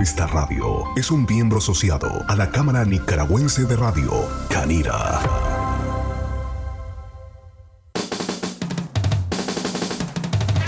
Esta 0.00 0.28
radio 0.28 0.84
es 0.94 1.10
un 1.10 1.26
miembro 1.28 1.58
asociado 1.58 2.24
a 2.28 2.36
la 2.36 2.52
Cámara 2.52 2.84
Nicaragüense 2.84 3.64
de 3.64 3.74
Radio, 3.74 4.12
Canira. 4.48 5.18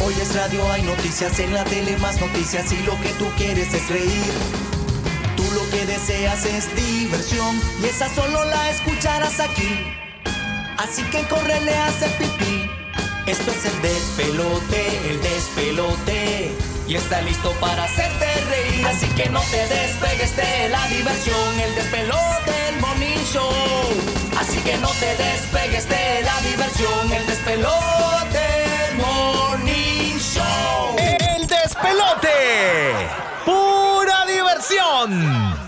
Hoy 0.04 0.14
es 0.20 0.34
radio, 0.34 0.68
hay 0.72 0.82
noticias 0.82 1.38
en 1.38 1.54
la 1.54 1.62
tele, 1.62 1.96
más 1.98 2.20
noticias 2.20 2.72
y 2.72 2.82
lo 2.82 3.00
que 3.02 3.10
tú 3.20 3.26
quieres 3.38 3.72
es 3.72 3.88
reír. 3.88 4.32
Tú 5.36 5.44
lo 5.54 5.70
que 5.70 5.86
deseas 5.86 6.44
es 6.46 6.68
diversión 6.74 7.54
y 7.80 7.86
esa 7.86 8.08
solo 8.08 8.44
la 8.46 8.70
escucharás 8.70 9.38
aquí. 9.38 9.86
Así 10.76 11.04
que 11.04 11.22
corre, 11.28 11.54
a 11.72 11.86
hacer 11.86 12.10
pipí. 12.18 12.68
Esto 13.26 13.52
es 13.52 13.64
el 13.64 13.80
despelote, 13.80 15.08
el 15.08 15.22
despelote. 15.22 16.79
Y 16.90 16.96
está 16.96 17.22
listo 17.22 17.52
para 17.60 17.84
hacerte 17.84 18.26
reír. 18.46 18.84
Así 18.84 19.06
que 19.10 19.28
no 19.30 19.40
te 19.42 19.64
despegues 19.68 20.34
de 20.34 20.68
la 20.70 20.88
diversión, 20.88 21.60
el 21.60 21.72
despelote, 21.76 22.68
el 22.68 22.80
morning 22.80 23.24
show. 23.32 23.48
Así 24.36 24.58
que 24.58 24.76
no 24.78 24.88
te 24.88 25.14
despegues 25.14 25.88
de 25.88 26.22
la 26.24 26.40
diversión, 26.40 27.12
el 27.12 27.26
despelote, 27.28 28.88
el 28.88 28.96
morning 28.96 30.18
show. 30.18 30.96
El 30.98 31.46
despelote. 31.46 33.06
Pura 33.44 34.26
diversión. 34.26 35.59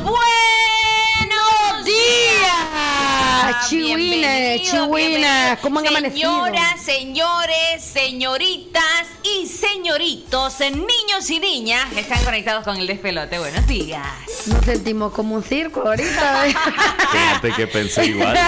Buenos 0.01 1.85
días. 1.85 2.53
Ah, 2.73 3.65
chihuiles, 3.67 4.61
chihuiles. 4.61 5.59
¿Cómo 5.61 5.79
han 5.79 5.87
amanecido? 5.87 6.45
Señoras, 6.45 6.81
señores, 6.81 7.83
señoritas 7.83 9.07
y 9.23 9.45
señoritos, 9.45 10.59
niños 10.61 11.29
y 11.29 11.41
niñas 11.41 11.85
que 11.93 11.99
están 11.99 12.23
conectados 12.23 12.63
con 12.63 12.77
el 12.77 12.87
despelote. 12.87 13.39
Buenos 13.39 13.67
días. 13.67 14.07
Nos 14.45 14.63
sentimos 14.63 15.11
como 15.11 15.35
un 15.35 15.43
circo 15.43 15.81
ahorita. 15.81 16.47
¿eh? 16.47 16.55
Fíjate 17.11 17.51
que 17.51 17.67
pensé 17.67 18.05
igual. 18.05 18.39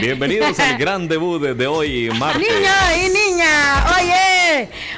Bienvenidos 0.00 0.58
al 0.58 0.76
gran 0.76 1.06
debut 1.06 1.40
de 1.40 1.66
hoy, 1.68 2.10
martes. 2.18 2.40
Niños 2.40 2.74
y 2.96 3.08
niñas, 3.10 3.96
oye 3.96 4.39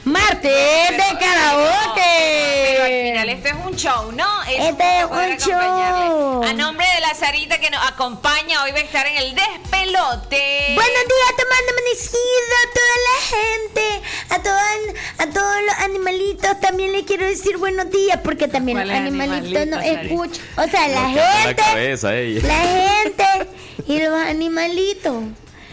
martes 0.04 0.90
de 0.90 1.18
karaoke. 1.18 2.66
Pero 2.66 2.84
al 2.84 2.90
final 2.90 3.28
esto 3.28 3.48
es 3.48 3.54
un 3.66 3.76
show, 3.76 4.12
¿no? 4.12 4.42
Es 4.44 4.68
Este 4.70 4.98
es 4.98 5.04
un 5.04 5.36
show. 5.38 6.42
A 6.44 6.52
nombre 6.54 6.86
de 6.94 7.00
la 7.00 7.14
Sarita 7.14 7.58
que 7.58 7.70
nos 7.70 7.84
acompaña, 7.86 8.62
hoy 8.64 8.72
va 8.72 8.78
a 8.78 8.82
estar 8.82 9.06
en 9.06 9.16
el 9.16 9.34
despelote. 9.34 10.72
Buenos 10.74 11.02
días, 11.04 11.32
tomando 11.36 11.72
amanecido 11.72 12.54
a 12.62 12.66
toda 12.74 12.96
la 13.08 13.16
gente, 13.36 14.02
a, 14.30 14.42
todos 14.42 14.58
a 15.18 15.26
todos 15.32 15.62
los 15.66 15.74
animalitos. 15.84 16.60
También 16.60 16.92
les 16.92 17.04
quiero 17.04 17.26
decir 17.26 17.56
buenos 17.58 17.90
días 17.90 18.18
porque 18.22 18.48
también 18.48 18.78
los 18.78 18.86
¿Cuáles 18.86 19.06
animalitos 19.06 19.68
Sari? 19.82 19.88
escuchan. 20.08 20.44
O 20.56 20.64
sea, 20.68 20.88
la 20.88 21.08
gente, 21.08 21.62
cabeza 21.62 22.14
ella. 22.16 22.40
la 22.46 22.54
gente 22.58 23.26
y 23.86 23.98
los 24.00 24.14
animalitos. 24.20 25.14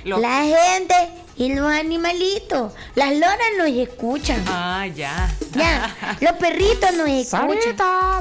Lo- 0.06 0.18
La 0.18 0.44
gente 0.44 0.96
y 1.40 1.56
los 1.56 1.72
animalitos. 1.72 2.74
Las 2.96 3.14
loras 3.14 3.38
nos 3.58 3.70
escuchan. 3.70 4.44
Ah, 4.46 4.86
ya. 4.94 5.34
Ya, 5.56 6.18
los 6.22 6.34
perritos 6.34 6.94
nos 6.96 7.08
escuchan. 7.10 7.78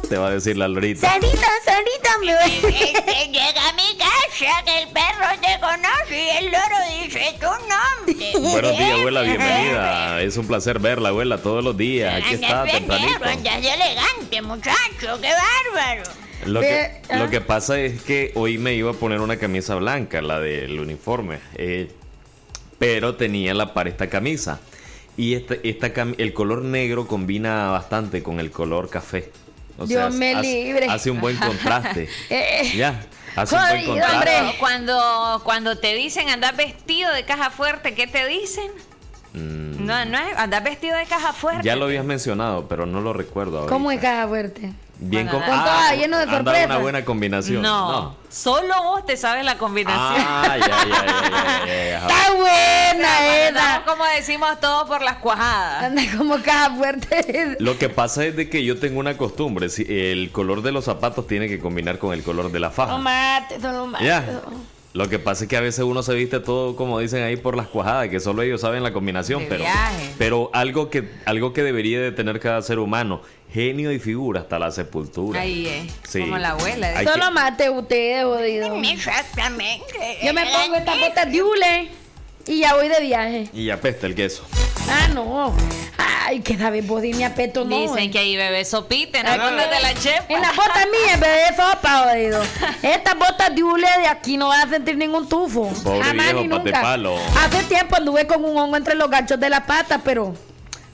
Te 0.08 0.16
va 0.16 0.28
a 0.28 0.30
decir 0.30 0.56
la 0.56 0.68
lorita. 0.68 1.10
Sarita, 1.10 1.48
Sarita, 1.64 2.10
me 2.20 2.32
Este 2.68 3.26
llega 3.26 3.68
a 3.68 3.72
mi 3.72 3.98
casa 3.98 4.64
que 4.64 4.82
el 4.82 4.88
perro 4.90 5.26
te 5.42 5.60
conoce 5.60 6.22
y 6.22 6.36
el 6.38 6.44
loro 6.52 7.04
dice 7.04 7.36
tu 7.40 7.46
nombre. 7.46 8.50
Buenos 8.52 8.78
días, 8.78 8.92
abuela, 8.92 9.22
bienvenida. 9.22 10.22
Es 10.22 10.36
un 10.36 10.46
placer 10.46 10.78
verla, 10.78 11.08
abuela, 11.08 11.38
todos 11.38 11.64
los 11.64 11.76
días. 11.76 12.22
Aquí 12.22 12.34
está, 12.34 12.64
tempranito. 12.64 13.24
andas 13.24 13.56
elegante, 13.56 14.42
muchacho, 14.42 15.20
qué 15.20 15.32
bárbaro. 15.74 16.04
Lo 16.46 16.60
que, 16.60 16.66
Ve- 16.66 17.02
ah. 17.10 17.16
lo 17.16 17.30
que 17.30 17.40
pasa 17.40 17.80
es 17.80 18.00
que 18.02 18.30
hoy 18.36 18.58
me 18.58 18.74
iba 18.74 18.92
a 18.92 18.94
poner 18.94 19.20
una 19.20 19.38
camisa 19.38 19.74
blanca, 19.74 20.22
la 20.22 20.38
del 20.38 20.78
uniforme, 20.78 21.40
eh, 21.56 21.90
pero 22.78 23.14
tenía 23.16 23.54
la 23.54 23.74
par 23.74 23.88
esta 23.88 24.08
camisa. 24.08 24.60
Y 25.16 25.34
esta, 25.34 25.54
esta 25.64 25.92
cam- 25.92 26.14
el 26.18 26.32
color 26.32 26.62
negro 26.62 27.06
combina 27.08 27.70
bastante 27.70 28.22
con 28.22 28.38
el 28.40 28.50
color 28.50 28.88
café. 28.88 29.30
O 29.78 29.86
Dios 29.86 30.14
me 30.14 30.34
hace, 30.34 30.42
libre. 30.64 30.86
hace 30.88 31.10
un 31.10 31.20
buen 31.20 31.36
contraste. 31.36 32.08
Eh, 32.30 32.72
ya, 32.76 33.04
hace 33.36 33.54
un 33.56 33.60
buen 33.62 33.86
jodido, 33.86 33.92
contraste. 34.06 34.36
hombre. 34.40 34.56
Cuando, 34.58 35.40
cuando 35.44 35.78
te 35.78 35.94
dicen 35.94 36.28
andar 36.28 36.56
vestido 36.56 37.12
de 37.12 37.24
caja 37.24 37.50
fuerte, 37.50 37.94
¿qué 37.94 38.06
te 38.06 38.26
dicen? 38.26 38.70
Mm, 39.34 39.84
No, 39.84 40.04
no 40.04 40.18
es 40.18 40.36
andar 40.36 40.62
vestido 40.64 40.96
de 40.96 41.04
caja 41.06 41.32
fuerte. 41.32 41.62
ya 41.64 41.76
lo 41.76 41.84
habías 41.86 42.04
mencionado, 42.04 42.66
pero 42.68 42.86
no 42.86 43.00
lo 43.00 43.12
recuerdo 43.12 43.58
ahora. 43.58 43.70
¿Cómo 43.70 43.90
es 43.92 44.00
caja 44.00 44.26
fuerte? 44.28 44.72
Bien 45.00 45.28
Con 45.28 45.40
todo 45.40 45.54
lleno 45.96 46.16
de 46.16 46.22
anda 46.24 46.34
sorpresas. 46.36 46.66
una 46.66 46.78
buena 46.78 47.04
combinación. 47.04 47.62
No, 47.62 48.16
solo 48.28 48.74
vos 48.82 49.06
te 49.06 49.16
sabes 49.16 49.44
la 49.44 49.56
combinación. 49.56 50.26
Ah, 50.28 50.56
ya, 50.58 50.66
ya, 50.66 50.76
ya, 50.88 51.06
ya, 51.06 51.66
ya, 51.66 51.90
ya. 51.90 51.98
Está 52.08 52.34
buena, 52.34 53.46
Eda. 53.48 53.82
como 53.86 54.04
decimos 54.16 54.58
todos 54.60 54.88
por 54.88 55.00
las 55.02 55.16
cuajadas. 55.18 55.84
Anda 55.84 56.02
como 56.16 56.42
caja 56.42 56.74
fuerte. 56.74 57.56
Lo 57.60 57.78
que 57.78 57.88
pasa 57.88 58.24
es 58.24 58.34
de 58.34 58.50
que 58.50 58.64
yo 58.64 58.80
tengo 58.80 58.98
una 58.98 59.16
costumbre. 59.16 59.68
si 59.68 59.82
el 59.88 60.32
color 60.32 60.62
de 60.62 60.72
los 60.72 60.84
zapatos 60.86 61.26
tiene 61.28 61.48
que 61.48 61.60
combinar 61.60 61.98
con 61.98 62.12
el 62.12 62.22
color 62.24 62.50
de 62.50 62.58
la 62.58 62.70
faja. 62.70 62.92
No 62.92 62.98
mate, 62.98 63.58
no 63.60 63.86
mate. 63.86 64.04
Ya. 64.04 64.24
Lo 64.94 65.08
que 65.08 65.18
pasa 65.18 65.44
es 65.44 65.50
que 65.50 65.56
a 65.56 65.60
veces 65.60 65.84
uno 65.84 66.02
se 66.02 66.14
viste 66.14 66.40
todo, 66.40 66.74
como 66.74 66.98
dicen 66.98 67.22
ahí, 67.22 67.36
por 67.36 67.56
las 67.56 67.66
cuajadas, 67.68 68.08
que 68.08 68.20
solo 68.20 68.42
ellos 68.42 68.62
saben 68.62 68.82
la 68.82 68.92
combinación. 68.92 69.42
De 69.42 69.46
pero 69.48 69.60
viaje. 69.64 70.10
pero 70.18 70.50
algo, 70.54 70.88
que, 70.90 71.08
algo 71.26 71.52
que 71.52 71.62
debería 71.62 72.00
de 72.00 72.10
tener 72.10 72.40
cada 72.40 72.62
ser 72.62 72.78
humano, 72.78 73.20
genio 73.52 73.92
y 73.92 73.98
figura 73.98 74.40
hasta 74.40 74.58
la 74.58 74.70
sepultura. 74.70 75.40
Ahí 75.42 75.66
es. 75.66 75.92
Sí. 76.08 76.20
Como 76.20 76.38
la 76.38 76.50
abuela. 76.50 76.98
Hay 76.98 77.06
Solo 77.06 77.26
que- 77.26 77.30
mate 77.34 77.70
ustedes, 77.70 78.24
jodido. 78.24 78.74
Exactamente. 78.82 80.18
Yo 80.24 80.32
me 80.34 80.44
pongo 80.46 80.76
estas 80.76 80.98
botas 80.98 81.30
de 81.32 81.42
hule 81.42 81.88
y 82.46 82.60
ya 82.60 82.74
voy 82.74 82.88
de 82.88 83.00
viaje. 83.00 83.48
Y 83.52 83.70
apesta 83.70 84.06
el 84.06 84.14
queso. 84.14 84.44
Ah, 84.88 85.08
no. 85.12 85.54
Ay, 85.98 86.40
que 86.40 86.56
David 86.56 86.84
Body 86.86 87.12
ni 87.12 87.24
apeto, 87.24 87.64
no. 87.64 87.78
Dicen 87.78 88.10
que 88.10 88.18
ahí 88.18 88.36
bebé 88.36 88.64
sopita 88.64 89.20
en 89.20 89.26
Ay, 89.26 89.38
la 89.38 89.66
de 89.66 89.80
la 89.80 89.94
chepa. 89.94 90.24
En 90.28 90.40
las 90.40 90.54
botas 90.56 90.86
mías, 90.90 91.20
bebé 91.20 91.46
sopa, 91.56 92.04
jodido. 92.10 92.42
Estas 92.82 93.18
botas 93.18 93.54
de 93.54 93.62
hule 93.62 93.86
de 93.98 94.06
aquí 94.06 94.36
no 94.36 94.48
vas 94.48 94.66
a 94.66 94.68
sentir 94.68 94.96
ningún 94.96 95.28
tufo. 95.28 95.68
Pobre 95.82 96.02
Jamás 96.02 96.26
viejo, 96.26 96.40
ni 96.42 96.48
pate 96.48 96.64
nunca. 96.64 96.80
palo. 96.82 97.16
Hace 97.38 97.62
tiempo 97.64 97.96
anduve 97.96 98.26
con 98.26 98.44
un 98.44 98.56
hongo 98.56 98.76
entre 98.76 98.94
los 98.94 99.10
ganchos 99.10 99.38
de 99.40 99.48
la 99.50 99.64
pata, 99.66 100.00
pero 100.04 100.34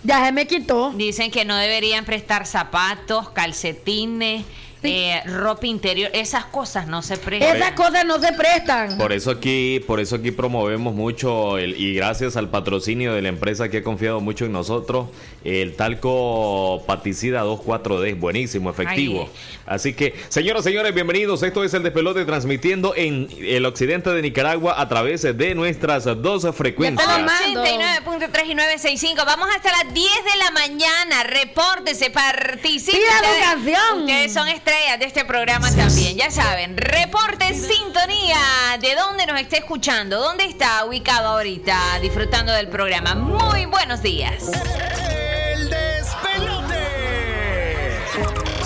ya 0.03 0.25
se 0.25 0.33
me 0.33 0.47
quitó. 0.47 0.91
Dicen 0.93 1.31
que 1.31 1.45
no 1.45 1.57
deberían 1.57 2.05
prestar 2.05 2.47
zapatos, 2.47 3.31
calcetines, 3.31 4.45
eh, 4.85 5.23
ropa 5.27 5.67
interior. 5.67 6.11
Esas 6.13 6.45
cosas 6.47 6.87
no 6.87 7.03
se 7.03 7.17
prestan. 7.17 7.57
Esas 7.57 7.73
cosas 7.73 8.05
no 8.05 8.21
se 8.21 8.33
prestan. 8.33 8.97
Por 8.99 9.13
eso 9.13 9.31
aquí, 9.31 9.81
por 9.87 10.01
eso 10.01 10.17
aquí 10.17 10.31
promovemos 10.31 10.95
mucho 10.95 11.59
el, 11.59 11.81
y 11.81 11.95
gracias 11.95 12.37
al 12.37 12.49
patrocinio 12.51 13.15
de 13.15 13.23
la 13.23 13.29
empresa 13.29 13.69
que 13.69 13.79
ha 13.79 13.83
confiado 13.83 14.21
mucho 14.21 14.45
en 14.45 14.53
nosotros, 14.53 15.09
el 15.45 15.75
talco 15.77 16.83
paticida 16.87 17.45
24D, 17.45 18.19
buenísimo, 18.19 18.71
efectivo. 18.71 19.23
Ahí 19.67 19.75
Así 19.75 19.95
que, 19.95 20.15
señoras 20.29 20.63
y 20.67 20.69
señores, 20.71 20.95
bienvenidos. 20.95 21.43
Esto 21.43 21.65
es 21.65 21.73
el 21.75 21.83
despelote 21.83 22.25
transmitiendo 22.25 22.95
en 22.97 23.29
el 23.41 23.65
occidente 23.65 24.11
de 24.11 24.21
Nicaragua 24.23 24.81
a 24.81 24.89
través 24.89 25.23
de 25.23 25.55
nuestras 25.55 26.05
dos 26.05 26.47
frecuencias. 26.55 27.07
Ya 27.09 27.15
te 27.15 27.21
lo 27.21 27.27
mando. 27.27 27.65
89.3 27.65 28.47
y 28.47 28.55
965. 28.55 29.23
Vamos 29.25 29.49
hasta 29.57 29.71
las 29.85 29.95
10 29.95 30.11
de 30.13 30.39
la 30.39 30.51
mañana. 30.51 31.23
Repórtese, 31.25 32.11
participe. 32.11 32.99
Pida 32.99 33.09
tu 33.09 33.25
Ustedes- 33.29 33.45
canción. 33.45 34.01
Ustedes 34.01 34.33
son 34.35 34.49
estrellas 34.49 34.74
de 34.75 35.07
este 35.07 35.25
programa 35.25 35.71
también. 35.71 36.17
Ya 36.17 36.31
saben, 36.33 36.77
reporte 36.77 37.55
sintonía. 37.55 38.37
¿De 38.81 38.97
dónde 38.97 39.25
nos 39.25 39.41
está 39.41 39.57
escuchando? 39.57 40.19
¿Dónde 40.19 40.45
está 40.45 40.85
ubicado 40.85 41.29
ahorita 41.29 42.01
disfrutando 42.01 42.53
del 42.53 42.67
programa? 42.69 43.15
Muy 43.15 43.67
buenos 43.67 44.03
días. 44.03 44.51
El 44.53 45.71
despelote. 45.71 46.77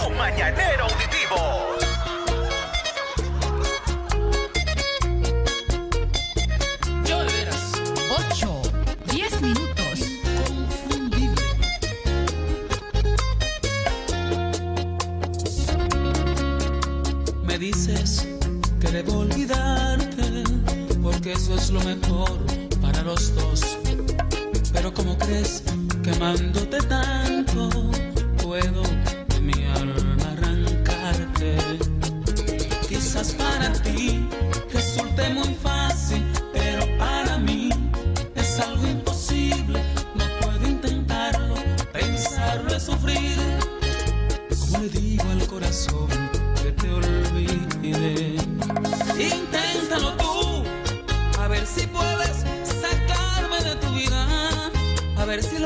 Tu 0.03 0.11
mañanero 0.11 0.85
auditivo. 0.87 1.77
Yo 7.05 7.19
de 7.19 7.33
veras. 7.33 7.73
8, 8.33 8.58
Dices 17.59 18.25
que 18.81 18.89
debo 18.93 19.19
olvidarte, 19.19 20.45
porque 21.03 21.33
eso 21.33 21.57
es 21.57 21.71
lo 21.71 21.81
mejor 21.81 22.39
para 22.81 23.03
los 23.03 23.35
dos. 23.35 23.79
Pero 24.73 24.95
como 24.95 25.19
crees 25.19 25.65
que 26.05 26.11
amándote 26.11 26.79
tanto, 26.79 27.69
puedo 28.41 28.83
de 29.29 29.41
mi 29.41 29.65
alma 29.65 30.33
arrancarte. 30.37 31.57
Quizás 32.89 33.33
para 33.33 33.73
ti 33.83 34.28
ver 55.29 55.43
si 55.43 55.59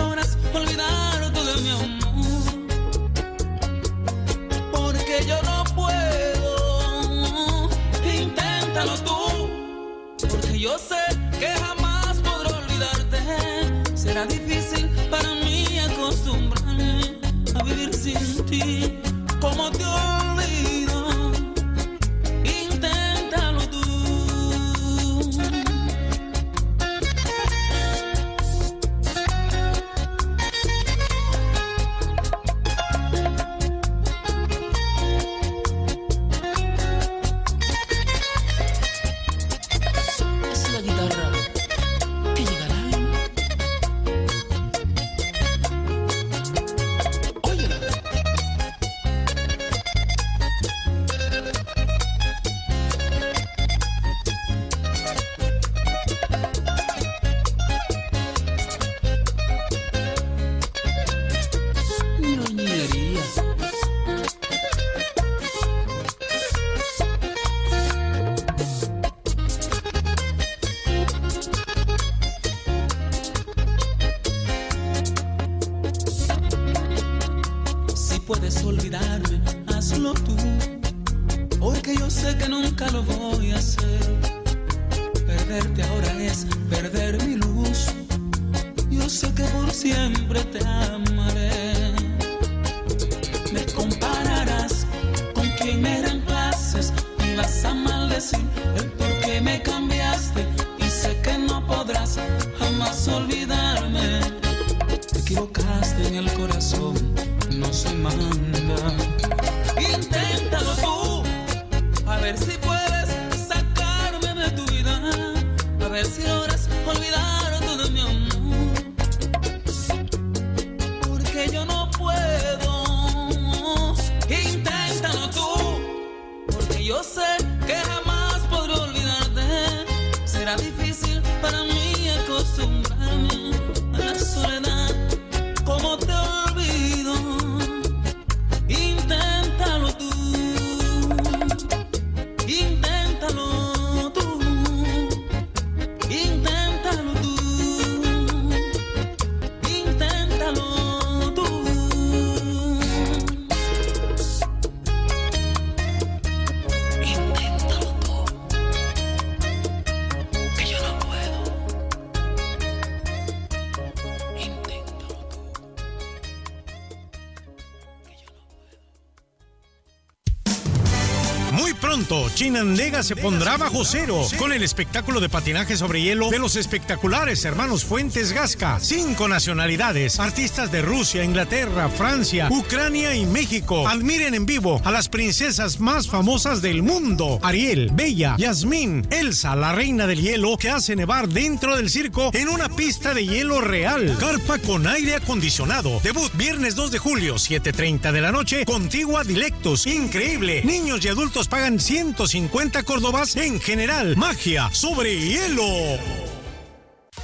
Chinandega 172.53 173.03
se 173.03 173.17
pondrá 173.17 173.57
bajo 173.57 173.83
cero 173.83 174.27
con 174.37 174.53
el 174.53 174.63
espectáculo 174.63 175.21
de 175.21 175.31
patinaje 175.31 175.75
sobre 175.75 176.03
hielo 176.03 176.29
de 176.29 176.39
los 176.39 176.57
espectaculares 176.57 177.47
hermanos 177.47 177.83
Fuentes 177.83 178.35
Gasca. 178.35 178.79
Cinco 178.79 179.27
nacionalidades, 179.27 180.21
artistas 180.21 180.71
de 180.71 180.83
Rusia, 180.83 181.25
Inglaterra, 181.25 181.89
Francia, 181.89 182.49
Ucrania 182.51 183.15
y 183.15 183.25
México. 183.25 183.89
Admiren 183.89 184.35
en 184.35 184.45
vivo 184.45 184.83
a 184.85 184.91
las 184.91 185.09
princesas 185.09 185.81
más 185.81 186.09
famosas 186.09 186.61
del 186.61 186.83
mundo: 186.83 187.39
Ariel, 187.43 187.89
Bella, 187.95 188.37
Yasmín, 188.37 189.07
Elsa, 189.11 189.57
la 189.57 189.73
reina 189.73 190.07
del 190.07 190.21
hielo, 190.21 190.59
que 190.59 190.69
hace 190.69 190.95
nevar 190.95 191.31
dentro 191.31 191.79
del 191.79 191.89
circo 191.89 192.33
en 192.35 192.51
una 192.51 192.69
pista 192.69 193.15
de 193.15 193.25
hielo 193.25 193.63
real. 193.63 194.15
Carpa 194.21 194.59
con 194.59 194.87
aire 194.87 195.15
acondicionado. 195.15 196.01
Debut 196.05 196.31
viernes 196.35 196.75
2 196.75 196.91
de 196.91 196.99
julio, 196.99 197.37
7:30 197.39 198.13
de 198.13 198.21
la 198.21 198.31
noche. 198.31 198.67
Contigua 198.67 199.25
Dilectus. 199.25 199.87
Increíble. 199.87 200.63
Niños 200.65 201.03
y 201.03 201.09
adultos 201.09 201.49
pagan 201.49 201.81
150 201.81 202.42
córdobas 202.49 203.37
en 203.37 203.61
general. 203.61 204.17
Magia 204.17 204.71
sobre 204.73 205.17
hielo. 205.19 205.65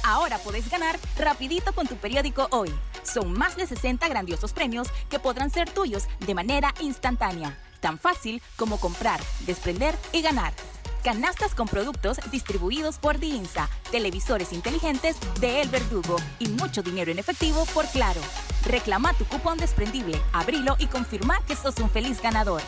Ahora 0.03 0.37
puedes 0.39 0.69
ganar 0.69 0.99
rapidito 1.17 1.73
con 1.73 1.87
tu 1.87 1.95
periódico 1.95 2.47
hoy. 2.51 2.73
Son 3.03 3.33
más 3.33 3.55
de 3.55 3.67
60 3.67 4.07
grandiosos 4.07 4.53
premios 4.53 4.87
que 5.09 5.19
podrán 5.19 5.49
ser 5.49 5.69
tuyos 5.69 6.07
de 6.25 6.33
manera 6.33 6.73
instantánea. 6.79 7.57
Tan 7.79 7.97
fácil 7.97 8.41
como 8.55 8.79
comprar, 8.79 9.19
desprender 9.45 9.95
y 10.11 10.21
ganar. 10.21 10.53
Canastas 11.03 11.55
con 11.55 11.67
productos 11.67 12.17
distribuidos 12.29 12.97
por 12.97 13.19
Diinsa, 13.19 13.69
televisores 13.89 14.51
inteligentes 14.51 15.15
de 15.39 15.61
El 15.61 15.69
Verdugo 15.69 16.17
y 16.39 16.49
mucho 16.49 16.83
dinero 16.83 17.09
en 17.09 17.19
efectivo 17.19 17.65
por 17.73 17.85
Claro. 17.87 18.19
Reclama 18.65 19.13
tu 19.13 19.23
cupón 19.25 19.57
desprendible, 19.57 20.21
abrilo 20.33 20.75
y 20.77 20.87
confirma 20.87 21.39
que 21.45 21.55
sos 21.55 21.77
un 21.79 21.89
feliz 21.89 22.21
ganador. 22.21 22.61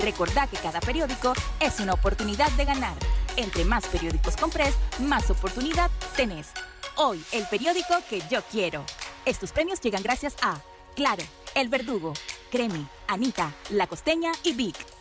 Recordá 0.00 0.48
que 0.48 0.56
cada 0.56 0.80
periódico 0.80 1.32
es 1.60 1.78
una 1.78 1.94
oportunidad 1.94 2.50
de 2.52 2.64
ganar. 2.64 2.96
Entre 3.36 3.64
más 3.64 3.86
periódicos 3.86 4.36
compres, 4.36 4.74
más 4.98 5.30
oportunidad 5.30 5.90
tenés. 6.16 6.48
Hoy, 6.96 7.22
el 7.30 7.46
periódico 7.46 7.94
que 8.10 8.20
yo 8.28 8.42
quiero. 8.50 8.84
Estos 9.24 9.52
premios 9.52 9.80
llegan 9.80 10.02
gracias 10.02 10.34
a 10.42 10.58
Claro, 10.96 11.22
El 11.54 11.68
Verdugo, 11.68 12.14
Cremi, 12.50 12.84
Anita, 13.06 13.52
La 13.70 13.86
Costeña 13.86 14.32
y 14.42 14.54
Vic. 14.54 14.95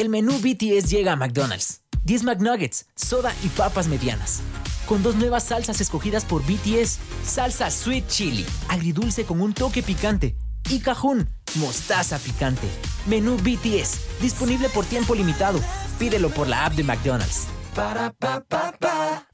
El 0.00 0.08
menú 0.08 0.32
BTS 0.38 0.88
llega 0.88 1.12
a 1.12 1.16
McDonald's. 1.16 1.82
10 2.04 2.22
McNuggets, 2.22 2.86
soda 2.94 3.34
y 3.44 3.48
papas 3.48 3.86
medianas. 3.86 4.40
Con 4.86 5.02
dos 5.02 5.16
nuevas 5.16 5.44
salsas 5.44 5.78
escogidas 5.82 6.24
por 6.24 6.40
BTS. 6.42 6.98
Salsa 7.22 7.70
Sweet 7.70 8.08
Chili, 8.08 8.46
agridulce 8.70 9.26
con 9.26 9.42
un 9.42 9.52
toque 9.52 9.82
picante. 9.82 10.38
Y 10.70 10.80
Cajún, 10.80 11.28
mostaza 11.56 12.18
picante. 12.18 12.66
Menú 13.04 13.36
BTS, 13.36 14.22
disponible 14.22 14.70
por 14.70 14.86
tiempo 14.86 15.14
limitado. 15.14 15.60
Pídelo 15.98 16.30
por 16.30 16.48
la 16.48 16.64
app 16.64 16.72
de 16.72 16.82
McDonald's. 16.82 17.48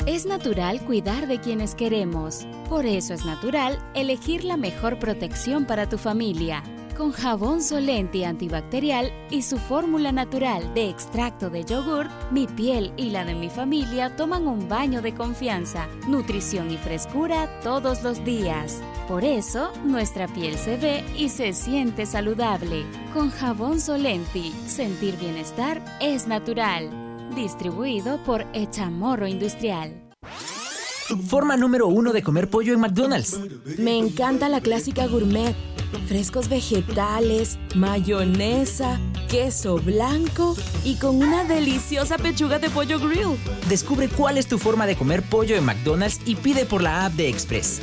Es 0.05 0.27
natural 0.27 0.85
cuidar 0.85 1.29
de 1.29 1.41
quienes 1.41 1.77
queremos. 1.77 2.45
Por 2.69 2.87
eso 2.87 3.15
es 3.15 3.25
natural 3.25 3.79
elegir 3.95 4.43
la 4.43 4.57
mejor 4.57 4.99
protección 4.99 5.65
para 5.65 5.89
tu 5.89 5.97
familia. 5.97 6.65
Con 6.97 7.13
jabón 7.13 7.63
Solenti 7.63 8.25
antibacterial 8.25 9.13
y 9.31 9.43
su 9.43 9.59
fórmula 9.59 10.13
natural 10.13 10.73
de 10.73 10.89
extracto 10.89 11.51
de 11.51 11.63
yogur, 11.63 12.07
mi 12.31 12.47
piel 12.47 12.91
y 12.97 13.11
la 13.11 13.27
de 13.27 13.35
mi 13.35 13.51
familia 13.51 14.17
toman 14.17 14.47
un 14.47 14.67
baño 14.67 15.03
de 15.03 15.13
confianza, 15.13 15.89
nutrición 16.09 16.71
y 16.71 16.79
frescura 16.79 17.61
todos 17.61 18.03
los 18.03 18.25
días. 18.25 18.81
Por 19.09 19.25
eso, 19.25 19.73
nuestra 19.85 20.27
piel 20.27 20.57
se 20.57 20.79
ve 20.79 21.05
y 21.19 21.29
se 21.29 21.53
siente 21.53 22.07
saludable. 22.07 22.87
Con 23.13 23.31
jabón 23.31 23.79
Solenti, 23.79 24.55
sentir 24.67 25.19
bienestar 25.19 25.85
es 26.01 26.27
natural. 26.27 26.89
Distribuido 27.35 28.25
por 28.25 28.47
Echamorro 28.55 29.27
Industrial. 29.27 30.03
Forma 31.29 31.59
número 31.59 31.89
uno 31.89 32.15
de 32.15 32.23
comer 32.23 32.49
pollo 32.49 32.73
en 32.73 32.81
McDonald's. 32.81 33.39
Me 33.79 33.99
encanta 33.99 34.49
la 34.49 34.63
clásica 34.63 35.07
gourmet. 35.07 35.55
Frescos 36.09 36.49
vegetales, 36.49 37.59
mayonesa, 37.75 38.99
queso 39.29 39.77
blanco 39.79 40.57
y 40.85 40.97
con 40.97 41.17
una 41.17 41.45
deliciosa 41.45 42.17
pechuga 42.17 42.59
de 42.59 42.71
pollo 42.71 42.99
grill. 42.99 43.37
Descubre 43.69 44.09
cuál 44.09 44.39
es 44.39 44.47
tu 44.47 44.59
forma 44.59 44.87
de 44.87 44.97
comer 44.97 45.23
pollo 45.23 45.57
en 45.57 45.65
McDonald's 45.65 46.21
y 46.25 46.37
pide 46.37 46.65
por 46.65 46.83
la 46.83 47.07
app 47.07 47.13
de 47.15 47.29
Express. 47.29 47.81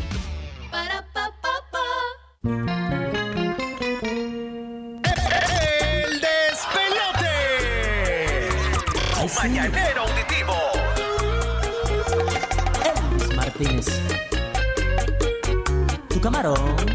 El 5.04 6.22
despelote. 6.22 7.34
Tu 9.20 9.28
mañanero 9.42 10.02
auditivo. 10.02 10.56
Elvis 12.86 13.36
Martínez. 13.36 13.88
Tu 16.10 16.22
camarón. 16.22 16.93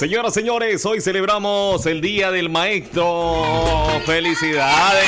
Señoras, 0.00 0.32
señores, 0.32 0.86
hoy 0.86 1.02
celebramos 1.02 1.84
el 1.84 2.00
Día 2.00 2.30
del 2.30 2.48
Maestro. 2.48 3.44
¡Felicidades! 4.06 5.04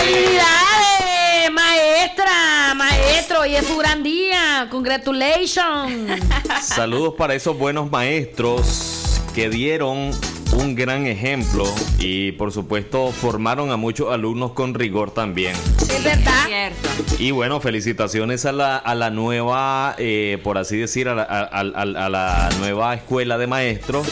¡Felicidades, 0.00 1.52
maestra! 1.52 2.74
Maestro, 2.74 3.42
hoy 3.42 3.54
es 3.54 3.64
su 3.64 3.76
gran 3.76 4.02
día. 4.02 4.66
Congratulations. 4.68 6.20
Saludos 6.60 7.14
para 7.16 7.36
esos 7.36 7.56
buenos 7.56 7.88
maestros 7.88 9.22
que 9.32 9.48
dieron 9.48 10.10
un 10.54 10.74
gran 10.74 11.06
ejemplo 11.06 11.64
y 12.00 12.32
por 12.32 12.50
supuesto 12.50 13.12
formaron 13.12 13.70
a 13.70 13.76
muchos 13.76 14.12
alumnos 14.12 14.54
con 14.54 14.74
rigor 14.74 15.12
también. 15.12 15.54
Es 15.96 16.04
verdad. 16.04 16.72
Y 17.18 17.30
bueno, 17.30 17.60
felicitaciones 17.60 18.44
a 18.46 18.52
la, 18.52 18.76
a 18.76 18.94
la 18.94 19.10
nueva, 19.10 19.94
eh, 19.98 20.38
por 20.42 20.58
así 20.58 20.76
decir, 20.76 21.08
a 21.08 21.14
la, 21.14 21.22
a- 21.22 21.40
a- 21.42 21.60
a- 21.60 22.06
a 22.06 22.08
la 22.08 22.48
nueva 22.58 22.94
escuela 22.94 23.38
de 23.38 23.46
maestros 23.46 24.06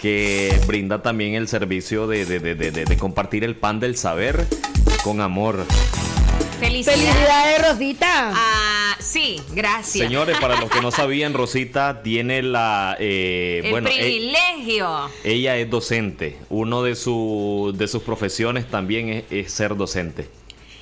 que 0.00 0.58
brinda 0.66 1.02
también 1.02 1.34
el 1.34 1.48
servicio 1.48 2.06
de, 2.06 2.24
de- 2.26 2.38
de- 2.40 2.54
de- 2.54 2.70
de- 2.70 2.84
de 2.84 2.96
compartir 2.96 3.44
el 3.44 3.56
pan 3.56 3.80
del 3.80 3.96
saber 3.96 4.46
con 5.04 5.20
amor. 5.20 5.64
Felicidades. 6.58 7.00
Felicidades, 7.02 7.70
Rosita. 7.70 8.32
Ah, 8.34 8.96
sí, 8.98 9.40
gracias. 9.54 10.06
Señores, 10.06 10.36
para 10.40 10.60
los 10.60 10.70
que 10.70 10.82
no 10.82 10.90
sabían, 10.90 11.32
Rosita 11.32 12.02
tiene 12.02 12.42
la... 12.42 12.96
eh, 13.00 13.62
El 13.64 13.70
bueno, 13.70 13.88
e- 13.88 13.92
privilegio. 13.98 15.10
ella 15.24 15.56
es 15.56 15.70
docente. 15.70 16.36
Uno 16.50 16.82
de, 16.82 16.96
su, 16.96 17.72
de 17.76 17.88
sus 17.88 18.02
profesiones 18.02 18.66
también 18.68 19.08
es, 19.08 19.24
es 19.30 19.52
ser 19.52 19.74
docente. 19.76 20.28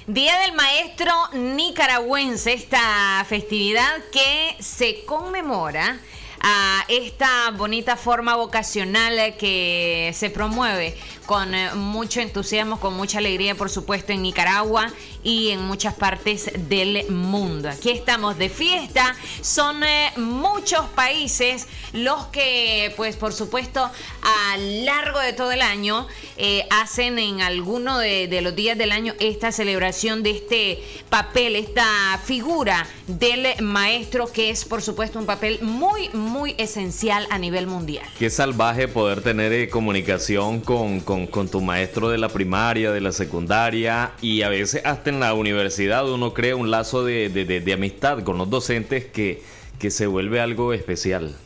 Día 0.09 0.38
del 0.38 0.55
Maestro 0.55 1.12
Nicaragüense, 1.35 2.55
esta 2.55 3.27
festividad 3.29 3.92
que 4.11 4.57
se 4.59 5.05
conmemora 5.05 6.01
a 6.40 6.83
esta 6.88 7.51
bonita 7.51 7.94
forma 7.94 8.35
vocacional 8.35 9.37
que 9.37 10.11
se 10.14 10.31
promueve 10.31 10.97
con 11.29 11.55
eh, 11.55 11.75
mucho 11.75 12.23
entusiasmo, 12.23 12.81
con 12.81 12.95
mucha 12.95 13.19
alegría, 13.19 13.55
por 13.55 13.69
supuesto, 13.69 14.14
en 14.14 14.23
Nicaragua 14.23 14.91
y 15.23 15.51
en 15.51 15.61
muchas 15.61 15.93
partes 15.93 16.51
del 16.71 17.05
mundo. 17.11 17.69
Aquí 17.69 17.91
estamos 17.91 18.38
de 18.38 18.49
fiesta, 18.49 19.14
son 19.43 19.85
eh, 19.85 20.11
muchos 20.17 20.87
países 20.95 21.67
los 21.93 22.29
que, 22.29 22.95
pues, 22.97 23.17
por 23.17 23.35
supuesto, 23.35 23.83
a 23.83 24.57
largo 24.57 25.19
de 25.21 25.35
todo 25.35 25.53
el 25.53 25.61
año 25.61 26.07
eh, 26.38 26.67
hacen 26.71 27.19
en 27.19 27.43
alguno 27.43 27.99
de, 27.99 28.41
los 28.41 28.57
días 28.57 28.79
del 28.79 28.91
año 28.91 29.12
esta 29.21 29.53
celebración 29.53 30.23
de 30.23 30.31
este 30.31 30.83
papel, 31.11 31.57
esta 31.57 32.19
figura 32.25 32.87
del 33.07 33.62
maestro, 33.62 34.33
que 34.33 34.49
es, 34.49 34.64
por 34.64 34.81
supuesto, 34.81 35.19
un 35.19 35.27
papel 35.27 35.59
muy, 35.61 36.09
muy 36.14 36.55
esencial 36.57 37.27
a 37.29 37.38
nivel 37.38 37.67
mundial. 37.67 38.07
Qué 38.19 38.31
salvaje 38.31 38.88
poder 38.88 39.21
tener 39.21 39.69
comunicación 39.69 40.61
con, 40.61 41.01
con- 41.01 41.17
con 41.26 41.48
tu 41.48 41.61
maestro 41.61 42.09
de 42.09 42.18
la 42.18 42.28
primaria, 42.28 42.92
de 42.92 43.00
la 43.00 43.12
secundaria 43.12 44.12
y 44.22 44.42
a 44.42 44.48
veces 44.48 44.83
hasta 44.85 45.11
en 45.11 45.20
la 45.20 45.35
universidad 45.35 46.09
uno 46.09 46.33
crea 46.33 46.57
un 46.57 46.70
lazo 46.70 47.04
de, 47.04 47.28
de- 47.28 47.44
de- 47.44 47.61
de 47.61 47.72
amistad 47.72 48.22
con 48.22 48.38
los 48.38 48.48
docentes 48.48 49.04
que, 49.07 49.42
que 49.78 49.90
se 49.90 50.07
vuelve 50.07 50.40
algo 50.40 50.72
especial. 50.72 51.37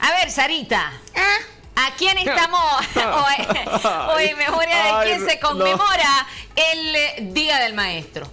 A 0.00 0.10
ver, 0.12 0.30
Sarita. 0.30 0.92
¿A 1.76 1.90
quién 1.96 2.16
estamos 2.18 2.60
hoy, 2.96 3.46
hoy 4.16 4.24
en 4.26 4.38
memoria 4.38 4.76
de 4.76 5.06
quién 5.06 5.28
se 5.28 5.34
no. 5.42 5.48
conmemora 5.48 6.26
el 6.54 6.94
eh, 6.94 7.28
Día 7.32 7.58
del 7.58 7.74
Maestro? 7.74 8.30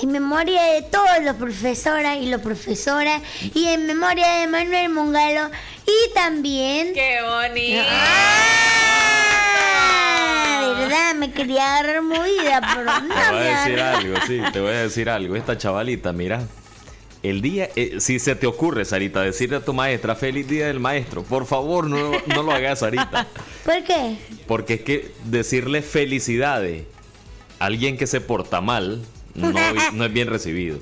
En 0.00 0.12
memoria 0.12 0.62
de 0.62 0.82
todos 0.82 1.22
los 1.22 1.34
profesoras 1.36 2.16
y 2.18 2.26
los 2.26 2.40
profesoras 2.40 3.20
y 3.54 3.66
en 3.68 3.86
memoria 3.86 4.26
de 4.38 4.46
Manuel 4.46 4.88
Mongalo 4.90 5.50
y 5.84 6.14
también... 6.14 6.94
¡Qué 6.94 7.18
bonito! 7.22 7.82
Ah, 7.84 8.67
verdad, 10.88 11.14
me 11.14 11.32
quería 11.32 11.78
agarrar 11.78 12.02
movida, 12.02 12.60
pero 12.60 12.84
no 12.84 13.14
Te 13.14 13.32
voy 13.32 13.46
a 13.46 13.60
decir 13.60 13.80
algo, 13.80 14.16
sí, 14.26 14.40
te 14.52 14.60
voy 14.60 14.70
a 14.70 14.82
decir 14.82 15.10
algo. 15.10 15.36
Esta 15.36 15.56
chavalita, 15.56 16.12
mira, 16.12 16.42
el 17.22 17.40
día, 17.40 17.68
eh, 17.76 17.96
si 18.00 18.18
se 18.18 18.34
te 18.34 18.46
ocurre, 18.46 18.84
Sarita, 18.84 19.22
decirle 19.22 19.56
a 19.56 19.60
tu 19.64 19.72
maestra, 19.72 20.14
feliz 20.14 20.48
día 20.48 20.66
del 20.66 20.80
maestro, 20.80 21.22
por 21.22 21.46
favor, 21.46 21.86
no, 21.86 22.12
no 22.26 22.42
lo 22.42 22.52
hagas, 22.52 22.80
Sarita. 22.80 23.26
¿Por 23.64 23.84
qué? 23.84 24.16
Porque 24.46 24.74
es 24.74 24.80
que 24.82 25.12
decirle 25.24 25.82
felicidades 25.82 26.84
a 27.58 27.66
alguien 27.66 27.96
que 27.96 28.06
se 28.06 28.20
porta 28.20 28.60
mal 28.60 29.02
no, 29.34 29.52
no 29.92 30.04
es 30.04 30.12
bien 30.12 30.28
recibido. 30.28 30.78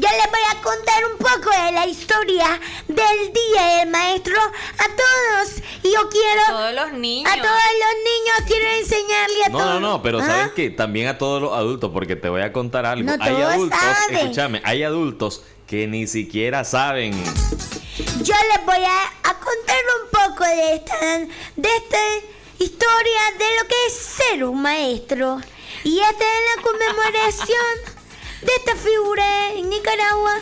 Yo 0.00 0.08
les 0.08 0.30
voy 0.30 0.40
a 0.50 0.62
contar 0.62 1.04
un 1.12 1.18
poco 1.18 1.50
de 1.64 1.72
la 1.72 1.86
historia 1.86 2.58
del 2.88 3.32
Día 3.34 3.66
del 3.78 3.90
Maestro 3.90 4.40
a 4.40 4.84
todos. 4.96 5.56
Y 5.82 5.92
yo 5.92 6.08
quiero... 6.08 6.40
A 6.42 6.50
todos 6.50 6.74
los 6.74 6.92
niños. 6.98 7.30
A 7.30 7.36
todos 7.36 7.50
los 7.52 7.94
niños 8.04 8.36
quiero 8.46 8.70
enseñarle 8.78 9.44
a 9.44 9.48
No, 9.50 9.58
todos. 9.58 9.74
no, 9.74 9.80
no, 9.80 10.02
pero 10.02 10.20
¿Ah? 10.20 10.26
sabes 10.26 10.52
que 10.52 10.70
también 10.70 11.08
a 11.08 11.18
todos 11.18 11.42
los 11.42 11.52
adultos, 11.52 11.90
porque 11.92 12.16
te 12.16 12.30
voy 12.30 12.40
a 12.40 12.50
contar 12.52 12.86
algo. 12.86 13.04
No 13.14 13.22
hay 13.22 13.30
todos 13.34 13.52
adultos, 13.52 13.78
saben. 13.78 14.16
escúchame, 14.16 14.62
hay 14.64 14.82
adultos 14.84 15.42
que 15.66 15.86
ni 15.86 16.06
siquiera 16.06 16.64
saben. 16.64 17.12
Yo 18.22 18.34
les 18.54 18.64
voy 18.64 18.82
a, 18.82 19.02
a 19.28 19.34
contar 19.38 19.78
un 20.02 20.10
poco 20.30 20.44
de 20.44 20.74
esta, 20.76 21.18
de 21.56 21.68
esta 21.76 21.98
historia 22.58 23.20
de 23.38 23.44
lo 23.62 23.68
que 23.68 23.86
es 23.86 23.92
ser 23.94 24.44
un 24.44 24.62
maestro. 24.62 25.40
Y 25.84 25.98
esta 26.00 26.24
es 26.24 26.56
la 26.56 26.62
conmemoración 26.62 27.89
de 28.42 28.52
esta 28.56 28.74
figura 28.76 29.52
en 29.52 29.68
Nicaragua. 29.68 30.34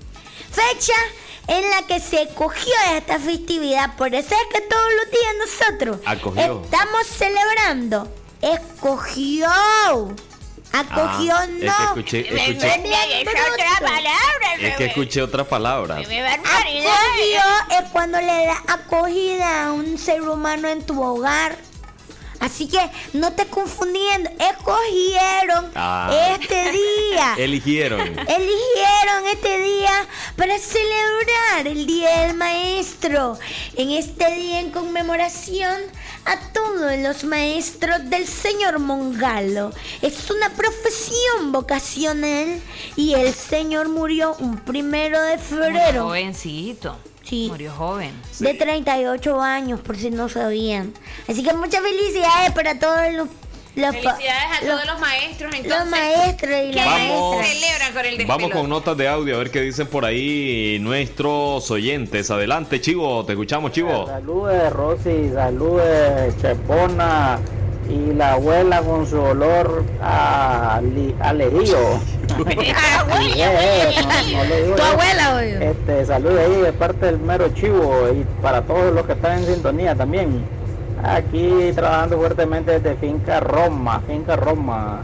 Fecha 0.52 0.95
en 1.50 1.70
la 1.70 1.82
que 1.88 2.00
se 2.00 2.28
cogió 2.36 2.74
esta 2.96 3.20
festividad. 3.20 3.96
Por 3.98 4.14
eso 4.16 4.34
es 4.36 4.54
que 4.54 4.62
todos 4.62 4.90
los 5.02 5.12
días 5.12 5.34
nosotros 5.68 5.98
Acogió. 6.06 6.62
estamos 6.64 7.08
celebrando. 7.08 8.08
Escogió. 8.42 9.48
Acogió 10.72 11.36
Ah, 11.36 11.48
no. 11.48 11.56
es 11.66 12.04
que 12.04 12.22
escuché- 12.22 12.28
escuché- 12.30 13.22
Es 13.22 13.28
otra 13.28 13.80
palabra. 13.80 14.56
Es 14.60 14.76
que 14.76 14.86
escuché 14.86 15.22
otras 15.24 15.48
palabras. 15.48 16.00
Acogió 16.00 16.24
es 17.72 17.90
cuando 17.92 18.20
le 18.22 18.46
da 18.46 18.64
acogida 18.68 19.66
a 19.66 19.72
un 19.74 19.98
ser 19.98 20.22
humano 20.22 20.68
en 20.68 20.84
tu 20.86 21.02
hogar. 21.02 21.58
Así 22.39 22.67
que 22.67 22.80
no 23.13 23.34
te 23.34 23.45
confundiendo. 23.47 24.30
Escogieron 24.39 25.71
Ah. 25.75 26.10
este 26.34 26.71
día. 26.71 27.36
Eligieron. 27.38 28.02
Eligieron 28.02 29.28
este 29.32 29.60
día 29.60 30.08
para 30.36 30.58
celebrar 30.58 31.67
el 31.67 31.86
Día 31.86 32.21
del 32.28 32.36
Maestro. 32.36 33.38
En 33.75 33.91
este 33.91 34.32
día 34.36 34.60
en 34.60 34.71
conmemoración 34.71 35.82
a 36.25 36.38
todos 36.54 36.97
los 36.99 37.23
maestros 37.23 38.10
del 38.10 38.28
señor 38.28 38.80
Mongalo. 38.80 39.71
Es 40.02 40.30
una 40.30 40.49
profesión 40.52 41.52
vocacional 41.52 42.62
y 42.95 43.13
el 43.15 43.34
señor 43.34 43.89
murió 43.89 44.36
un 44.39 44.58
primero 44.58 45.21
de 45.21 45.38
febrero. 45.38 46.04
jovencito. 46.06 46.97
Sí. 47.30 47.48
Murió 47.50 47.72
joven. 47.72 48.12
De 48.39 48.54
38 48.56 49.39
años, 49.42 49.80
por 49.82 49.96
si 49.98 50.10
no 50.10 50.28
sabían. 50.30 50.94
Así 51.28 51.44
que 51.44 51.54
muchas 51.54 51.82
felicidades 51.82 52.52
para 52.54 52.80
todos 52.80 53.13
los... 53.13 53.28
Felicidades 53.76 54.18
a 54.26 54.65
los- 54.65 54.76
todos 54.76 54.86
los 54.88 55.00
maestros. 55.00 55.54
Entonces, 55.54 55.80
los 55.80 55.88
maestros 55.89 56.52
y 56.52 56.70
¿qué 56.72 56.76
las 56.76 56.86
Vamos. 56.86 57.46
celebran 57.46 57.94
con 57.94 58.06
el 58.06 58.18
despelote? 58.18 58.26
Vamos 58.44 58.52
con 58.52 58.70
notas 58.70 58.98
de 58.98 59.08
audio 59.08 59.36
a 59.36 59.38
ver 59.38 59.52
qué 59.52 59.62
dicen 59.62 59.88
por 59.88 60.04
ahí 60.04 60.80
nuestros 60.82 61.70
oyentes. 61.72 62.30
Adelante, 62.32 62.82
Chivo, 62.82 63.24
te 63.26 63.34
escuchamos, 63.34 63.72
Chivo. 63.72 64.08
Salude 64.08 64.70
Rosy, 64.72 65.30
salude 65.34 66.34
Chepona 66.42 67.39
y 67.89 68.13
la 68.13 68.34
abuela 68.34 68.82
con 68.82 69.06
su 69.08 69.19
olor 69.19 69.84
a, 70.02 70.80
li- 70.84 71.15
a 71.19 71.34
lejillo. 71.34 71.78
Y, 73.21 73.41
eh, 73.41 73.91
no- 74.04 74.38
no 74.38 74.43
le 74.45 74.63
digo 74.63 74.75
Tu 74.75 74.82
abuela, 74.84 75.36
oye. 75.36 75.71
Este, 75.71 76.06
salude 76.06 76.41
ahí 76.41 76.62
de 76.62 76.73
parte 76.73 77.06
del 77.08 77.19
mero 77.19 77.49
chivo 77.49 78.08
y 78.13 78.23
para 78.41 78.62
todos 78.62 78.93
los 78.93 79.06
que 79.06 79.13
están 79.13 79.39
en 79.39 79.45
sintonía 79.45 79.95
también. 79.95 80.43
Aquí 81.04 81.71
trabajando 81.75 82.17
fuertemente 82.17 82.80
desde 82.80 82.95
Finca 82.97 83.39
Roma, 83.39 84.02
Finca 84.08 84.36
Roma. 84.36 84.99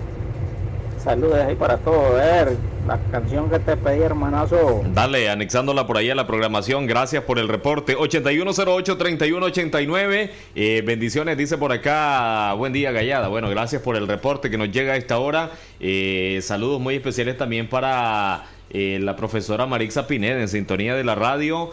saludos 1.03 1.39
ahí 1.39 1.55
para 1.55 1.77
todos. 1.77 2.11
A 2.19 2.23
ver, 2.23 2.57
la 2.85 2.99
canción 3.11 3.49
que 3.49 3.59
te 3.59 3.75
pedí, 3.77 4.01
hermanazo. 4.01 4.83
Dale, 4.93 5.29
anexándola 5.29 5.87
por 5.87 5.95
ahí 5.97 6.09
a 6.09 6.15
la 6.15 6.27
programación. 6.27 6.87
Gracias 6.87 7.23
por 7.23 7.39
el 7.39 7.47
reporte. 7.47 7.95
8108-3189. 7.97 10.29
Eh, 10.55 10.83
bendiciones, 10.85 11.37
dice 11.37 11.57
por 11.57 11.71
acá. 11.71 12.51
Buen 12.53 12.73
día, 12.73 12.91
Gallada. 12.91 13.27
Bueno, 13.27 13.49
gracias 13.49 13.81
por 13.81 13.95
el 13.95 14.07
reporte 14.07 14.51
que 14.51 14.57
nos 14.57 14.71
llega 14.71 14.93
a 14.93 14.97
esta 14.97 15.17
hora. 15.17 15.49
Eh, 15.79 16.39
saludos 16.41 16.79
muy 16.79 16.93
especiales 16.95 17.37
también 17.37 17.67
para 17.67 18.45
eh, 18.69 18.99
la 19.01 19.15
profesora 19.15 19.65
Marixa 19.65 20.05
Pineda 20.05 20.39
en 20.39 20.47
sintonía 20.47 20.93
de 20.95 21.03
la 21.03 21.15
radio. 21.15 21.71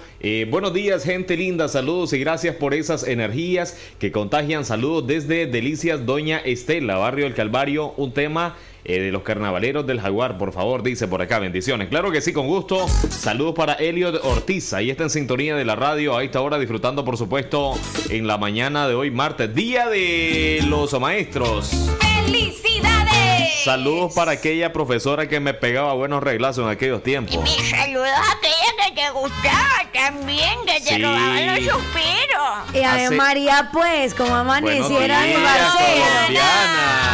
Buenos 0.49 0.73
días, 0.73 1.05
gente 1.05 1.37
linda, 1.37 1.69
saludos 1.69 2.15
y 2.15 2.19
gracias 2.19 2.57
por 2.57 2.75
esas 2.75 3.07
energías 3.07 3.79
que 3.99 4.11
contagian. 4.13 4.65
Saludos 4.65 5.07
desde 5.07 5.47
Delicias 5.47 6.07
Doña 6.07 6.39
Estela, 6.39 6.97
barrio 6.97 7.25
del 7.25 7.35
Calvario, 7.35 7.93
un 7.97 8.13
tema 8.13 8.57
eh, 8.85 9.01
de 9.01 9.13
los 9.13 9.23
carnavaleros 9.23 9.87
del 9.87 10.01
Jaguar, 10.01 10.39
por 10.39 10.53
favor, 10.53 10.83
dice 10.83 11.09
por 11.09 11.23
acá, 11.23 11.39
bendiciones. 11.39 11.89
Claro 11.89 12.11
que 12.11 12.21
sí, 12.21 12.33
con 12.33 12.47
gusto. 12.47 12.89
Saludos 12.89 13.55
para 13.55 13.75
Eliot 13.75 14.25
Ortiz, 14.25 14.73
ahí 14.73 14.91
está 14.91 15.05
en 15.05 15.11
sintonía 15.11 15.57
de 15.57 15.65
la 15.65 15.77
radio 15.77 16.17
a 16.17 16.25
esta 16.25 16.41
hora, 16.41 16.59
disfrutando, 16.59 17.05
por 17.05 17.17
supuesto, 17.17 17.75
en 18.11 18.27
la 18.27 18.39
mañana 18.39 18.89
de 18.89 18.95
hoy, 18.95 19.11
martes, 19.11 19.55
día 19.55 19.89
de 19.89 20.65
los 20.67 20.99
maestros. 21.01 21.71
¡Felicidades! 22.01 23.22
Saludos 23.65 24.13
para 24.15 24.33
aquella 24.33 24.73
profesora 24.73 25.29
que 25.29 25.39
me 25.39 25.55
pegaba 25.55 25.93
buenos 25.95 26.23
reglazos 26.23 26.65
en 26.65 26.71
aquellos 26.71 27.03
tiempos. 27.03 27.37
Y 27.49 27.63
saludos 27.71 28.09
a 28.09 28.33
aquella 28.33 28.87
que 28.89 29.01
te 29.01 29.11
gustaba 29.11 29.91
también, 29.93 30.59
que 30.67 30.81
te 30.81 30.97
Sí. 30.97 31.03
robaban 31.03 31.47
los 31.47 31.59
suspiros. 31.59 32.75
Y 32.75 32.83
a 32.83 32.95
ver, 32.95 33.13
María, 33.13 33.71
pues, 33.73 34.15
como 34.15 34.35
amaneciera 34.35 35.21
mi 35.21 35.35
parcero. 35.35 36.05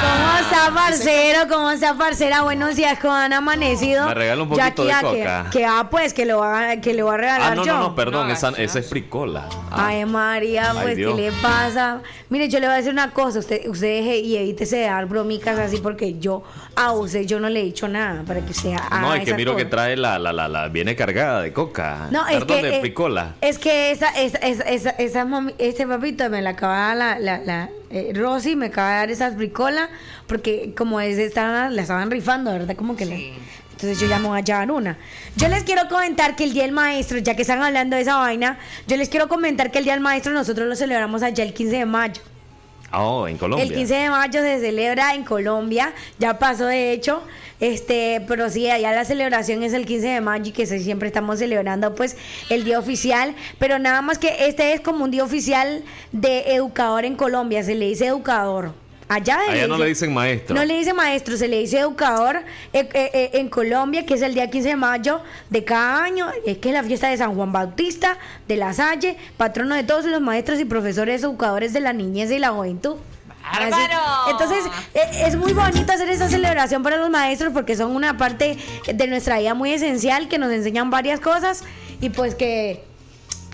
¿Cómo 0.01 0.39
está, 0.39 0.75
parcero? 0.75 1.39
¿Cómo 1.51 1.71
está, 1.71 1.95
parcera? 1.95 2.43
Buenos 2.43 2.77
días, 2.77 2.99
¿cómo 3.01 3.15
han 3.15 3.33
amanecido? 3.33 4.07
Me 4.07 4.15
regala 4.15 4.43
un 4.43 4.49
poquito 4.49 4.85
de 4.85 4.93
ah, 4.93 5.01
que- 5.01 5.07
coca. 5.19 5.47
Que, 5.53 5.65
ah, 5.67 5.89
pues, 5.91 6.15
que 6.15 6.25
lo 6.25 6.39
va, 6.39 6.77
que 6.77 6.95
le 6.95 7.03
voy 7.03 7.15
a 7.15 7.17
regalar 7.19 7.53
Ah, 7.53 7.55
no, 7.57 7.65
yo. 7.65 7.75
no, 7.75 7.81
no, 7.81 7.95
perdón, 7.95 8.31
esa, 8.31 8.51
esa 8.57 8.79
es 8.79 8.89
fricola. 8.89 9.49
Ah, 9.71 9.89
Ay, 9.89 10.05
María, 10.07 10.71
Ay, 10.71 10.79
pues, 10.83 10.97
¿qué 10.97 11.07
le 11.07 11.33
pasa? 11.33 12.01
Mire, 12.31 12.49
yo 12.49 12.61
le 12.61 12.67
voy 12.67 12.75
a 12.75 12.77
decir 12.79 12.93
una 12.93 13.11
cosa. 13.13 13.39
Usted, 13.41 13.67
usted 13.69 13.87
deje 13.89 14.19
y 14.19 14.37
evítese 14.37 14.77
de 14.77 14.87
dar 14.87 15.07
bromicas 15.07 15.59
así 15.59 15.79
porque 15.79 16.19
yo 16.19 16.28
a 16.77 16.93
usted 16.93 17.23
yo 17.27 17.41
no 17.41 17.49
le 17.49 17.61
he 17.61 17.65
dicho 17.65 17.89
nada 17.89 18.23
para 18.25 18.41
que 18.41 18.53
usted 18.53 18.73
haga 18.75 19.01
no, 19.01 19.13
es 19.15 19.21
que 19.21 19.25
esas 19.31 19.37
miro 19.37 19.57
que 19.57 19.65
trae 19.65 19.97
la, 19.97 20.19
la, 20.19 20.33
la, 20.33 20.49
la, 20.49 20.69
viene 20.69 20.95
cargada 20.97 21.41
de 21.43 21.53
coca. 21.53 22.09
No, 22.11 22.27
es 22.27 22.45
que, 22.45 22.63
de 22.63 22.77
eh, 22.77 22.81
fricola. 22.81 23.35
Es 23.41 23.59
que 23.59 23.91
esa, 23.91 24.09
esa, 24.11 24.39
esa, 24.39 24.63
esa, 24.65 24.91
esa 24.91 25.25
mami- 25.25 25.55
este 25.59 25.87
papito 25.87 26.29
me 26.31 26.41
la 26.43 26.51
acaba 26.51 26.75
de 26.77 26.81
dar 26.83 26.97
la, 26.97 27.19
la, 27.19 27.45
la 27.45 27.69
eh, 27.91 28.13
Rosy, 28.15 28.57
me 28.57 28.67
acaba 28.67 28.91
de 28.91 28.97
dar 28.97 29.11
esas 29.11 29.37
bricolas, 29.37 29.89
porque 30.27 30.75
como 30.77 31.01
es, 31.01 31.19
estaban, 31.19 31.75
la 31.75 31.83
estaban 31.83 32.11
rifando, 32.11 32.53
¿verdad? 32.53 32.77
Como 32.77 32.97
que 32.97 33.07
le- 33.07 33.35
Entonces 33.73 34.01
yo 34.01 34.09
voy 34.23 34.39
a 34.39 34.43
llevar 34.43 34.71
una. 34.71 34.99
Yo 35.37 35.49
les 35.49 35.63
quiero 35.63 35.89
comentar 35.89 36.35
que 36.37 36.45
el 36.45 36.53
Día 36.53 36.65
del 36.65 36.73
Maestro, 36.73 37.19
ya 37.19 37.35
que 37.37 37.43
están 37.43 37.63
hablando 37.63 37.95
de 37.97 38.03
esa 38.03 38.17
vaina, 38.17 38.59
yo 38.89 38.97
les 38.97 39.09
quiero 39.09 39.29
comentar 39.29 39.71
que 39.71 39.79
el 39.79 39.85
Día 39.85 39.93
del 39.95 40.03
Maestro 40.03 40.33
nosotros 40.33 40.67
lo 40.69 40.75
celebramos 40.75 41.23
allá 41.23 41.45
el 41.45 41.55
15 41.55 41.77
de 41.77 41.87
mayo. 41.87 42.21
Oh, 42.93 43.29
en 43.29 43.37
Colombia. 43.37 43.65
El 43.65 43.75
15 43.75 43.95
de 43.95 44.11
mayo 44.11 44.41
se 44.41 44.61
celebra 44.61 45.15
en 45.15 45.25
Colombia, 45.25 45.93
ya 46.19 46.39
pasó 46.39 46.67
de 46.67 46.93
hecho, 46.93 47.23
este, 47.61 48.25
pero 48.27 48.49
sí, 48.49 48.71
allá 48.71 48.93
la 48.93 49.05
celebración 49.05 49.63
es 49.63 49.75
el 49.75 49.85
15 49.85 50.07
de 50.07 50.21
mayo 50.21 50.47
y 50.47 50.53
que 50.53 50.67
siempre 50.67 51.09
estamos 51.09 51.39
celebrando 51.39 51.95
pues 51.95 52.17
el 52.49 52.65
día 52.65 52.79
oficial, 52.79 53.35
pero 53.59 53.79
nada 53.79 54.01
más 54.01 54.19
que 54.19 54.47
este 54.49 54.73
es 54.73 54.81
como 54.81 55.05
un 55.05 55.11
día 55.11 55.25
oficial 55.25 55.83
de 56.13 56.55
educador 56.55 57.05
en 57.05 57.17
Colombia, 57.17 57.63
se 57.63 57.75
le 57.75 57.87
dice 57.89 58.07
educador. 58.07 58.73
Allá, 59.09 59.39
Allá 59.49 59.67
no 59.67 59.79
le 59.79 59.87
dicen 59.87 60.13
maestro. 60.13 60.55
No 60.55 60.65
le 60.65 60.77
dice 60.79 60.93
maestro, 60.93 61.37
se 61.39 61.49
le 61.49 61.59
dice 61.61 61.79
educador 61.79 62.37
eh, 62.75 62.89
eh, 62.93 63.11
eh, 63.15 63.31
en 63.35 63.49
Colombia, 63.49 64.05
que 64.05 64.15
es 64.15 64.23
el 64.23 64.35
día 64.35 64.51
15 64.51 64.69
de 64.69 64.77
mayo 64.77 65.21
de 65.49 65.65
cada 65.65 66.03
año, 66.05 66.27
es 66.47 66.59
que 66.59 66.69
es 66.69 66.75
la 66.75 66.83
fiesta 66.83 67.09
de 67.09 67.17
San 67.17 67.35
Juan 67.35 67.51
Bautista, 67.51 68.19
de 68.47 68.57
la 68.57 68.75
Salle, 68.75 69.17
patrono 69.39 69.75
de 69.75 69.83
todos 69.83 70.05
los 70.05 70.21
maestros 70.21 70.61
y 70.61 70.67
profesores 70.67 71.23
educadores 71.23 71.73
de 71.73 71.81
la 71.81 71.95
niñez 71.95 72.31
y 72.31 72.39
la 72.39 72.51
juventud. 72.51 72.97
Así- 73.51 73.71
¡Bárbaro! 73.71 74.31
Entonces, 74.31 74.65
eh, 74.93 75.23
es 75.27 75.37
muy 75.37 75.55
bonito 75.55 75.91
hacer 75.91 76.11
esa 76.11 76.29
celebración 76.29 76.83
para 76.83 76.99
los 76.99 77.09
maestros 77.09 77.55
porque 77.55 77.77
son 77.77 77.97
una 77.97 78.19
parte 78.19 78.59
de 78.93 79.07
nuestra 79.07 79.39
vida 79.39 79.55
muy 79.55 79.73
esencial, 79.73 80.29
que 80.29 80.37
nos 80.37 80.53
enseñan 80.53 80.91
varias 80.91 81.19
cosas 81.19 81.65
y 82.03 82.11
pues 82.11 82.35
que, 82.35 82.85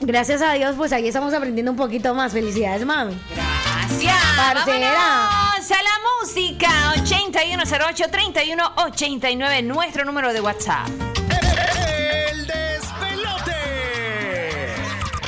gracias 0.00 0.42
a 0.42 0.52
Dios, 0.54 0.74
pues 0.76 0.92
ahí 0.92 1.06
estamos 1.06 1.32
aprendiendo 1.32 1.70
un 1.70 1.76
poquito 1.76 2.12
más. 2.12 2.32
Felicidades, 2.32 2.84
mami. 2.84 3.16
Gracias. 3.32 3.73
Parcera. 3.86 4.16
Vámonos 4.36 5.70
a 5.70 5.82
la 5.82 6.00
música. 6.22 6.68
8108-3189, 7.04 9.62
nuestro 9.64 10.04
número 10.06 10.32
de 10.32 10.40
WhatsApp. 10.40 10.88
El 10.88 12.46
despelote. 12.46 13.52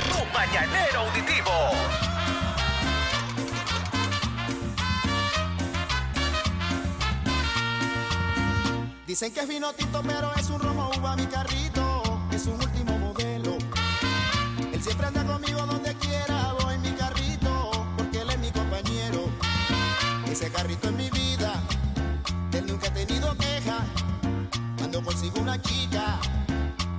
Tu 0.09 0.25
mañanero 0.33 1.01
auditivo. 1.01 1.53
Dicen 9.07 9.33
que 9.35 9.41
es 9.41 9.49
vino 9.49 9.71
tinto, 9.75 10.03
pero 10.03 10.33
es 10.35 10.49
un 10.49 10.61
rojo 10.61 10.93
uva 10.99 11.15
mi 11.17 11.27
carrito. 11.27 12.03
Es 12.33 12.47
un 12.47 12.55
último 12.55 12.99
modelo. 12.99 13.59
Él 14.73 14.83
siempre 14.83 15.09
anda 15.09 15.23
conmigo 15.25 15.67
donde 15.67 15.86
carrito 20.57 20.89
es 20.89 20.95
mi 20.95 21.11
vida. 21.11 21.53
Él 22.53 22.67
nunca 22.67 22.89
ha 22.89 22.95
tenido 22.95 23.37
queja. 23.37 23.85
Cuando 24.79 25.03
consigo 25.05 25.41
una 25.41 25.61
chica, 25.61 26.19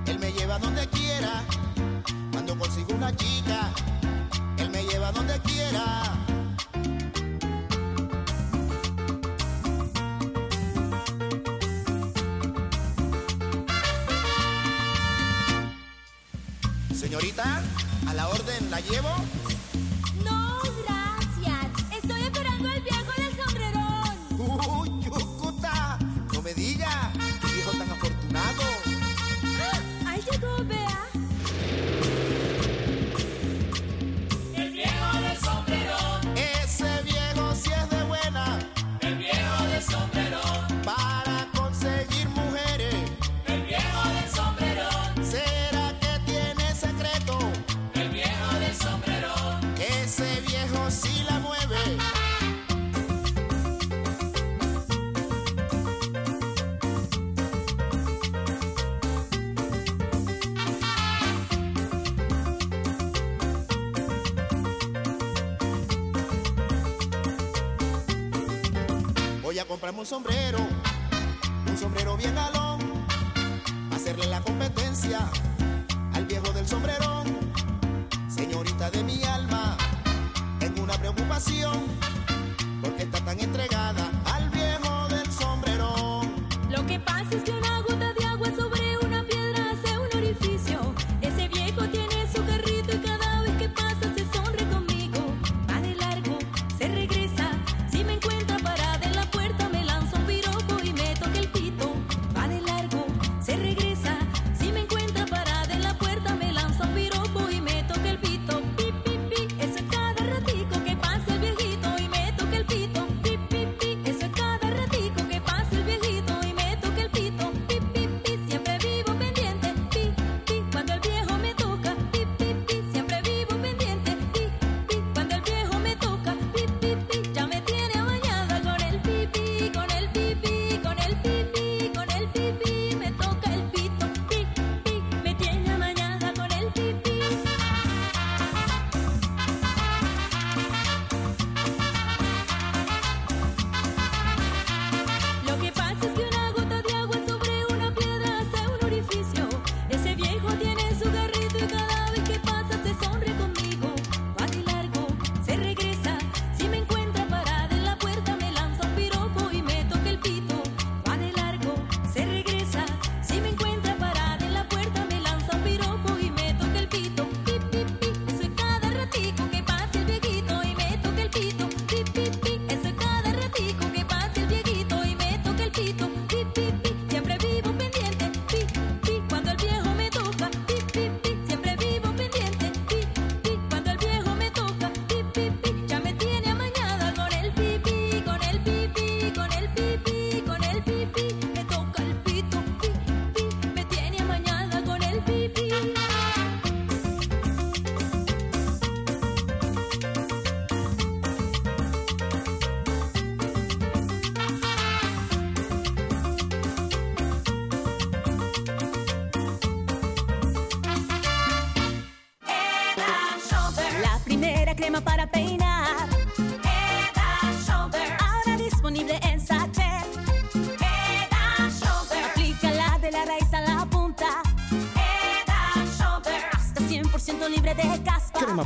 él 0.06 0.18
me 0.20 0.30
lleva 0.32 0.58
donde 0.60 0.86
quiera. 0.88 1.42
Cuando 2.30 2.56
consigo 2.56 2.94
una 2.94 3.14
chica, 3.16 3.70
él 4.58 4.70
me 4.70 4.84
lleva 4.84 5.10
donde 5.10 5.40
quiera. 5.40 6.02
Señorita, 16.94 17.62
a 18.06 18.14
la 18.14 18.28
orden 18.28 18.70
la 18.70 18.80
llevo. 18.80 19.47
Comprarme 69.78 70.00
un 70.00 70.06
sombrero, 70.06 70.58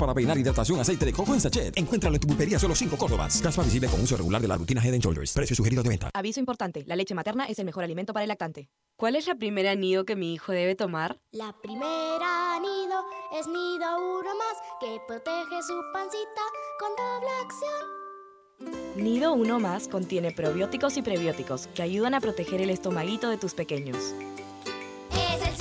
para 0.03 0.15
peinar, 0.15 0.39
hidratación, 0.39 0.81
aceite 0.81 1.07
de 1.07 1.13
coco 1.13 1.35
en 1.35 1.41
sachet. 1.41 1.77
Encuéntralo 1.77 2.17
en 2.17 2.21
tu 2.21 2.27
pulpería 2.29 2.59
solo 2.59 2.75
5 2.75 2.97
Córdobas. 2.97 3.41
Caspa 3.41 3.63
visible 3.63 3.89
con 3.89 4.01
uso 4.01 4.17
regular 4.17 4.43
de 4.43 4.49
la 4.49 4.57
rutina 4.57 4.85
Head 4.85 4.99
Shoulders. 4.99 5.33
Precio 5.33 5.57
sugerido 5.57 5.83
de 5.83 5.89
venta. 5.89 6.11
Aviso 6.13 6.41
importante, 6.41 6.85
la 6.87 6.97
leche 6.97 7.15
materna 7.15 7.47
es 7.47 7.59
el 7.59 7.65
mejor 7.65 7.85
alimento 7.85 8.13
para 8.13 8.25
el 8.25 8.29
lactante. 8.29 8.69
¿Cuál 8.97 9.17
es 9.17 9.27
la 9.27 9.35
primera 9.35 9.75
nido 9.75 10.05
que 10.05 10.17
mi 10.17 10.35
hijo 10.35 10.53
debe 10.53 10.75
tomar? 10.75 11.21
La 11.31 11.55
primera 11.61 12.59
nido 12.61 13.05
es 13.39 13.47
nido 13.47 13.87
uno 14.21 14.31
más 14.37 14.57
que 14.81 14.99
protege 15.09 15.63
su 15.63 15.75
pancita 15.93 16.43
con 16.79 16.91
doble 16.97 17.29
acción. 17.43 18.03
Nido 18.97 19.33
1 19.33 19.59
más 19.59 19.89
contiene 19.89 20.31
probióticos 20.31 20.97
y 20.97 21.03
prebióticos 21.03 21.67
que 21.69 21.83
ayudan 21.83 22.15
a 22.15 22.21
proteger 22.21 22.61
el 22.61 22.71
estomaguito 22.71 23.29
de 23.29 23.39
tus 23.39 23.55
pequeños. 23.55 23.97
Es 25.11 25.49
el 25.49 25.52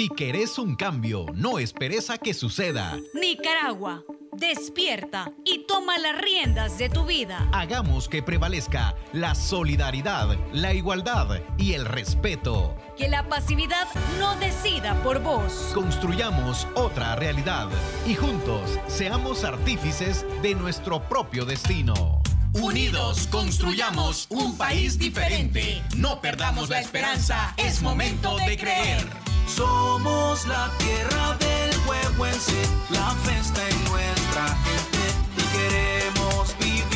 Si 0.00 0.08
querés 0.08 0.56
un 0.56 0.76
cambio, 0.76 1.26
no 1.34 1.58
esperes 1.58 2.08
a 2.08 2.16
que 2.16 2.32
suceda. 2.32 2.96
Nicaragua, 3.12 4.02
despierta 4.32 5.30
y 5.44 5.66
toma 5.66 5.98
las 5.98 6.18
riendas 6.18 6.78
de 6.78 6.88
tu 6.88 7.04
vida. 7.04 7.46
Hagamos 7.52 8.08
que 8.08 8.22
prevalezca 8.22 8.96
la 9.12 9.34
solidaridad, 9.34 10.38
la 10.54 10.72
igualdad 10.72 11.42
y 11.58 11.74
el 11.74 11.84
respeto. 11.84 12.74
Que 12.96 13.10
la 13.10 13.28
pasividad 13.28 13.88
no 14.18 14.34
decida 14.36 14.94
por 15.02 15.22
vos. 15.22 15.70
Construyamos 15.74 16.66
otra 16.76 17.14
realidad 17.16 17.68
y 18.06 18.14
juntos 18.14 18.78
seamos 18.86 19.44
artífices 19.44 20.24
de 20.40 20.54
nuestro 20.54 21.06
propio 21.10 21.44
destino. 21.44 22.22
Unidos 22.54 23.28
construyamos 23.30 24.28
un 24.30 24.56
país 24.56 24.98
diferente. 24.98 25.82
No 25.98 26.22
perdamos 26.22 26.70
la 26.70 26.80
esperanza, 26.80 27.52
es 27.58 27.82
momento 27.82 28.38
de 28.38 28.56
creer. 28.56 29.29
Somos 29.56 30.46
la 30.46 30.70
tierra 30.78 31.36
del 31.38 31.70
huehuense, 31.86 32.62
la 32.90 33.10
fiesta 33.24 33.68
en 33.68 33.84
nuestra 33.90 34.46
gente 34.64 35.02
y 35.36 35.42
queremos 35.56 36.56
vivir 36.58 36.89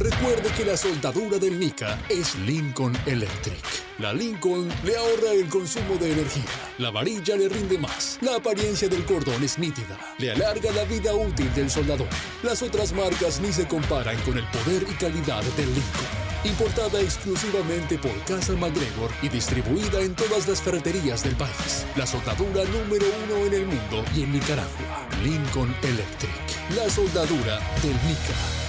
Recuerde 0.00 0.48
que 0.56 0.64
la 0.64 0.78
soldadura 0.78 1.38
del 1.38 1.58
Nica 1.58 2.00
es 2.08 2.34
Lincoln 2.36 2.96
Electric. 3.04 3.62
La 3.98 4.14
Lincoln 4.14 4.66
le 4.82 4.96
ahorra 4.96 5.32
el 5.34 5.46
consumo 5.50 5.96
de 5.96 6.12
energía, 6.12 6.48
la 6.78 6.90
varilla 6.90 7.36
le 7.36 7.50
rinde 7.50 7.76
más, 7.76 8.16
la 8.22 8.36
apariencia 8.36 8.88
del 8.88 9.04
cordón 9.04 9.44
es 9.44 9.58
nítida, 9.58 9.98
le 10.16 10.30
alarga 10.30 10.72
la 10.72 10.84
vida 10.84 11.14
útil 11.14 11.52
del 11.52 11.68
soldador. 11.68 12.08
Las 12.42 12.62
otras 12.62 12.94
marcas 12.94 13.42
ni 13.42 13.52
se 13.52 13.68
comparan 13.68 14.16
con 14.22 14.38
el 14.38 14.46
poder 14.46 14.86
y 14.90 14.94
calidad 14.94 15.42
del 15.58 15.66
Lincoln. 15.66 16.20
Importada 16.44 16.98
exclusivamente 17.02 17.98
por 17.98 18.18
Casa 18.24 18.54
MacGregor 18.54 19.10
y 19.20 19.28
distribuida 19.28 20.00
en 20.00 20.14
todas 20.14 20.48
las 20.48 20.62
ferreterías 20.62 21.22
del 21.24 21.36
país. 21.36 21.84
La 21.96 22.06
soldadura 22.06 22.64
número 22.64 23.04
uno 23.26 23.44
en 23.44 23.52
el 23.52 23.66
mundo 23.66 24.02
y 24.16 24.22
en 24.22 24.32
Nicaragua. 24.32 25.06
Lincoln 25.22 25.76
Electric. 25.82 26.74
La 26.74 26.88
soldadura 26.88 27.58
del 27.82 27.92
Nica. 28.08 28.59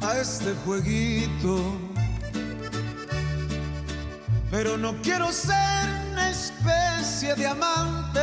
a 0.00 0.18
este 0.18 0.54
jueguito, 0.64 1.78
pero 4.56 4.78
no 4.78 4.94
quiero 5.02 5.30
ser 5.32 5.86
una 6.12 6.30
especie 6.30 7.34
de 7.34 7.46
amante 7.46 8.22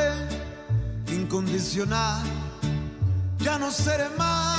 incondicional. 1.08 2.24
Ya 3.38 3.60
no 3.60 3.70
seré 3.70 4.10
más. 4.18 4.58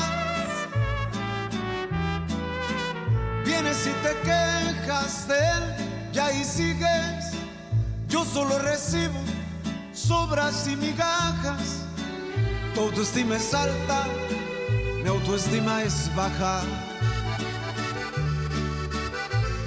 Vienes 3.45 3.89
y 3.89 3.91
te 4.05 4.13
quejas 4.23 5.27
de 5.27 5.35
él, 5.35 5.65
y 6.13 6.19
ahí 6.21 6.45
sigues. 6.45 7.35
Yo 8.09 8.25
solo 8.25 8.57
recibo 8.61 9.19
sobras 9.93 10.69
y 10.69 10.77
migajas. 10.77 11.83
Tu 12.73 12.83
autoestima 12.83 13.35
es 13.35 13.53
alta, 13.53 14.05
mi 15.03 15.09
autoestima 15.09 15.83
es 15.83 16.09
baja. 16.15 16.61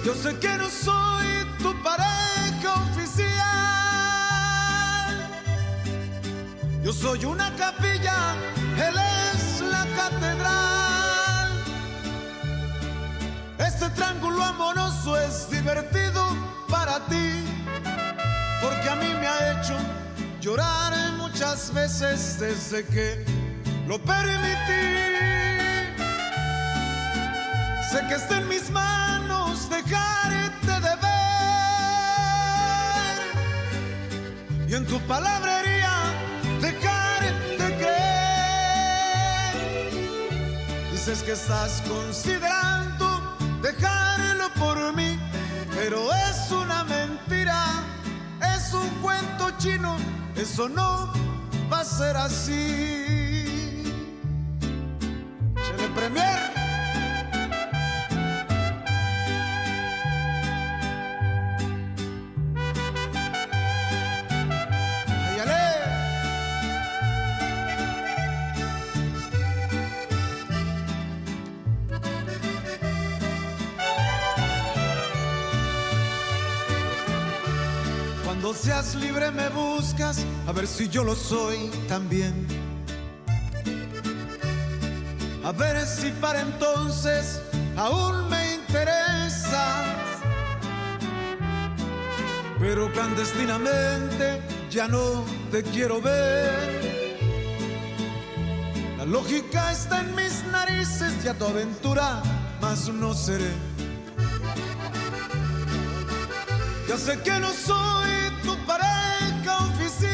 Yo 0.06 0.16
sé 0.16 0.40
que 0.40 0.58
no 0.58 0.70
soy 0.70 1.27
tu 1.62 1.74
pareja 1.82 2.74
oficial. 2.92 3.28
Yo 6.84 6.94
soy 6.94 7.26
una 7.26 7.54
capilla, 7.56 8.36
él 8.78 8.96
es 9.34 9.62
la 9.62 9.86
catedral. 9.96 11.52
Este 13.60 13.90
triángulo 13.90 14.44
amoroso 14.44 15.20
es 15.20 15.50
divertido 15.50 16.26
para 16.70 17.06
ti 17.08 17.44
porque 18.62 18.90
a 18.90 18.96
mí 18.96 19.08
me 19.20 19.28
ha 19.28 19.52
hecho 19.54 19.76
llorar 20.42 20.94
muchas 21.14 21.74
veces 21.74 22.40
desde 22.40 22.86
que 22.86 23.26
lo 23.88 24.00
permití. 24.00 24.48
Sé 27.92 28.06
que 28.08 28.16
está 28.16 28.40
en 28.40 28.48
mis 28.50 28.70
manos 28.70 29.70
dejarte 29.70 30.67
y 34.68 34.76
en 34.76 34.86
tu 34.86 35.00
palabrería 35.02 35.94
dejarte 36.62 37.76
creer. 37.80 37.94
Dices 40.92 41.24
que 41.24 41.32
estás 41.32 41.82
considerando 41.88 43.38
dejarlo 43.62 44.50
por 44.60 44.94
mí, 44.94 45.18
pero 45.76 46.14
es 46.14 46.52
una 46.52 46.84
mentira 46.84 47.88
es 48.42 48.74
un 48.74 48.90
cuento 49.02 49.52
chino, 49.58 49.98
eso 50.36 50.68
no 50.68 51.12
va 51.72 51.82
a 51.82 51.86
ser 51.86 52.18
así. 52.18 53.84
Premier. 55.96 56.57
Libre 78.96 79.32
me 79.32 79.50
buscas, 79.50 80.20
a 80.48 80.52
ver 80.52 80.66
si 80.66 80.88
yo 80.88 81.04
lo 81.04 81.14
soy 81.14 81.70
también. 81.88 82.48
A 85.44 85.52
ver 85.52 85.86
si 85.86 86.10
para 86.12 86.42
entonces 86.42 87.42
aún 87.76 88.30
me 88.30 88.56
interesas. 88.56 89.86
Pero 92.60 92.92
clandestinamente 92.94 94.42
ya 94.72 94.88
no 94.88 95.26
te 95.52 95.64
quiero 95.64 96.02
ver. 96.02 97.18
La 98.98 99.06
lógica 99.06 99.72
está 99.72 100.02
en 100.02 100.16
mis 100.16 100.44
narices 100.52 101.14
y 101.24 101.28
a 101.28 101.38
tu 101.38 101.46
aventura 101.46 102.22
más 102.62 102.88
no 102.90 103.14
seré. 103.14 103.52
Ya 106.88 106.98
sé 106.98 107.20
que 107.22 107.40
no 107.40 107.52
soy 107.52 108.27
tu 108.48 108.56
pareja 108.66 109.54
oficial. 109.70 110.08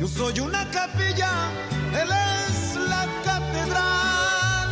Yo 0.00 0.06
soy 0.06 0.38
una 0.38 0.70
capilla, 0.70 1.30
él 2.00 2.08
es 2.36 2.76
la 2.92 3.04
catedral. 3.24 4.68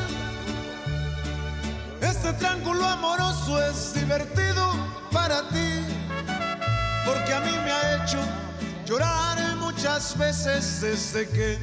Este 2.00 2.32
triángulo 2.34 2.84
amoroso 2.86 3.60
es 3.68 3.94
divertido 3.94 4.64
para 5.10 5.48
ti, 5.48 5.70
porque 7.04 7.34
a 7.34 7.40
mí 7.40 7.54
me 7.64 7.72
ha 7.72 7.82
hecho 7.96 8.20
llorar 8.86 9.56
muchas 9.56 10.16
veces 10.16 10.80
desde 10.82 11.28
que 11.28 11.58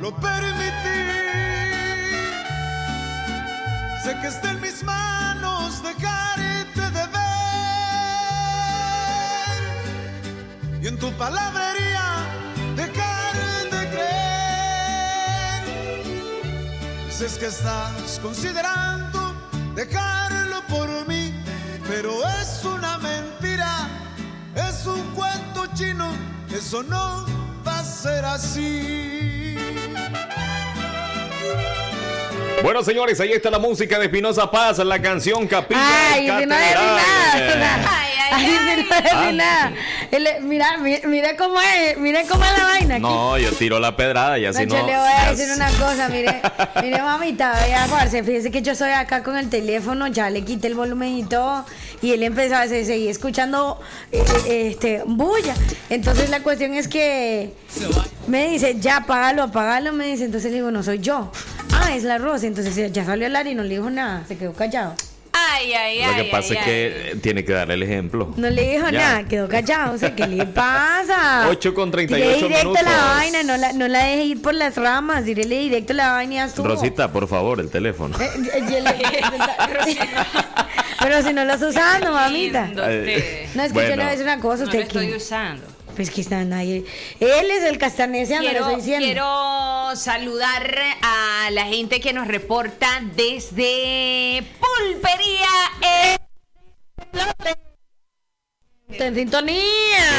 lo 0.00 0.16
permití. 0.16 1.02
Sé 4.02 4.16
que 4.22 4.28
está 4.28 4.52
en 4.52 4.60
mis 4.62 4.82
en 10.96 11.00
tu 11.00 11.12
palabrería 11.12 12.24
dejar 12.74 13.34
de 13.70 13.88
creer. 13.90 15.62
Dices 17.06 17.38
que 17.38 17.46
estás 17.46 18.18
considerando 18.22 19.34
dejarlo 19.74 20.62
por 20.68 20.88
mí, 21.06 21.34
pero 21.88 22.26
es 22.40 22.64
una 22.64 22.98
mentira, 22.98 23.88
es 24.54 24.86
un 24.86 25.02
cuento 25.14 25.66
chino, 25.74 26.14
eso 26.54 26.82
no 26.82 27.26
va 27.66 27.80
a 27.80 27.84
ser 27.84 28.24
así. 28.24 29.56
Bueno, 32.62 32.82
señores, 32.82 33.20
ahí 33.20 33.32
está 33.32 33.50
la 33.50 33.58
música 33.58 33.98
de 33.98 34.06
Espinosa 34.06 34.50
Paz, 34.50 34.78
la 34.78 35.00
canción 35.00 35.46
Capilla. 35.46 36.12
Ay, 36.12 36.26
del 36.26 36.40
si 36.40 36.46
no 36.46 36.54
Catedral. 36.56 37.60
nada. 37.60 38.05
Ay, 38.36 38.46
si 38.46 38.82
no 38.88 38.96
decís 38.96 39.10
Ah. 39.12 39.32
nada. 39.32 39.72
Él- 40.10 40.28
Mira, 40.42 40.76
mi- 40.78 41.00
mire 41.06 41.36
cómo 41.36 41.60
es, 41.60 41.96
mire 41.98 42.24
cómo 42.28 42.44
es 42.44 42.58
la 42.58 42.64
vaina 42.64 42.94
aquí. 42.96 43.02
No, 43.02 43.36
yo 43.38 43.52
tiro 43.52 43.78
la 43.80 43.96
pedrada 43.96 44.38
y 44.38 44.42
No, 44.44 44.50
así 44.50 44.66
no. 44.66 44.76
yo 44.76 44.86
le 44.86 44.96
voy 44.96 45.10
a 45.18 45.30
decir 45.32 45.48
una 45.54 45.68
cosa, 45.70 46.08
mire, 46.08 46.40
mire 46.82 47.02
mamita, 47.02 47.54
parce, 47.90 48.22
fíjese 48.22 48.50
que 48.50 48.62
yo 48.62 48.72
estoy 48.72 48.90
acá 48.90 49.22
con 49.22 49.36
el 49.36 49.48
teléfono, 49.48 50.06
ya 50.06 50.30
le 50.30 50.44
quité 50.44 50.68
el 50.68 50.74
volumen 50.74 51.16
y 51.18 51.24
todo, 51.24 51.64
y 52.02 52.12
él 52.12 52.22
empezó 52.22 52.56
a 52.56 52.66
se- 52.68 52.84
seguir 52.84 53.10
escuchando 53.10 53.80
eh, 54.12 54.22
eh, 54.46 54.68
este 54.72 55.02
bulla. 55.06 55.54
Entonces 55.90 56.30
la 56.30 56.40
cuestión 56.40 56.74
es 56.74 56.88
que 56.88 57.52
me 58.26 58.48
dice, 58.48 58.76
ya 58.78 58.98
apágalo, 58.98 59.44
apágalo, 59.44 59.92
me 59.92 60.06
dice, 60.06 60.24
entonces 60.24 60.50
le 60.50 60.58
digo, 60.58 60.70
no 60.70 60.82
soy 60.82 60.98
yo. 61.00 61.30
Ah, 61.72 61.94
es 61.94 62.02
la 62.04 62.18
Rosa, 62.18 62.46
entonces 62.46 62.92
ya 62.92 63.04
salió 63.04 63.26
al 63.26 63.36
aire 63.36 63.50
y 63.50 63.54
no 63.54 63.62
le 63.62 63.76
dijo 63.76 63.90
nada, 63.90 64.24
se 64.26 64.36
quedó 64.36 64.52
callado. 64.52 64.94
Ay, 65.38 65.72
ay, 65.72 66.00
ay. 66.02 66.10
Lo 66.10 66.16
que 66.24 66.30
pasa 66.30 66.54
ay, 66.54 66.58
es 66.58 66.64
que 66.64 66.86
eh, 67.12 67.16
tiene 67.22 67.44
que 67.44 67.52
darle 67.52 67.74
el 67.74 67.82
ejemplo. 67.82 68.32
No 68.36 68.48
le 68.48 68.70
dijo 68.72 68.88
Ya. 68.90 68.98
nada, 68.98 69.24
quedó 69.24 69.48
callado, 69.48 69.94
o 69.94 69.98
sea, 69.98 70.14
¿qué 70.14 70.26
le 70.26 70.46
pasa? 70.62 71.46
8 71.50 71.74
con 71.74 71.90
Dile 71.90 72.06
38 72.06 72.46
directo 72.48 72.68
minutos. 72.70 72.84
la 72.84 73.04
vaina, 73.14 73.42
no 73.42 73.56
la, 73.56 73.72
no 73.72 73.88
la 73.88 74.04
deje 74.04 74.24
ir 74.24 74.42
por 74.42 74.54
las 74.54 74.76
ramas, 74.76 75.24
dile 75.24 75.44
directo 75.44 75.92
la 75.92 76.12
vaina 76.12 76.32
y 76.32 76.36
ya 76.36 76.44
estuvo. 76.46 76.66
Rosita, 76.68 77.12
por 77.12 77.28
favor, 77.28 77.60
el 77.60 77.70
teléfono. 77.70 78.16
Eh, 78.20 78.30
eh, 78.54 78.56
Pero 81.00 81.22
si 81.22 81.32
no 81.32 81.44
lo 81.44 81.52
estás 81.54 81.70
usando, 81.70 82.12
mamita. 82.12 82.66
No, 82.68 82.84
es 82.84 83.04
que 83.04 83.48
yo 83.54 83.72
bueno. 83.72 83.88
le 83.90 83.96
voy 83.96 84.04
a 84.04 84.10
decir 84.10 84.24
una 84.24 84.40
cosa. 84.40 84.64
No 84.64 84.64
usted 84.64 84.78
lo 84.80 84.84
estoy 84.86 85.14
usando. 85.14 85.64
Pues 85.96 86.10
que 86.10 86.20
está 86.20 86.44
nadie. 86.44 86.84
Él 87.20 87.50
es 87.50 87.64
el 87.64 87.78
Quiero, 88.42 88.60
estoy 88.66 88.76
diciendo. 88.76 89.06
quiero 89.06 89.96
saludar 89.96 90.74
a 91.02 91.50
la 91.50 91.64
gente 91.66 92.00
que 92.00 92.12
nos 92.12 92.28
reporta 92.28 93.02
desde 93.16 94.42
Pulpería. 94.60 95.48
eh, 95.82 96.16
en 98.88 99.14
sintonía. 99.14 99.56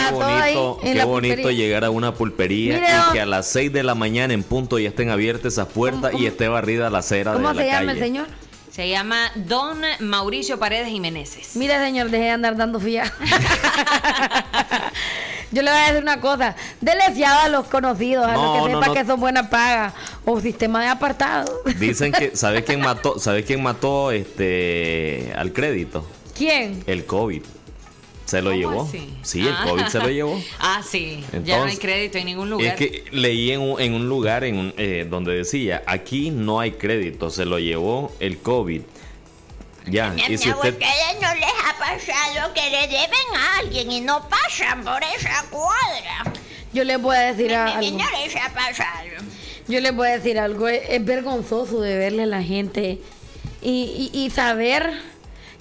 Qué 0.09 0.11
todo 0.11 0.25
ahí 0.25 0.55
bonito, 0.55 0.79
en 0.83 0.93
qué 0.93 0.97
la 0.97 1.05
bonito 1.05 1.35
pulpería. 1.35 1.57
llegar 1.65 1.83
a 1.85 1.89
una 1.89 2.13
pulpería 2.15 2.73
Mire, 2.75 2.87
y 2.87 3.13
que 3.13 3.21
a 3.21 3.25
las 3.25 3.47
6 3.47 3.71
de 3.71 3.83
la 3.83 3.95
mañana 3.95 4.33
en 4.33 4.43
punto 4.43 4.77
ya 4.79 4.89
estén 4.89 5.09
abiertas 5.09 5.53
esas 5.53 5.67
puertas 5.67 6.13
y 6.19 6.25
esté 6.25 6.47
barrida 6.47 6.89
la 6.89 6.99
acera 6.99 7.33
¿Cómo 7.33 7.49
de 7.49 7.53
la 7.55 7.61
se 7.61 7.67
llama 7.67 7.79
calle. 7.79 7.91
el 7.91 7.99
señor? 7.99 8.27
Se 8.77 8.87
llama 8.87 9.31
Don 9.33 9.81
Mauricio 10.01 10.59
Paredes 10.59 10.89
Jiménez. 10.89 11.55
Mira, 11.55 11.83
señor, 11.83 12.11
deje 12.11 12.25
de 12.25 12.29
andar 12.29 12.55
dando 12.55 12.79
fiado. 12.79 13.09
Yo 15.51 15.63
le 15.63 15.71
voy 15.71 15.79
a 15.79 15.87
decir 15.87 16.03
una 16.03 16.21
cosa. 16.21 16.55
Dele 16.79 17.01
fiado 17.15 17.39
a 17.39 17.49
los 17.49 17.65
conocidos, 17.65 18.27
a 18.27 18.33
No, 18.33 18.43
los 18.43 18.53
que 18.53 18.59
no, 18.73 18.79
sepan 18.79 18.89
no. 18.89 18.93
que 18.93 19.05
son 19.07 19.19
buena 19.19 19.49
paga. 19.49 19.95
O 20.25 20.39
sistema 20.39 20.83
de 20.83 20.89
apartado. 20.89 21.51
Dicen 21.79 22.11
que, 22.11 22.29
¿sabes 22.35 22.65
quién 22.65 22.81
mató? 22.81 23.17
¿Sabes 23.17 23.45
quién 23.45 23.63
mató 23.63 24.11
este 24.11 25.33
al 25.35 25.53
crédito? 25.53 26.07
¿Quién? 26.37 26.83
El 26.85 27.07
COVID. 27.07 27.41
¿Se 28.27 28.41
lo 28.41 28.51
llevó? 28.51 28.83
así? 28.83 29.09
Sí, 29.23 29.41
el 29.41 29.53
Ah. 29.53 29.65
COVID 29.67 29.85
se 29.87 29.99
lo 29.99 30.09
llevó. 30.09 30.39
Ah, 30.59 30.81
sí. 30.87 31.23
ya 31.31 31.37
no 31.37 31.37
hay 31.37 31.39
Entonces, 31.39 31.79
crédito 31.79 32.17
en 32.19 32.25
ningún 32.25 32.47
Es 32.47 32.51
lugar. 32.51 32.75
que 32.75 33.05
leí 33.11 33.51
en 33.51 33.61
un, 33.61 33.79
en 33.81 33.93
un 33.93 34.07
lugar 34.07 34.43
en 34.43 34.57
un- 34.59 34.73
eh, 34.77 35.07
donde 35.09 35.33
decía, 35.35 35.81
aquí 35.87 36.29
no 36.29 36.59
hay 36.59 36.71
crédito, 36.71 37.29
se 37.29 37.45
lo 37.45 37.57
llevó 37.57 38.13
el 38.19 38.37
COVID. 38.39 38.81
Ya, 39.89 40.13
y 40.17 40.37
si 40.37 40.49
usted... 40.49 40.75
abuela 40.75 41.13
no 41.21 41.35
les 41.35 41.53
ha 41.65 41.77
pasado 41.79 42.53
que 42.53 42.69
le 42.69 42.81
deben 42.87 43.35
a 43.37 43.57
alguien 43.59 43.89
y 43.91 44.01
no 44.01 44.27
pasan 44.27 44.83
por 44.83 45.01
esa 45.17 45.45
cuadra. 45.49 46.33
Yo 46.73 46.83
les 46.83 47.01
voy 47.01 47.15
a 47.15 47.31
decir 47.33 47.47
Mi- 47.47 47.53
algo. 47.55 47.97
No 47.97 48.05
les 48.19 48.35
ha 48.35 48.53
pasado. 48.53 49.07
Yo 49.69 49.79
les 49.79 49.95
voy 49.95 50.09
a 50.09 50.17
decir 50.17 50.37
algo, 50.39 50.67
es, 50.67 50.81
es 50.89 51.03
vergonzoso 51.05 51.79
de 51.79 51.97
verle 51.97 52.23
a 52.23 52.25
la 52.25 52.43
gente 52.43 52.99
y, 53.61 54.11
y- 54.13 54.25
y 54.25 54.29
saber 54.29 54.91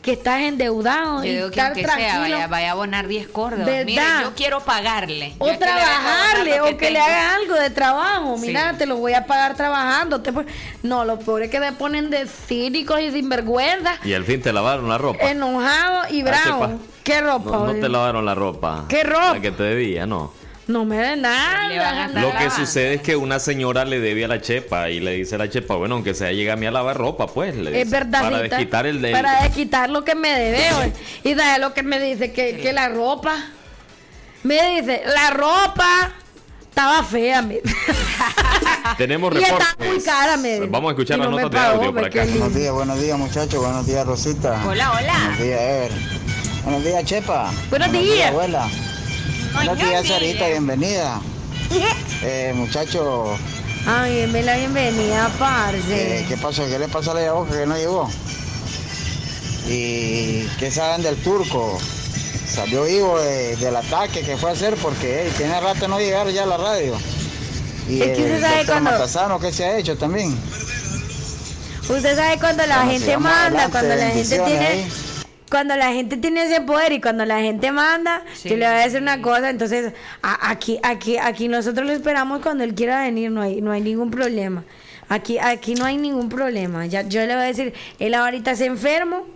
que 0.06 0.12
estás 0.12 0.40
endeudado 0.40 1.22
Yo 1.22 1.30
y 1.30 1.34
digo 1.34 1.50
que 1.50 1.60
estar 1.60 1.66
aunque 1.66 1.84
sea, 1.84 1.94
tranquilo. 1.96 2.36
vaya, 2.36 2.46
vaya 2.46 2.68
a 2.68 2.72
abonar 2.72 3.06
10 3.08 3.28
córdobas. 3.28 3.66
¿Verdad? 3.66 3.84
Mire, 3.84 4.02
yo 4.22 4.32
quiero 4.34 4.60
pagarle. 4.60 5.34
O 5.38 5.48
Yo 5.52 5.58
trabajarle, 5.58 6.60
o 6.62 6.76
que 6.78 6.90
le 6.90 6.98
haga 7.00 7.34
algo 7.34 7.54
de 7.54 7.70
trabajo. 7.70 8.36
Sí. 8.38 8.46
Mira, 8.46 8.72
te 8.78 8.86
lo 8.86 8.96
voy 8.96 9.12
a 9.14 9.26
pagar 9.26 9.54
trabajando. 9.56 10.22
te 10.22 10.32
pon- 10.32 10.46
No, 10.82 11.04
lo 11.04 11.18
peor 11.18 11.42
es 11.42 11.50
que 11.50 11.60
te 11.60 11.72
ponen 11.72 12.08
de 12.08 12.26
cínicos 12.26 13.00
y 13.00 13.10
sinvergüenza, 13.10 13.96
Y 14.04 14.14
al 14.14 14.24
fin 14.24 14.40
te 14.40 14.52
lavaron 14.52 14.88
la 14.88 14.96
ropa. 14.96 15.28
enojados 15.28 16.10
y 16.10 16.22
Ah, 16.22 16.40
chepa. 16.44 16.70
¿Qué 17.02 17.20
ropa? 17.20 17.50
No, 17.50 17.72
te 17.74 17.88
lavaron 17.88 18.24
la 18.24 18.34
ropa. 18.34 18.84
¿Qué 18.88 19.02
ropa? 19.02 19.34
La 19.34 19.40
que 19.40 19.50
te 19.50 19.62
debía, 19.64 20.06
no. 20.06 20.32
No 20.66 20.84
me 20.84 20.96
den 20.98 21.22
nada. 21.22 22.08
Lo 22.08 22.36
que 22.36 22.50
sucede 22.50 22.94
es 22.94 23.02
que 23.02 23.14
una 23.14 23.38
señora 23.38 23.84
le 23.84 24.00
debe 24.00 24.24
a 24.24 24.28
la 24.28 24.40
chepa 24.40 24.90
y 24.90 24.98
le 24.98 25.12
dice 25.12 25.36
a 25.36 25.38
la 25.38 25.48
chepa, 25.48 25.76
bueno, 25.76 25.94
aunque 25.94 26.12
sea, 26.12 26.32
llega 26.32 26.54
a 26.54 26.56
mí 26.56 26.66
a 26.66 26.72
lavar 26.72 26.96
ropa, 26.96 27.28
pues. 27.28 27.54
Le 27.54 27.70
Es 27.80 27.86
dice, 27.86 27.98
verdad. 27.98 28.22
Para 28.22 28.42
desquitar 28.42 28.86
el 28.86 29.00
de 29.00 29.12
Para 29.12 29.42
desquitar 29.42 29.90
lo 29.90 30.04
que 30.04 30.14
me 30.16 30.28
debe. 30.36 30.92
Y 31.22 31.34
de 31.34 31.58
lo 31.60 31.72
que 31.72 31.82
me 31.84 32.00
dice 32.00 32.32
que, 32.32 32.56
que 32.58 32.72
la 32.72 32.88
ropa. 32.88 33.36
Me 34.42 34.80
dice, 34.80 35.02
la 35.06 35.30
ropa 35.30 36.10
estaba 36.68 37.02
fea. 37.04 37.42
Me. 37.42 37.60
Tenemos 38.98 39.32
y 39.34 39.42
está 39.42 39.58
reportes. 39.58 39.88
muy 39.92 40.02
cara. 40.02 40.36
Me 40.36 40.54
dice. 40.54 40.66
Vamos 40.66 40.88
a 40.88 40.92
escuchar 40.92 41.18
las 41.20 41.30
no 41.30 41.38
notas 41.40 41.60
de 41.62 41.66
audio 41.76 41.94
por 41.94 42.04
acá. 42.04 42.24
Buenos 42.24 42.54
días, 42.54 42.72
buenos 42.72 43.00
días 43.00 43.18
muchachos, 43.18 43.60
buenos 43.62 43.86
días 43.86 44.04
Rosita. 44.04 44.62
Hola, 44.66 44.92
hola. 44.92 45.14
Buenos 45.20 45.38
días 45.38 45.60
Ever. 45.60 45.92
Buenos 46.64 46.84
días 46.84 47.04
Chepa. 47.04 47.52
Buenos 47.70 47.92
días. 47.92 48.30
abuela. 48.30 48.68
Buenos 49.56 49.78
días. 49.78 50.06
Sarita, 50.06 50.48
bienvenida. 50.48 51.20
Eh, 52.22 52.52
muchachos, 52.56 53.38
Ay, 53.86 54.16
denme 54.16 54.42
la 54.42 54.56
bienvenida, 54.56 55.30
parce. 55.38 56.20
eh, 56.20 56.24
¿qué 56.26 56.36
pasó? 56.38 56.66
¿Qué 56.66 56.78
le 56.78 56.88
pasó 56.88 57.10
a 57.10 57.14
la 57.20 57.32
boca 57.32 57.56
que 57.56 57.66
no 57.66 57.76
llegó? 57.76 58.08
¿Y 59.68 60.44
qué 60.58 60.70
saben 60.72 61.02
del 61.02 61.16
turco? 61.16 61.78
Salió 62.48 62.84
vivo 62.84 63.20
de- 63.20 63.54
del 63.56 63.76
ataque 63.76 64.22
que 64.22 64.36
fue 64.38 64.50
a 64.50 64.52
hacer 64.54 64.74
porque 64.76 65.24
hey, 65.26 65.32
tiene 65.36 65.60
rato 65.60 65.86
no 65.88 65.98
llegar 66.00 66.28
ya 66.30 66.44
a 66.44 66.46
la 66.46 66.56
radio. 66.56 66.96
Y 67.88 68.00
Es 68.00 68.16
que 68.16 68.22
usted 68.22 68.34
el 68.36 68.40
sabe 68.40 68.64
cuando- 68.66 68.90
Matasano, 68.92 69.38
¿qué 69.38 69.52
se 69.52 69.64
ha 69.66 69.76
hecho 69.76 69.96
también? 69.98 70.36
Usted 71.88 72.16
sabe 72.16 72.38
cuando 72.40 72.66
la 72.66 72.78
¿Cómo 72.78 72.90
se 72.92 72.98
gente 72.98 73.18
manda, 73.18 73.40
Adelante, 73.46 73.72
cuando 73.72 73.94
la 73.96 74.10
gente 74.10 74.38
tiene... 74.40 74.66
ahí. 74.66 74.92
Cuando 75.56 75.74
la 75.74 75.90
gente 75.90 76.18
tiene 76.18 76.42
ese 76.42 76.60
poder 76.60 76.92
y 76.92 77.00
cuando 77.00 77.24
la 77.24 77.40
gente 77.40 77.72
manda, 77.72 78.22
yo 78.50 78.56
le 78.56 78.66
voy 78.66 78.74
a 78.74 78.84
decir 78.84 79.00
una 79.00 79.22
cosa, 79.22 79.48
entonces 79.48 79.94
a- 80.20 80.50
aquí, 80.50 80.78
aquí, 80.82 81.16
aquí 81.16 81.48
nosotros 81.48 81.86
lo 81.86 81.94
esperamos 81.94 82.42
cuando 82.42 82.62
él 82.62 82.74
quiera 82.74 83.00
venir, 83.04 83.30
no 83.30 83.40
hay, 83.40 83.62
no 83.62 83.72
hay 83.72 83.80
ningún 83.80 84.10
problema. 84.10 84.64
Aquí, 85.08 85.38
aquí 85.38 85.74
no 85.74 85.86
hay 85.86 85.96
ningún 85.96 86.28
problema. 86.28 86.84
Ya, 86.84 87.00
yo 87.08 87.20
le 87.20 87.28
voy 87.34 87.44
a 87.44 87.46
decir, 87.46 87.72
él 87.98 88.12
ahorita 88.12 88.54
se 88.54 88.66
enfermo 88.66 89.26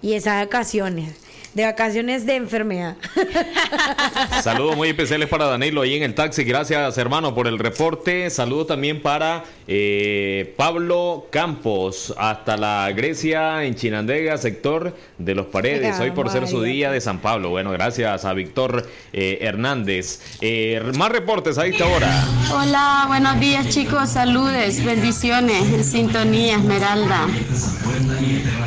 y 0.00 0.14
es 0.14 0.26
a 0.26 0.36
vacaciones, 0.42 1.14
de 1.58 1.64
vacaciones 1.64 2.24
de 2.24 2.36
enfermedad. 2.36 2.94
Saludos 4.42 4.76
muy 4.76 4.90
especiales 4.90 5.28
para 5.28 5.46
Danilo 5.46 5.82
ahí 5.82 5.96
en 5.96 6.04
el 6.04 6.14
taxi. 6.14 6.44
Gracias, 6.44 6.96
hermano, 6.98 7.34
por 7.34 7.48
el 7.48 7.58
reporte. 7.58 8.30
Saludos 8.30 8.68
también 8.68 9.02
para 9.02 9.42
eh, 9.66 10.54
Pablo 10.56 11.26
Campos, 11.30 12.14
hasta 12.16 12.56
la 12.56 12.92
Grecia 12.92 13.64
en 13.64 13.74
Chinandega, 13.74 14.38
sector 14.38 14.94
de 15.18 15.34
los 15.34 15.46
Paredes. 15.46 15.98
Hoy 15.98 16.12
por 16.12 16.30
ser 16.30 16.46
su 16.46 16.62
día 16.62 16.92
de 16.92 17.00
San 17.00 17.18
Pablo. 17.18 17.50
Bueno, 17.50 17.72
gracias 17.72 18.24
a 18.24 18.32
Víctor 18.34 18.88
eh, 19.12 19.38
Hernández. 19.40 20.38
Eh, 20.40 20.80
más 20.96 21.10
reportes 21.10 21.58
a 21.58 21.66
esta 21.66 21.86
hora. 21.86 22.24
Hola, 22.52 23.04
buenos 23.08 23.40
días 23.40 23.68
chicos, 23.68 24.10
saludes, 24.10 24.84
bendiciones, 24.84 25.72
en 25.72 25.82
sintonía, 25.82 26.54
Esmeralda. 26.54 27.26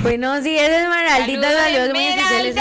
Buenos 0.01 0.43
días, 0.43 0.69
Esmeraldita, 0.69 1.41
Saludos, 1.41 1.63
saludos 1.63 1.89
muy 1.93 2.05
especiales. 2.05 2.55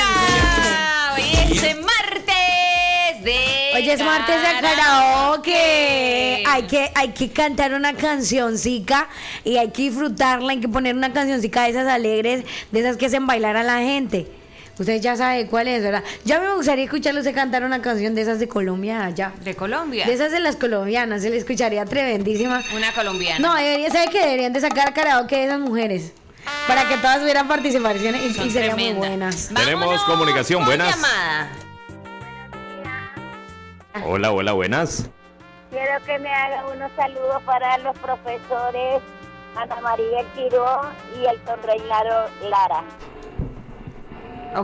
Hoy 1.15 1.23
es 1.53 1.77
martes 1.77 3.25
de 3.25 3.71
Hoy 3.75 3.91
es 3.91 4.01
martes 4.03 4.37
de 4.37 4.61
karaoke. 4.61 6.45
Hay 6.47 6.63
que, 6.65 6.91
hay 6.95 7.09
que 7.11 7.31
cantar 7.31 7.75
una 7.75 7.95
cancioncica 7.95 9.09
y 9.45 9.57
hay 9.57 9.71
que 9.71 9.83
disfrutarla. 9.83 10.53
Hay 10.53 10.61
que 10.61 10.69
poner 10.69 10.95
una 10.95 11.13
cancioncica 11.13 11.65
de 11.65 11.71
esas 11.71 11.87
alegres, 11.87 12.45
de 12.71 12.81
esas 12.81 12.97
que 12.97 13.07
hacen 13.07 13.27
bailar 13.27 13.57
a 13.57 13.63
la 13.63 13.79
gente. 13.79 14.27
Ustedes 14.81 15.03
ya 15.03 15.15
saben 15.15 15.47
cuál 15.47 15.69
es, 15.69 15.83
¿verdad? 15.83 16.03
Ya 16.25 16.41
me 16.41 16.55
gustaría 16.55 16.85
escucharlos 16.85 17.27
cantar 17.35 17.65
una 17.65 17.83
canción 17.83 18.15
de 18.15 18.23
esas 18.23 18.39
de 18.39 18.49
Colombia 18.49 19.05
allá. 19.05 19.35
De 19.45 19.55
Colombia. 19.55 20.07
De 20.07 20.15
esas 20.15 20.33
de 20.33 20.41
las 20.41 20.57
colombianas, 20.57 21.21
se 21.21 21.29
le 21.29 21.37
escucharía 21.37 21.85
tremendísima. 21.85 22.63
Una 22.75 22.91
colombiana. 22.93 23.47
No, 23.47 23.55
debería, 23.55 23.91
¿sabe 23.91 24.11
que 24.11 24.21
deberían 24.21 24.55
de 24.55 24.61
sacar 24.61 24.95
karaoke 24.95 25.37
de 25.37 25.45
esas 25.45 25.61
mujeres? 25.61 26.13
Para 26.67 26.89
que 26.89 26.97
todas 26.99 27.21
tuvieran 27.21 27.49
participaciones 27.49 28.37
y, 28.37 28.51
serían 28.51 28.77
muy 28.77 28.93
buenas. 28.93 29.51
Tenemos 29.55 30.03
comunicación. 30.05 30.65
Buenas. 30.65 30.95
Llamada. 30.95 31.51
Hola, 34.05 34.33
hola, 34.33 34.53
buenas. 34.53 35.09
Quiero 35.71 36.05
que 36.05 36.19
me 36.19 36.33
haga 36.33 36.67
unos 36.69 36.91
saludos 36.97 37.43
para 37.45 37.79
los 37.79 37.97
profesores 37.99 39.03
Ana 39.57 39.81
María 39.81 40.25
Quiró 40.35 40.83
y 41.17 41.27
el 41.27 41.41
Reinaldo 41.63 42.31
Lara. 42.49 42.85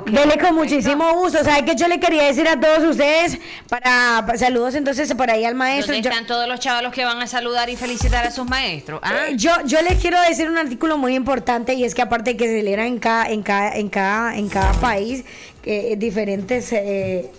Dele 0.07 0.39
con 0.39 0.55
muchísimo 0.55 1.13
gusto. 1.15 1.43
¿Sabe 1.45 1.65
qué 1.65 1.75
yo 1.77 1.89
le 1.89 2.01
quería 2.01 2.25
decir 2.25 2.47
a 2.49 2.59
todos 2.59 2.83
ustedes? 2.85 3.39
Para, 3.69 4.25
para- 4.27 4.39
saludos 4.39 4.75
entonces 4.75 5.13
por 5.15 5.31
ahí 5.31 5.45
al 5.45 5.55
maestro. 5.55 5.95
¿Dónde 5.95 6.03
Yo, 6.09 6.11
están 6.11 6.27
todos 6.27 6.49
los 6.49 6.61
chavalos 6.61 6.93
que 6.93 7.05
van 7.05 7.21
a 7.21 7.27
saludar 7.27 7.69
y 7.71 7.77
felicitar 7.77 8.27
a 8.27 8.31
sus 8.31 8.47
maestros? 8.49 9.01
Ah, 9.03 9.27
eh, 9.29 9.35
yo, 9.37 9.51
yo 9.65 9.81
les 9.83 10.01
quiero 10.01 10.21
decir 10.23 10.49
un 10.49 10.59
artículo 10.59 10.99
muy 10.99 11.15
importante 11.15 11.75
y 11.75 11.85
es 11.85 11.95
que 11.95 12.03
aparte 12.03 12.33
de 12.33 12.37
que 12.37 12.47
se 12.47 12.57
celebra 12.59 12.87
en 12.87 12.99
cada, 12.99 13.29
en 13.31 13.43
cada, 13.43 13.75
en 13.77 13.89
cada, 13.89 14.37
en 14.37 14.49
cada 14.49 14.73
país 14.75 15.25
eh, 15.65 15.95
diferentes 15.99 16.73
eh, 16.73 17.31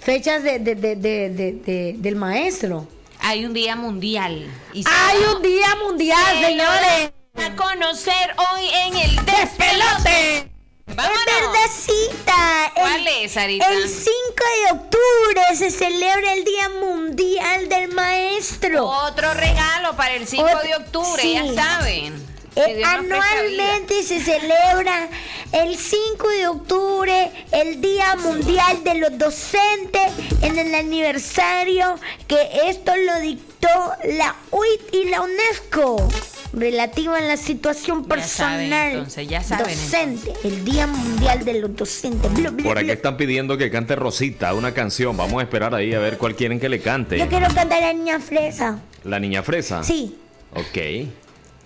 fechas 0.00 0.42
de, 0.42 0.58
de- 0.58 0.74
de- 0.74 0.96
de- 0.96 1.28
de- 1.30 1.52
de- 1.52 1.94
del 1.98 2.16
maestro. 2.16 2.86
hay 3.20 3.44
un 3.44 3.52
día 3.52 3.76
mundial. 3.76 4.46
Y 4.72 4.84
Hay 4.86 5.18
un 5.36 5.42
día 5.42 5.68
mundial, 5.86 6.18
Que 6.40 6.46
señores. 6.46 7.12
A 7.36 7.54
conocer 7.56 8.34
hoy 8.36 8.62
en 8.86 8.96
el 8.96 9.16
despelote. 9.24 10.49
Vámonos. 10.94 11.18
Es 11.26 11.42
verdadcita. 11.86 12.72
¿Cuál 12.74 13.06
El- 13.06 13.24
es, 13.24 13.32
Sarita? 13.32 13.66
El 13.72 13.88
5 13.88 14.04
de 14.66 14.72
octubre 14.78 15.42
se 15.56 15.70
celebra 15.70 16.32
el 16.34 16.44
Día 16.44 16.68
Mundial 16.80 17.68
del 17.68 17.88
Maestro. 17.92 18.86
Otro 18.86 19.32
regalo 19.34 19.96
para 19.96 20.14
el 20.14 20.26
5 20.26 20.44
Ot- 20.44 20.62
de 20.62 20.74
octubre, 20.76 21.22
sí. 21.22 21.34
ya 21.34 21.54
saben. 21.54 22.30
Eh, 22.56 22.82
anualmente 22.84 24.02
se 24.02 24.20
celebra 24.20 25.08
el 25.52 25.78
5 25.78 26.28
de 26.28 26.48
octubre 26.48 27.30
el 27.52 27.80
Día 27.80 28.16
Mundial 28.16 28.82
de 28.82 28.94
los 28.96 29.16
Docentes 29.16 30.12
en 30.42 30.58
el 30.58 30.74
aniversario 30.74 31.94
que 32.26 32.50
esto 32.66 32.94
lo 32.96 33.20
dictó 33.20 33.68
la 34.04 34.34
UIT 34.50 34.94
y 34.94 35.04
la 35.10 35.20
UNESCO 35.20 36.08
relativo 36.52 37.14
a 37.14 37.20
la 37.20 37.36
situación 37.36 38.06
Ya 38.08 38.22
saben, 38.22 38.70
personal 38.70 38.90
entonces, 38.92 39.28
ya 39.28 39.42
saben, 39.42 39.66
docente, 39.66 40.32
el 40.44 40.64
Día 40.64 40.86
Mundial 40.86 41.44
de 41.44 41.60
los 41.60 41.76
Docentes. 41.76 42.32
Bla, 42.32 42.52
Por 42.62 42.78
aquí 42.78 42.90
están 42.90 43.16
pidiendo 43.16 43.56
que 43.56 43.70
cante 43.70 43.96
Rosita 43.96 44.54
una 44.54 44.72
canción. 44.72 45.16
Vamos 45.16 45.40
a 45.40 45.42
esperar 45.44 45.74
ahí 45.74 45.94
a 45.94 45.98
ver 45.98 46.18
cuál 46.18 46.34
quieren 46.34 46.58
que 46.60 46.68
le 46.68 46.80
cante. 46.80 47.18
Yo 47.18 47.28
quiero 47.28 47.46
cantar 47.54 47.82
a 47.82 47.86
la 47.86 47.92
niña 47.92 48.20
fresa. 48.20 48.80
La 49.04 49.18
niña 49.18 49.42
fresa. 49.42 49.82
Sí. 49.82 50.16
Ok. 50.54 51.08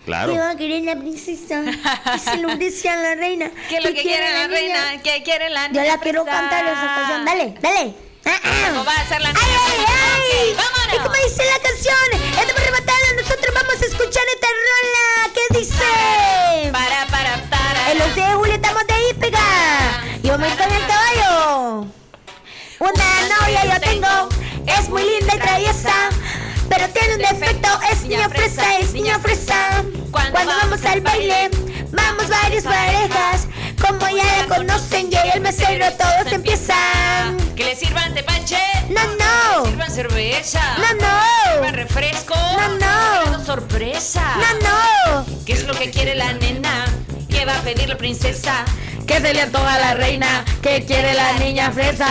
Claro. 0.05 0.35
Que 0.35 0.39
va 0.39 0.51
a 0.51 0.57
querer 0.57 0.83
la 0.83 0.97
princesa. 0.97 1.63
Que 1.65 2.19
se 2.19 2.37
lo 2.37 2.57
dice 2.57 2.91
a 2.91 2.97
la 2.97 3.15
reina. 3.15 3.51
¿Qué 3.69 3.79
es 3.79 3.85
lo 3.85 3.91
que 3.95 4.03
quiere 4.03 4.33
la 4.33 4.49
reina? 4.49 5.03
¿Qué 5.03 5.23
quiere 5.25 5.49
la 5.51 5.67
Yo 5.69 5.81
niña 5.81 5.95
la 5.97 6.01
quiero 6.01 6.25
cantar 6.25 6.65
esa 6.65 6.95
canción. 6.95 7.25
Dale, 7.25 7.55
dale. 7.61 7.95
¿Cómo 8.25 8.85
va 8.85 8.95
a 8.95 9.07
ser 9.09 9.21
la 9.21 9.29
¡Ay, 9.29 9.37
ay, 9.37 9.85
ay! 9.87 10.53
Ok, 10.53 10.57
vámonos. 10.57 10.95
¿Y 10.95 10.99
cómo 10.99 11.15
dice 11.25 11.43
la 11.45 11.59
canción? 11.63 12.41
Estamos 12.41 12.65
rematando. 12.65 13.23
Nosotros 13.23 13.55
vamos 13.55 13.83
a 13.83 13.85
escuchar 13.85 14.23
esta 14.35 14.47
rola. 14.47 15.35
¿Qué 15.35 15.59
dice? 15.59 16.71
Para, 16.73 17.07
para, 17.07 17.37
para. 17.51 17.93
El 17.93 18.01
11 18.01 18.21
de 18.21 18.35
julio 18.35 18.55
estamos 18.55 18.87
de 18.87 19.09
hípica. 19.11 19.41
Y 20.23 20.29
vamos 20.31 20.53
con 20.55 20.73
el 20.73 20.87
caballo. 20.87 21.87
Una 22.79 23.39
novia 23.41 23.75
yo 23.75 23.81
tengo. 23.81 24.29
Es 24.67 24.89
muy 24.89 25.03
linda 25.03 25.35
y 25.35 25.39
traviesa. 25.39 25.95
Pero 26.69 26.89
tiene 26.89 27.15
un 27.15 27.21
defecto. 27.21 27.69
Es 27.93 28.03
niña 28.03 28.29
fresa, 28.31 28.79
es 28.79 28.93
niña 28.93 29.19
fresa. 29.19 29.85
Cuando 30.11 30.39
vamos 30.47 30.83
al 30.85 31.01
baile, 31.03 31.51
vamos 31.93 32.29
varias 32.29 32.65
parejas. 32.65 33.49
Como 33.87 34.09
ya 34.17 34.25
la 34.47 34.57
conocen, 34.57 35.11
llega 35.11 35.31
el 35.35 35.41
mesero, 35.41 35.87
todos 35.93 36.33
empiezan. 36.33 37.37
Que 37.57 37.65
le 37.65 37.77
sirvan 37.77 38.15
tepache. 38.15 38.59
No, 38.89 39.01
Que 39.01 39.17
no. 39.25 39.65
le 39.65 39.71
sirvan 39.71 39.91
cerveza. 39.91 40.61
No, 40.79 40.89
Que 40.89 40.95
no. 40.95 41.53
sirvan 41.55 41.75
refresco. 41.75 42.35
No, 42.35 42.69
no. 43.37 43.45
Sorpresa. 43.45 44.23
No, 44.37 45.25
no. 45.25 45.27
¿Qué 45.45 45.53
es 45.53 45.65
lo 45.65 45.75
que 45.75 45.91
quiere 45.91 46.15
la 46.15 46.33
nena? 46.33 46.87
¿Qué 47.29 47.45
va 47.45 47.57
a 47.57 47.61
pedir 47.63 47.89
la 47.89 47.97
princesa? 47.97 48.65
Que 49.07 49.21
se 49.21 49.35
le 49.35 49.43
antoja 49.43 49.75
a 49.75 49.79
la 49.79 49.95
reina, 49.95 50.45
que 50.63 50.85
quiere 50.87 51.13
la 51.15 51.35
niña 51.35 51.71
fresa. 51.71 52.07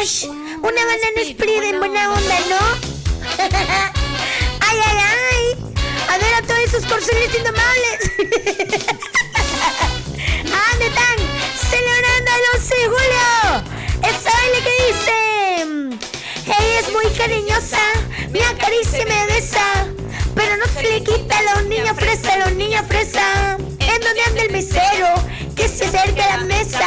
Ash, 0.00 0.24
una 0.24 0.62
banana 0.62 1.20
split 1.22 1.62
en 1.64 1.78
buena 1.78 2.12
onda, 2.12 2.34
¿no? 2.48 2.58
ay, 4.60 4.78
ay, 4.86 4.98
ay. 4.98 5.74
A 6.08 6.18
ver 6.18 6.34
a 6.34 6.42
todos 6.42 6.60
esos 6.60 6.86
corceles 6.86 7.30
indomables. 7.36 8.86
¿A 10.86 10.88
dónde 10.88 11.24
están? 11.24 11.70
Celebrando 11.70 12.30
el 12.36 12.60
11 12.60 12.74
de 12.76 12.86
julio. 12.86 13.28
Esa 14.02 14.30
baile 14.30 14.58
que 14.64 14.74
dice. 14.86 15.16
Ella 16.46 16.80
es 16.80 16.92
muy 16.92 17.06
cariñosa. 17.16 17.78
Me 18.30 18.44
acaricia 18.44 19.02
y 19.02 19.06
me 19.06 19.26
besa. 19.26 19.86
Pero 20.34 20.56
no 20.56 20.66
se 20.72 20.82
le 20.82 21.02
quita 21.02 21.38
a 21.38 21.42
los 21.56 21.64
niños 21.66 21.96
fresa, 21.96 22.34
a 22.34 22.38
los 22.38 22.52
niños 22.52 22.82
fresa. 22.88 23.56
¿En 23.56 24.00
donde 24.00 24.22
anda 24.28 24.42
el 24.42 24.52
mesero? 24.52 25.08
Que 25.56 25.68
se 25.68 25.86
acerca 25.86 26.24
a 26.24 26.36
la 26.38 26.44
mesa. 26.44 26.86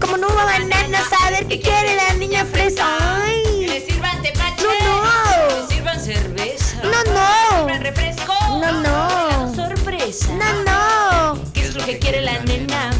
Como 0.00 0.16
no 0.16 0.28
hubo 0.28 0.36
banana, 0.36 1.00
saber 1.10 1.46
qué 1.48 1.60
quiere 1.60 1.96
la 1.96 2.14
niña 2.14 2.44
fresa. 2.46 2.86
Que 2.98 3.04
Ay. 3.24 3.66
le 3.66 3.86
sirvan 3.86 4.22
tepache. 4.22 4.62
No, 4.64 5.02
no. 5.02 5.48
Que 5.48 5.54
le 5.60 5.74
sirvan 5.74 6.00
cerveza. 6.04 6.76
No, 6.84 7.02
Que 7.02 7.10
le 7.10 7.14
no. 7.14 7.58
sirvan 7.66 7.82
refresco. 7.82 8.34
No, 8.60 8.72
no. 8.72 9.54
Sorpresa. 9.54 10.28
No, 10.32 10.62
no. 10.62 11.52
¿Qué 11.52 11.60
es 11.60 11.74
lo 11.74 11.84
que 11.84 11.98
quiere 11.98 12.20
la 12.22 12.38
nena? 12.44 12.90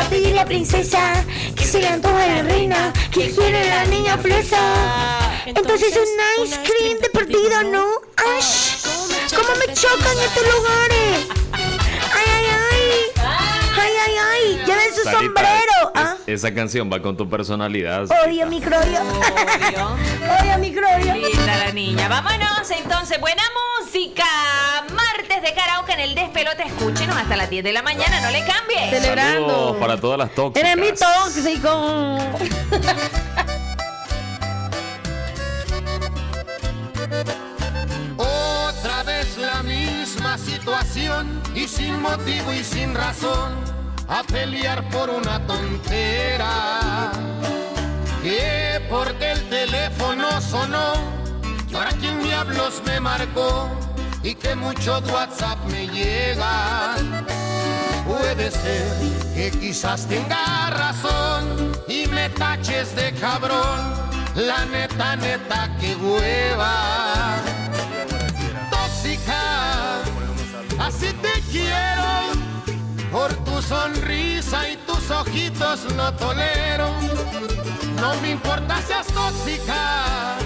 ¿Qué 0.00 0.06
va 0.06 0.06
a 0.06 0.10
pedir 0.10 0.34
la 0.34 0.44
princesa? 0.46 1.24
Que 1.54 1.62
se 1.64 1.78
le 1.78 1.88
antoja 1.88 2.26
la 2.26 2.42
reina. 2.42 2.90
Que 3.12 3.30
quiere 3.34 3.68
la 3.68 3.84
niña 3.84 4.16
fresa? 4.16 4.58
Entonces 5.44 5.92
un 5.94 6.44
ice 6.46 6.58
cream 6.62 6.98
de 7.00 7.10
perdido, 7.10 7.62
¿no? 7.64 7.84
¡Ash! 8.38 8.86
¿Cómo 9.34 9.48
me 9.58 9.74
chocan 9.74 10.18
estos 10.24 10.42
lugares? 10.54 11.26
¡Ay, 11.52 12.24
ay, 12.34 12.46
ay! 12.46 13.22
¡Ay, 13.78 13.92
ay, 14.06 14.14
ay! 14.32 14.62
¡Lleven 14.64 14.94
su 14.94 15.02
Sarita, 15.02 15.18
sombrero! 15.20 15.92
¿Ah? 15.94 16.16
es- 16.26 16.34
esa 16.44 16.54
canción 16.54 16.90
va 16.90 17.02
con 17.02 17.16
tu 17.18 17.28
personalidad. 17.28 18.06
Odio 18.24 18.46
microbio. 18.46 19.00
Odio 20.40 20.58
microbio. 20.60 21.14
Linda 21.14 21.56
la 21.58 21.72
niña. 21.72 22.08
Vámonos 22.08 22.70
entonces. 22.70 23.20
Buena 23.20 23.42
música. 23.82 24.24
Martes 25.40 25.54
de 25.54 25.60
karaoke 25.60 25.92
en 25.92 26.00
el 26.00 26.14
despelote. 26.14 26.62
Escúchenos 26.64 27.16
hasta 27.16 27.36
las 27.36 27.48
10 27.48 27.64
de 27.64 27.72
la 27.72 27.82
mañana. 27.82 28.20
No 28.20 28.30
le 28.30 28.44
cambie. 28.44 29.00
Saludos 29.00 29.76
para 29.78 29.98
todas 29.98 30.18
las 30.18 30.34
tóxicas. 30.34 30.70
Eres 30.70 30.84
mi 30.84 30.96
tóxico. 30.96 32.18
ocasión 40.66 41.40
y 41.54 41.66
sin 41.66 42.00
motivo 42.00 42.52
y 42.52 42.62
sin 42.62 42.94
razón 42.94 43.52
a 44.08 44.22
pelear 44.22 44.88
por 44.90 45.10
una 45.10 45.44
tontera. 45.46 47.12
Que 48.22 48.80
porque 48.88 49.32
el 49.32 49.48
teléfono 49.48 50.40
sonó, 50.40 50.92
y 51.68 51.74
ahora 51.74 51.90
quién 52.00 52.22
diablos 52.22 52.82
me 52.84 53.00
marcó 53.00 53.70
y 54.22 54.34
que 54.34 54.54
mucho 54.54 55.00
WhatsApp 55.12 55.58
me 55.70 55.86
llega. 55.88 56.96
Puede 58.06 58.50
ser 58.50 58.86
que 59.34 59.50
quizás 59.58 60.06
tenga 60.06 60.70
razón 60.70 61.72
y 61.88 62.06
me 62.08 62.28
taches 62.30 62.94
de 62.96 63.12
cabrón. 63.14 64.10
La 64.34 64.64
neta, 64.66 65.16
neta, 65.16 65.76
que 65.80 65.96
hueva. 65.96 67.36
Tóxica, 68.70 70.02
así 70.78 71.12
te 71.14 71.40
quiero. 71.50 72.10
Por 73.10 73.32
tu 73.44 73.60
sonrisa 73.62 74.68
y 74.68 74.76
tus 74.78 75.10
ojitos 75.10 75.92
no 75.96 76.12
tolero. 76.14 76.90
No 78.00 78.14
me 78.22 78.30
importa 78.30 78.80
seas 78.86 79.06
tóxica, 79.08 80.36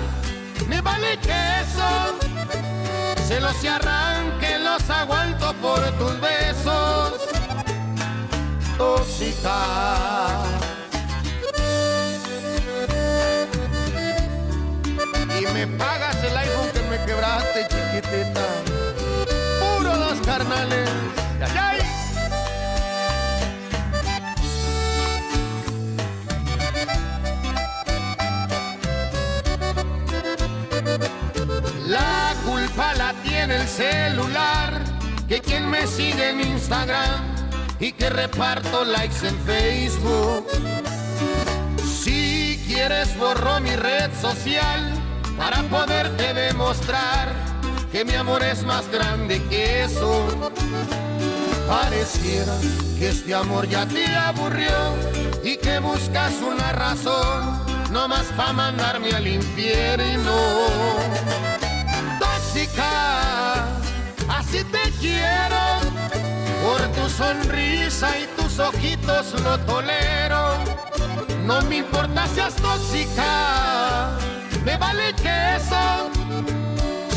me 0.67 0.81
vale 0.81 1.19
que 1.19 1.55
eso. 3.25 3.29
Se 3.29 3.41
los 3.41 3.65
y 3.65 3.69
arranque, 3.69 4.59
los 4.59 4.89
aguanto 4.91 5.53
por 5.55 5.81
tus 5.99 6.21
besos. 6.21 7.13
Tóxica. 8.77 10.45
Y 15.41 15.47
me 15.53 15.67
pagas 15.67 16.17
el 16.25 16.37
iPhone 16.37 16.71
que 16.73 16.81
me 16.83 17.05
quebraste, 17.05 17.67
chiquitita. 17.69 18.74
Celular, 33.77 34.81
que 35.29 35.41
quien 35.41 35.69
me 35.69 35.87
sigue 35.87 36.31
en 36.31 36.41
Instagram 36.41 37.21
y 37.81 37.93
que 37.93 38.09
reparto 38.11 38.85
likes 38.85 39.27
en 39.27 39.39
Facebook. 39.41 40.47
Si 41.83 42.63
quieres 42.67 43.17
borro 43.19 43.61
mi 43.61 43.75
red 43.75 44.11
social 44.21 44.93
para 45.37 45.63
poderte 45.65 46.35
demostrar 46.35 47.33
que 47.91 48.05
mi 48.05 48.15
amor 48.15 48.43
es 48.43 48.65
más 48.65 48.89
grande 48.89 49.43
que 49.49 49.85
eso. 49.85 50.27
Pareciera 51.69 52.55
que 52.99 53.09
este 53.09 53.35
amor 53.35 53.69
ya 53.69 53.87
te 53.87 54.07
aburrió 54.07 54.95
y 55.43 55.57
que 55.57 55.79
buscas 55.79 56.35
una 56.43 56.73
razón 56.73 57.65
no 57.91 58.09
más 58.09 58.27
para 58.37 58.53
mandarme 58.53 59.11
al 59.13 59.27
infierno. 59.27 60.37
Tóxica, 62.19 63.44
así 64.29 64.65
te 64.65 64.91
quiero. 65.01 65.81
Por 66.63 66.81
tu 66.93 67.09
sonrisa 67.11 68.19
y 68.19 68.27
tus 68.41 68.59
ojitos 68.59 69.41
lo 69.43 69.59
tolero. 69.61 70.55
No 71.45 71.61
me 71.63 71.77
importa 71.79 72.27
seas 72.29 72.55
tóxica, 72.57 74.11
me 74.65 74.77
vale 74.79 75.13
que 75.15 75.57
eso. 75.57 76.11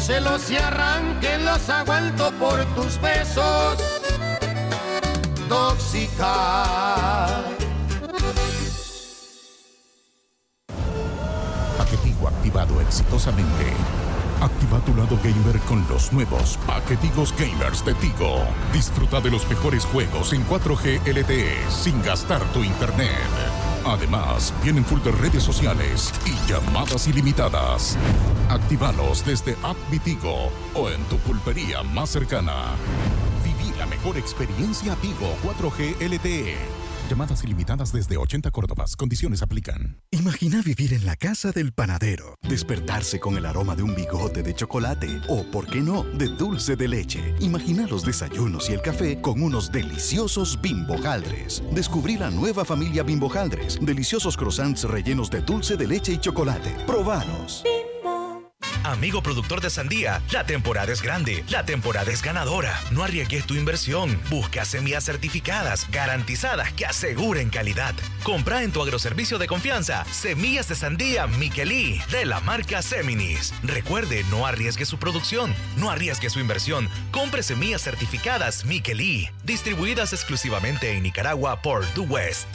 Celos 0.06 0.50
y 0.52 0.58
arranque 0.58 1.38
los 1.40 1.70
aguanto 1.70 2.32
por 2.34 2.64
tus 2.76 3.00
besos. 3.00 3.78
Tóxica. 5.48 7.28
Paquetigo 11.78 12.28
activado 12.28 12.82
exitosamente. 12.82 14.07
Activa 14.42 14.80
tu 14.86 14.94
lado 14.94 15.18
gamer 15.24 15.60
con 15.62 15.84
los 15.90 16.14
nuevos 16.14 16.60
paquetigos 16.68 17.34
gamers 17.36 17.84
de 17.84 17.96
Tigo. 17.96 18.46
Disfruta 18.72 19.20
de 19.20 19.32
los 19.32 19.50
mejores 19.50 19.84
juegos 19.86 20.32
en 20.32 20.46
4G 20.46 21.02
LTE 21.08 21.58
sin 21.72 22.04
gastar 22.04 22.44
tu 22.54 22.64
internet. 22.64 23.10
Además, 23.84 24.54
vienen 24.64 24.86
full 24.86 25.02
de 25.02 25.12
redes 25.12 25.42
sociales 25.42 26.14
y 26.26 26.52
llamadas 26.52 27.08
ilimitadas. 27.08 27.98
Actívalos 28.50 29.26
desde 29.26 29.56
App 29.64 29.78
Tigo 30.04 30.52
o 30.76 30.90
en 30.90 31.02
tu 31.06 31.18
pulpería 31.18 31.82
más 31.82 32.12
cercana. 32.12 32.76
Viví 33.44 33.76
la 33.80 33.88
mejor 33.88 34.18
experiencia 34.18 34.96
Tigo 34.98 35.36
4G 35.44 35.96
LTE. 36.00 36.77
Llamadas 37.10 37.42
ilimitadas 37.46 37.94
desde 37.94 38.18
80 38.18 38.52
Córdobas. 38.52 38.98
Condiciones 38.98 39.42
aplican. 39.42 40.02
Imagina 40.12 40.62
vivir 40.62 40.94
en 40.94 41.06
la 41.06 41.16
casa 41.16 41.54
del 41.54 41.72
panadero, 41.72 42.36
despertarse 42.50 43.20
con 43.20 43.38
el 43.38 43.46
aroma 43.46 43.78
de 43.78 43.84
un 43.84 43.96
bigote 43.96 44.44
de 44.44 44.54
chocolate 44.54 45.22
o, 45.30 45.44
por 45.44 45.68
qué 45.68 45.80
no, 45.80 46.04
de 46.04 46.28
dulce 46.28 46.76
de 46.76 46.88
leche. 46.90 47.34
Imagina 47.40 47.88
los 47.88 48.04
desayunos 48.04 48.70
y 48.70 48.74
el 48.74 48.82
café 48.82 49.22
con 49.22 49.42
unos 49.42 49.72
deliciosos 49.72 50.60
bimbojaldres. 50.62 51.64
Descubrí 51.72 52.18
la 52.18 52.30
nueva 52.30 52.66
familia 52.66 53.04
bimbojaldres, 53.04 53.80
deliciosos 53.82 54.36
croissants 54.36 54.84
rellenos 54.84 55.30
de 55.30 55.42
dulce 55.42 55.78
de 55.78 55.88
leche 55.88 56.12
y 56.12 56.18
chocolate. 56.18 56.76
Probanos. 56.86 57.64
Amigo 58.84 59.22
productor 59.22 59.62
de 59.62 59.70
sandía, 59.70 60.22
la 60.32 60.46
temporada 60.46 60.92
es 60.92 61.02
grande, 61.02 61.44
la 61.50 61.66
temporada 61.66 62.12
es 62.12 62.22
ganadora. 62.22 62.80
No 62.92 63.04
arriesgues 63.04 63.46
tu 63.46 63.56
inversión. 63.56 64.20
Busca 64.30 64.66
semillas 64.66 65.06
certificadas, 65.06 65.88
garantizadas, 65.92 66.72
que 66.74 66.86
aseguren 66.86 67.50
calidad. 67.50 67.94
Compra 68.24 68.64
en 68.64 68.72
tu 68.72 68.82
agroservicio 68.82 69.38
de 69.38 69.48
confianza 69.48 70.06
semillas 70.12 70.68
de 70.68 70.76
sandía 70.76 71.28
Miquelí 71.28 72.02
de 72.12 72.26
la 72.26 72.40
marca 72.40 72.82
Seminis. 72.82 73.54
Recuerde, 73.64 74.24
no 74.30 74.46
arriesgue 74.46 74.86
su 74.86 74.98
producción, 74.98 75.54
no 75.78 75.90
arriesgue 75.90 76.30
su 76.30 76.40
inversión. 76.40 76.90
Compre 77.12 77.44
semillas 77.44 77.82
certificadas 77.82 78.66
Miquelí, 78.66 79.30
distribuidas 79.44 80.14
exclusivamente 80.14 80.92
en 80.92 81.04
Nicaragua 81.04 81.62
por 81.62 81.86
The 81.94 82.02
West. 82.02 82.48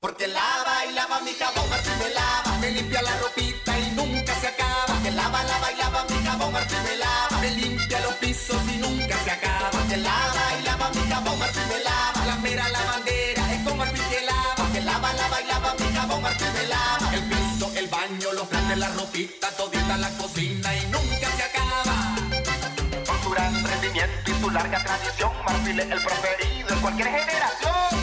Porque 0.00 0.28
lava 0.28 0.86
y 0.88 0.92
lava 0.94 1.20
mi 1.20 1.32
jabón, 1.32 1.68
Marfil 1.68 1.92
me 1.98 2.08
lava, 2.14 2.56
me 2.60 2.70
limpia 2.70 3.02
la 3.02 3.18
ropita 3.18 3.76
y 3.78 3.90
nunca 3.96 4.32
se 4.40 4.46
acaba. 4.46 4.96
Que 5.02 5.10
lava, 5.10 5.42
lava 5.42 5.72
y 5.72 5.76
lava 5.76 6.06
mi 6.08 6.24
jabón, 6.24 6.52
Marfil 6.52 6.78
me 6.84 6.96
lava, 6.96 7.27
platos, 18.68 18.78
la 18.78 18.88
ropita, 18.88 19.48
todita 19.56 19.96
la 19.96 20.08
cocina 20.18 20.76
y 20.76 20.86
nunca 20.86 21.30
se 21.36 21.42
acaba. 21.42 22.16
Con 23.06 23.22
su 23.22 23.30
gran 23.30 23.64
rendimiento 23.64 24.30
y 24.30 24.40
su 24.40 24.50
larga 24.50 24.84
tradición, 24.84 25.32
Marfil 25.46 25.80
es 25.80 25.90
el 25.90 26.02
preferido 26.02 26.74
en 26.74 26.80
cualquier 26.80 27.08
generación. 27.08 27.97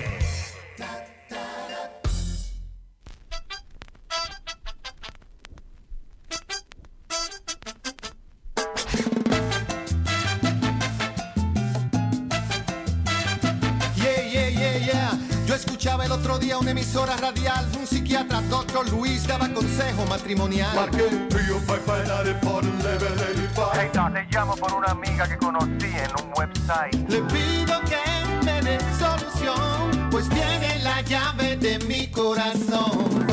Otro 16.10 16.38
día 16.38 16.58
una 16.58 16.70
emisora 16.70 17.16
radial, 17.16 17.66
un 17.78 17.86
psiquiatra, 17.86 18.40
doctor 18.42 18.88
Luis, 18.90 19.26
daba 19.26 19.48
consejo 19.52 20.04
matrimonial. 20.06 20.74
Marqué 20.74 21.08
Río 21.30 21.56
Wi-Fi 21.56 22.08
94 22.08 22.70
level 22.82 23.12
85. 23.12 23.70
Hey, 23.74 23.90
no, 23.94 24.12
te 24.12 24.26
llamo 24.30 24.56
por 24.56 24.72
una 24.74 24.88
amiga 24.88 25.28
que 25.28 25.36
conocí 25.36 25.86
en 25.86 26.10
un 26.22 26.32
website. 26.36 27.08
Le 27.08 27.22
pido 27.22 27.80
que 27.82 28.44
me 28.44 28.62
dé 28.62 28.78
solución, 28.98 30.08
pues 30.10 30.28
tiene 30.28 30.78
la 30.82 31.00
llave 31.02 31.56
de 31.56 31.78
mi 31.80 32.06
corazón. 32.08 33.26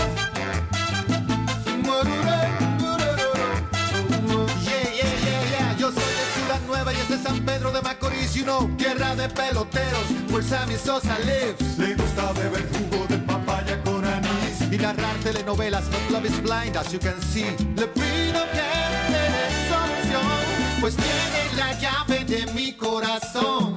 Yeah, 1.86 2.65
Ciudad 7.06 7.06
Nueva 7.06 7.10
y 7.10 7.10
es 7.10 7.10
de 7.10 7.18
San 7.18 7.46
Pedro 7.46 7.72
de 7.72 7.82
Macorís, 7.82 8.34
you 8.34 8.44
know, 8.44 8.70
tierra 8.78 9.16
de 9.16 9.28
peloteros, 9.30 10.32
where 10.32 10.44
Sammy 10.44 10.76
Sosa 10.76 11.18
lives. 11.20 11.78
Le 11.78 11.96
gusta 11.96 12.34
beber 12.34 12.68
jugo 12.72 13.06
de 13.08 13.18
papaya 13.20 13.82
con 13.84 14.04
anís. 14.06 14.62
Y 14.72 14.78
narrar 14.78 15.16
telenovelas, 15.24 15.86
but 15.90 16.12
love 16.12 16.26
is 16.26 16.40
blind, 16.42 16.76
as 16.78 16.92
you 16.92 17.00
can 17.00 17.20
see. 17.22 17.56
Le 17.76 17.88
pido 17.88 18.42
que 18.54 18.66
me 19.12 19.24
dé 19.36 19.46
solución, 19.70 20.82
pues 20.82 20.96
tiene 20.96 21.56
la 21.58 21.74
llave 21.80 22.26
de 22.26 22.52
mi 22.54 22.74
corazón. 22.74 23.76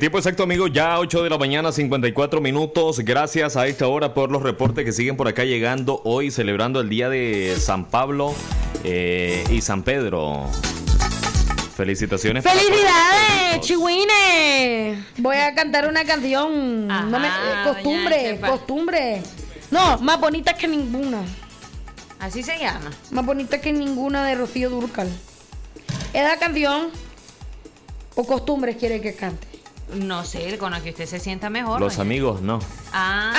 Tiempo 0.00 0.18
exacto, 0.18 0.42
amigos, 0.42 0.70
ya 0.72 0.98
8 0.98 1.22
de 1.22 1.30
la 1.30 1.38
mañana, 1.38 1.70
54 1.72 2.40
minutos. 2.40 2.98
Gracias 3.00 3.56
a 3.56 3.66
esta 3.66 3.86
hora 3.86 4.14
por 4.14 4.30
los 4.32 4.42
reportes 4.42 4.84
que 4.84 4.92
siguen 4.92 5.16
por 5.16 5.28
acá 5.28 5.44
llegando 5.44 6.00
hoy, 6.04 6.30
celebrando 6.30 6.80
el 6.80 6.88
día 6.88 7.08
de 7.08 7.54
San 7.60 7.84
Pablo 7.84 8.34
eh, 8.82 9.44
y 9.50 9.60
San 9.60 9.82
Pedro. 9.82 10.46
Felicitaciones. 11.76 12.42
¡Felicidades, 12.44 13.60
chihuines! 13.60 14.98
Voy 15.18 15.36
a 15.36 15.54
cantar 15.54 15.86
una 15.88 16.04
canción. 16.04 16.86
No 16.88 17.18
me- 17.18 17.28
eh, 17.28 17.30
costumbre, 17.64 18.40
costumbre. 18.40 19.22
No, 19.70 19.98
más 19.98 20.18
bonita 20.20 20.54
que 20.54 20.66
ninguna. 20.66 21.22
Así 22.18 22.42
se 22.42 22.58
llama. 22.58 22.90
Más 23.10 23.24
bonita 23.24 23.60
que 23.60 23.72
ninguna 23.72 24.26
de 24.26 24.34
Rocío 24.34 24.68
Durcal. 24.70 25.08
¿Esa 26.12 26.38
canción 26.38 26.88
o 28.14 28.24
costumbres 28.24 28.76
quiere 28.76 29.00
que 29.00 29.14
cante? 29.14 29.46
No 29.94 30.24
sé, 30.24 30.56
con 30.58 30.72
la 30.72 30.80
que 30.82 30.90
usted 30.90 31.06
se 31.06 31.18
sienta 31.18 31.48
mejor. 31.50 31.80
Los 31.80 31.98
amigos, 31.98 32.40
no. 32.42 32.58
Ah. 32.92 33.32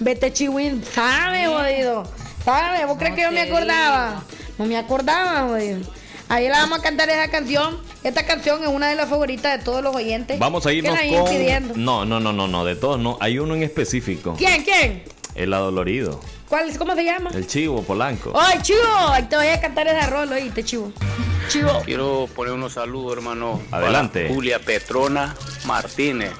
Vete, 0.00 0.32
chihuín. 0.32 0.82
¿Sabe, 0.84 1.46
jodido? 1.46 2.04
¿Sabe? 2.44 2.84
¿Vos 2.86 2.98
crees 2.98 3.14
que 3.14 3.22
yo 3.22 3.30
me 3.32 3.42
acordaba? 3.42 4.22
No 4.58 4.64
me 4.66 4.76
acordaba, 4.76 5.48
jodido. 5.48 5.80
Ahí 6.28 6.48
la 6.48 6.58
vamos 6.60 6.78
a 6.78 6.82
cantar 6.82 7.08
esa 7.10 7.28
canción. 7.30 7.78
Esta 8.02 8.24
canción 8.26 8.62
es 8.62 8.68
una 8.68 8.88
de 8.88 8.96
las 8.96 9.08
favoritas 9.08 9.58
de 9.58 9.64
todos 9.64 9.82
los 9.82 9.94
oyentes. 9.94 10.38
Vamos 10.38 10.66
a 10.66 10.70
que 10.70 10.76
irnos 10.76 10.98
con. 10.98 11.28
pidiendo. 11.30 11.74
No, 11.76 12.04
no, 12.04 12.18
no, 12.20 12.32
no, 12.32 12.48
no, 12.48 12.64
de 12.64 12.74
todos 12.74 12.98
no. 12.98 13.16
Hay 13.20 13.38
uno 13.38 13.54
en 13.54 13.62
específico. 13.62 14.34
¿Quién? 14.38 14.64
¿Quién? 14.64 15.04
El 15.34 15.52
adolorido. 15.54 16.20
¿Cuál, 16.48 16.68
es- 16.70 16.78
¿Cómo 16.78 16.94
se 16.94 17.04
llama? 17.04 17.30
El 17.34 17.46
chivo 17.46 17.82
polanco. 17.82 18.32
¡Ay, 18.34 18.58
chivo! 18.62 18.80
Ahí 19.10 19.24
te 19.24 19.36
voy 19.36 19.46
a 19.48 19.60
cantar 19.60 19.86
ese 19.88 20.06
rol, 20.08 20.32
oíste, 20.32 20.64
chivo. 20.64 20.90
Chivo. 21.52 21.82
Quiero 21.84 22.28
poner 22.34 22.54
unos 22.54 22.72
saludos, 22.72 23.12
hermano. 23.14 23.60
Adelante. 23.70 24.22
para 24.22 24.34
Julia 24.34 24.58
Petrona 24.58 25.34
Martínez, 25.66 26.32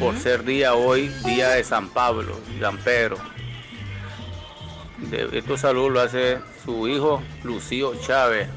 por 0.00 0.18
ser 0.18 0.44
día 0.44 0.74
hoy, 0.74 1.08
día 1.24 1.50
de 1.50 1.62
San 1.64 1.88
Pablo, 1.90 2.38
San 2.60 2.78
Pedro. 2.78 3.16
De- 4.98 5.38
estos 5.38 5.60
saludos 5.60 5.92
lo 5.92 6.00
hace 6.00 6.38
su 6.64 6.88
hijo 6.88 7.22
Lucio 7.44 7.94
Chávez. 8.04 8.48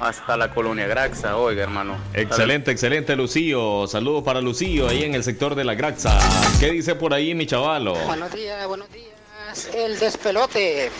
Hasta 0.00 0.36
la 0.36 0.52
colonia 0.52 0.86
Graxa, 0.88 1.36
oiga, 1.36 1.62
hermano. 1.62 1.96
Excelente, 2.12 2.72
excelente, 2.72 3.14
Lucío. 3.16 3.86
Saludos 3.86 4.22
para 4.24 4.40
Lucío 4.40 4.88
ahí 4.88 5.04
en 5.04 5.14
el 5.14 5.22
sector 5.22 5.54
de 5.54 5.64
la 5.64 5.74
Graxa. 5.74 6.18
¿Qué 6.58 6.72
dice 6.72 6.94
por 6.96 7.14
ahí, 7.14 7.32
mi 7.34 7.46
chavalo? 7.46 7.94
Buenos 7.94 8.32
días, 8.32 8.66
buenos 8.66 8.90
días. 8.92 9.70
El 9.72 9.98
despelote. 9.98 10.90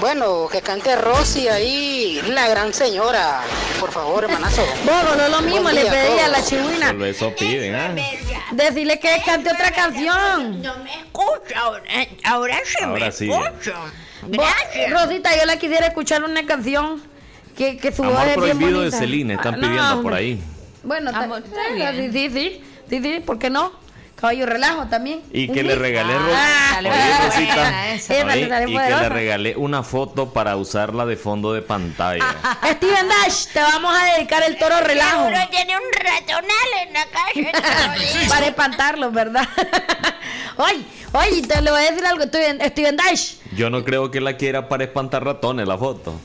Bueno, 0.00 0.48
que 0.50 0.62
cante 0.62 0.96
Rosy 0.96 1.48
ahí, 1.48 2.20
la 2.28 2.48
gran 2.48 2.72
señora. 2.72 3.42
Por 3.78 3.92
favor, 3.92 4.24
hermanazo. 4.24 4.62
Bueno, 4.84 5.14
no 5.16 5.24
es 5.24 5.30
lo 5.30 5.40
mismo, 5.42 5.70
le 5.70 5.84
pedí 5.84 6.18
a 6.20 6.28
la 6.28 6.42
chihuina. 6.42 6.88
Solo 6.88 7.04
eso 7.06 7.34
piden, 7.36 7.74
¿ah? 7.74 7.94
Decirle 8.52 8.98
que 8.98 9.22
cante 9.24 9.50
otra 9.52 9.70
canción. 9.72 10.62
No 10.62 10.76
me 10.78 10.94
escucha, 11.00 11.60
ahora, 11.60 11.82
ahora 12.24 12.58
sí 12.64 12.76
Ahora 12.82 13.06
me 13.06 13.12
sí. 13.12 13.30
escucho. 13.30 13.74
Vos, 14.22 14.46
Rosita, 14.90 15.36
yo 15.38 15.44
la 15.46 15.56
quisiera 15.58 15.86
escuchar 15.88 16.24
una 16.24 16.44
canción 16.46 17.02
que, 17.56 17.76
que 17.76 17.92
su 17.92 18.02
voz 18.02 18.14
Amor 18.14 18.28
es 18.28 18.36
bien 18.36 18.56
prohibido 18.58 18.80
de 18.80 18.86
bonita. 18.88 18.98
Celine, 18.98 19.34
están 19.34 19.54
Ah, 19.54 19.56
no, 19.58 19.68
pidiendo 19.68 20.02
por 20.02 20.14
ahí. 20.14 20.42
Bueno, 20.82 21.10
Amor, 21.14 21.42
está 21.44 21.60
sí, 21.68 21.74
bien. 21.74 22.12
sí, 22.12 22.30
sí, 22.30 22.62
sí, 22.88 23.02
sí, 23.02 23.20
¿por 23.20 23.38
qué 23.38 23.50
no? 23.50 23.72
Caballo 24.20 24.44
relajo 24.44 24.86
también. 24.86 25.22
Y 25.32 25.48
que 25.48 25.62
le 25.62 25.76
regalé, 25.76 26.12
Ah, 26.34 26.80
y 26.82 28.06
que 28.06 28.24
le 28.26 29.08
regalé 29.08 29.56
una 29.56 29.82
foto 29.82 30.32
para 30.32 30.56
usarla 30.56 31.06
de 31.06 31.16
fondo 31.16 31.54
de 31.54 31.62
pantalla. 31.62 32.36
Steven 32.72 33.08
Dash, 33.08 33.46
te 33.52 33.60
vamos 33.60 33.94
a 33.98 34.16
dedicar 34.16 34.42
el 34.42 34.58
toro 34.58 34.78
relajo. 34.80 35.24
Seguro 35.24 35.40
tiene 35.50 35.74
un 35.74 35.82
ratonal 35.92 36.86
en 36.86 36.92
la 36.92 37.06
calle. 37.06 37.52
Para 38.28 38.46
espantarlo, 38.46 39.10
¿verdad? 39.10 39.48
Oye, 40.56 40.84
oye, 41.12 41.42
te 41.46 41.62
le 41.62 41.70
voy 41.70 41.80
a 41.80 41.90
decir 41.90 42.04
algo, 42.04 42.22
Steven 42.24 42.96
Dash. 42.96 43.36
Yo 43.56 43.70
no 43.70 43.82
creo 43.82 44.10
que 44.10 44.20
la 44.20 44.36
quiera 44.36 44.68
para 44.68 44.84
espantar 44.84 45.24
ratones 45.24 45.66
la 45.66 45.78
foto. 45.78 46.20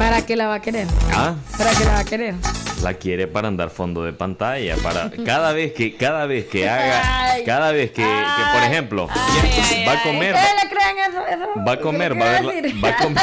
¿Para 0.00 0.24
qué 0.24 0.34
la 0.34 0.46
va 0.48 0.54
a 0.54 0.60
querer? 0.62 0.86
Ah, 1.12 1.34
¿Para 1.58 1.70
qué 1.72 1.84
la 1.84 1.92
va 1.92 1.98
a 2.00 2.04
querer? 2.04 2.34
la 2.82 2.94
quiere 2.94 3.26
para 3.26 3.48
andar 3.48 3.68
fondo 3.68 4.02
de 4.04 4.14
pantalla, 4.14 4.74
para 4.82 5.10
cada 5.26 5.52
vez 5.52 5.74
que 5.74 5.94
cada 5.98 6.24
vez 6.24 6.46
que 6.46 6.66
haga, 6.66 7.32
Ay. 7.32 7.44
cada 7.44 7.72
vez 7.72 7.90
que, 7.90 8.00
que, 8.02 8.42
por 8.54 8.62
ejemplo, 8.62 9.06
va 9.06 9.92
a 9.92 10.02
comer, 10.02 10.34
¿Ustedes 10.34 10.64
le 10.64 10.70
creen 10.70 10.96
eso? 11.10 11.26
eso? 11.26 11.64
va 11.68 11.72
a 11.72 11.76
comer, 11.76 12.18
va 12.18 12.24
a 12.26 12.30
ver, 12.30 12.44
la- 12.44 12.52
va 12.82 12.88
a 12.88 12.96
comer, 12.96 13.22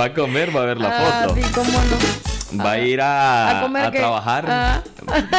va 0.00 0.04
a 0.06 0.14
comer, 0.14 0.56
va 0.56 0.62
a 0.62 0.64
ver 0.64 0.78
la 0.78 0.88
Ah, 0.88 1.22
foto, 1.26 1.34
sí, 1.34 1.42
cómo 1.54 1.70
no. 1.70 2.64
va 2.64 2.70
a 2.70 2.78
ir 2.78 2.98
a, 3.02 3.60
¿A 3.60 3.64
a 3.66 3.90
trabajar, 3.90 4.46
Ah. 4.48 4.82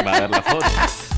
va 0.05 0.11
a 0.13 0.19
ver 0.19 0.29
la 0.29 0.41
foto, 0.43 0.65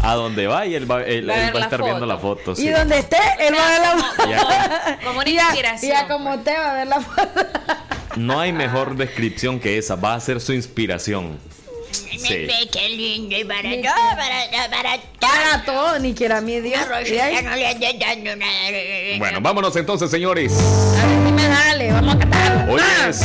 a 0.01 0.13
donde 0.15 0.47
va 0.47 0.65
y 0.65 0.76
él 0.76 0.89
va, 0.89 1.03
él, 1.03 1.30
Va 1.30 1.34
a 1.34 1.38
él 1.47 1.53
va 1.53 1.59
a 1.59 1.63
estar 1.63 1.80
foto. 1.82 1.84
viendo 1.84 2.05
la 2.05 2.17
foto. 2.17 2.53
Y 2.57 2.70
donde 2.70 2.99
esté, 2.99 3.17
él 3.39 3.53
va 3.53 3.65
a 3.67 3.70
ver 3.72 3.82
la 3.82 4.26
Ya. 4.30 4.99
Como 5.03 5.20
una 5.20 5.30
Y 5.30 5.88
ya 5.88 6.07
como 6.07 6.34
usted 6.36 6.57
va 6.57 6.72
a 6.72 6.74
ver 6.76 6.88
la 6.88 7.01
foto. 7.01 7.45
No 8.16 8.39
hay 8.39 8.51
mejor 8.53 8.95
descripción 8.95 9.60
que 9.60 9.78
esa, 9.78 9.95
va 9.95 10.16
a 10.16 10.20
ser 10.20 10.41
su 10.41 10.53
inspiración. 10.53 11.38
Sí. 11.91 12.47
Qué 12.72 12.89
lindo 12.89 13.38
y 13.38 13.43
para 13.45 13.62
todo, 13.62 14.18
para 14.18 14.70
para 14.70 14.97
todo. 14.97 15.10
Para 15.20 15.64
todo, 15.66 15.99
ni 15.99 16.14
quiera 16.14 16.41
mi 16.41 16.60
Dios. 16.60 16.82
Y 17.07 17.14
nada. 17.16 17.55
Bueno, 19.18 19.41
vámonos 19.41 19.76
entonces, 19.76 20.12
señores. 20.12 20.53
dime, 21.26 21.47
dale, 21.47 21.91
vamos 21.91 22.16
a 22.16 22.20
cantar. 22.20 22.68
Hoy 22.70 22.82
Ah. 22.84 23.07
es, 23.10 23.22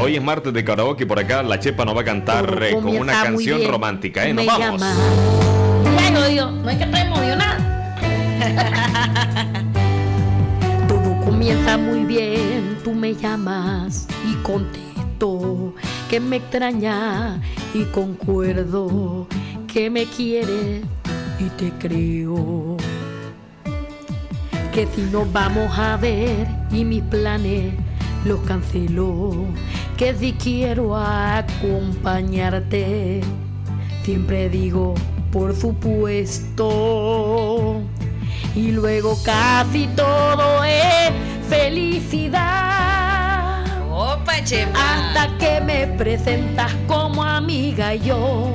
hoy 0.00 0.16
es 0.16 0.22
martes 0.22 0.52
de 0.52 0.64
karaoke 0.64 1.06
por 1.06 1.18
acá. 1.18 1.42
La 1.42 1.58
Chepa 1.58 1.84
nos 1.84 1.96
va 1.96 2.02
a 2.02 2.04
cantar 2.04 2.62
eh, 2.62 2.72
con 2.74 2.86
una 2.96 3.22
canción 3.22 3.58
bien. 3.58 3.70
romántica. 3.70 4.26
¿eh? 4.26 4.34
Nos 4.34 4.44
me 4.44 4.50
vamos. 4.52 4.80
Ya, 6.00 6.10
no, 6.10 6.24
digo, 6.26 6.46
no 6.50 6.70
es 6.70 6.76
que 6.76 6.84
estoy 6.84 7.00
emocionada. 7.00 7.58
Todo 10.88 11.20
comienza 11.24 11.76
muy 11.78 12.04
bien, 12.04 12.73
tú 12.84 12.92
me 12.92 13.14
llamas 13.14 14.06
y 14.30 14.34
contesto 14.42 15.72
que 16.10 16.20
me 16.20 16.36
extraña 16.36 17.40
y 17.72 17.84
concuerdo 17.84 19.26
que 19.72 19.88
me 19.88 20.04
quieres 20.04 20.82
y 21.40 21.44
te 21.56 21.70
creo. 21.80 22.76
Que 24.72 24.86
si 24.94 25.00
nos 25.10 25.32
vamos 25.32 25.78
a 25.78 25.96
ver 25.96 26.46
y 26.70 26.84
mis 26.84 27.02
planes 27.04 27.72
los 28.26 28.40
cancelo, 28.40 29.46
que 29.96 30.14
si 30.14 30.34
quiero 30.34 30.94
acompañarte, 30.96 33.22
siempre 34.02 34.50
digo 34.50 34.92
por 35.32 35.56
supuesto. 35.56 36.70
Y 38.54 38.72
luego 38.72 39.16
casi 39.24 39.86
todo 39.96 40.62
es 40.62 41.33
felicidad. 41.48 42.44
Opa. 43.90 44.34
Hasta 44.34 45.38
que 45.38 45.60
me 45.60 45.86
presentas 45.86 46.72
como 46.86 47.22
amiga 47.24 47.94
yo 47.94 48.50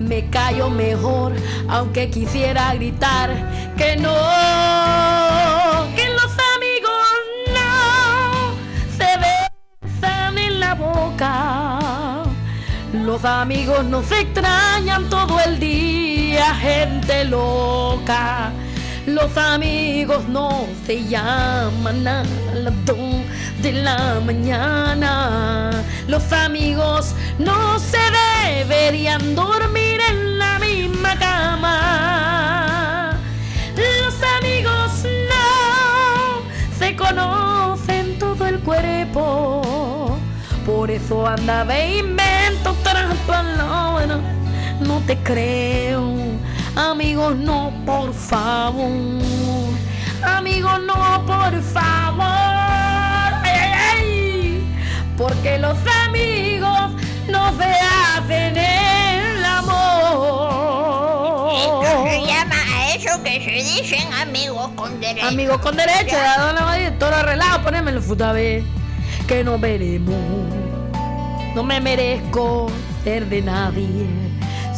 me 0.00 0.30
callo 0.30 0.70
mejor, 0.70 1.34
aunque 1.68 2.08
quisiera 2.08 2.74
gritar 2.74 3.30
que 3.76 3.96
no, 3.96 4.16
que 5.94 6.08
los 6.08 6.32
amigos 6.56 7.06
no 7.54 8.54
se 8.96 9.18
besan 9.18 10.38
en 10.38 10.60
la 10.60 10.74
boca. 10.74 12.22
Los 12.94 13.24
amigos 13.24 13.84
no 13.84 14.02
se 14.02 14.20
extrañan 14.20 15.10
todo 15.10 15.38
el 15.40 15.60
día, 15.60 16.54
gente 16.54 17.24
loca. 17.26 18.52
Los 19.06 19.36
amigos 19.36 20.28
no 20.28 20.66
se 20.86 21.04
llaman 21.04 22.06
a 22.06 22.22
las 22.54 22.84
dos 22.84 22.98
de 23.62 23.72
la 23.72 24.20
mañana. 24.24 25.70
Los 26.06 26.32
amigos 26.32 27.14
no 27.38 27.78
se 27.78 27.98
deberían 28.58 29.34
dormir 29.34 30.00
en 30.10 30.38
la 30.38 30.58
misma 30.58 31.18
cama. 31.18 31.80
Los 33.76 34.14
amigos 34.38 35.04
no 35.30 36.42
se 36.78 36.94
conocen 36.94 38.18
todo 38.18 38.46
el 38.46 38.60
cuerpo. 38.60 40.18
Por 40.66 40.90
eso 40.90 41.26
anda 41.26 41.64
de 41.64 41.98
invento 41.98 42.76
tras 42.82 43.14
palabra. 43.26 44.18
No 44.80 45.00
te 45.06 45.16
creo, 45.18 46.14
amigos, 46.80 47.36
no, 47.36 47.72
por 47.84 48.12
favor. 48.14 48.90
Amigos, 50.22 50.80
no, 50.86 51.24
por 51.26 51.62
favor. 51.62 52.24
Ay, 53.42 53.50
ay, 53.54 53.72
ay. 53.94 54.64
Porque 55.16 55.58
los 55.58 55.76
amigos 56.06 56.92
no 57.28 57.52
se 57.56 57.64
hacen 57.64 58.56
el 58.56 59.44
amor. 59.44 60.70
Esto 61.56 62.04
se 62.04 62.26
llama 62.26 62.56
a 62.74 62.94
eso 62.94 63.22
que 63.22 63.44
se 63.44 63.50
dicen 63.50 64.12
amigos 64.14 64.70
con 64.76 65.00
derecho. 65.00 65.26
Amigos 65.26 65.58
con 65.58 65.76
derecho, 65.76 66.16
de 66.16 66.22
Adona 66.22 66.64
Valle, 66.64 66.90
todo 66.92 67.22
relajo, 67.22 67.62
ponémelo 67.62 68.00
futa 68.00 68.32
vez 68.32 68.64
que 69.26 69.44
nos 69.44 69.60
veremos. 69.60 70.16
No 71.54 71.62
me 71.62 71.80
merezco 71.80 72.70
ser 73.04 73.26
de 73.28 73.42
nadie, 73.42 74.06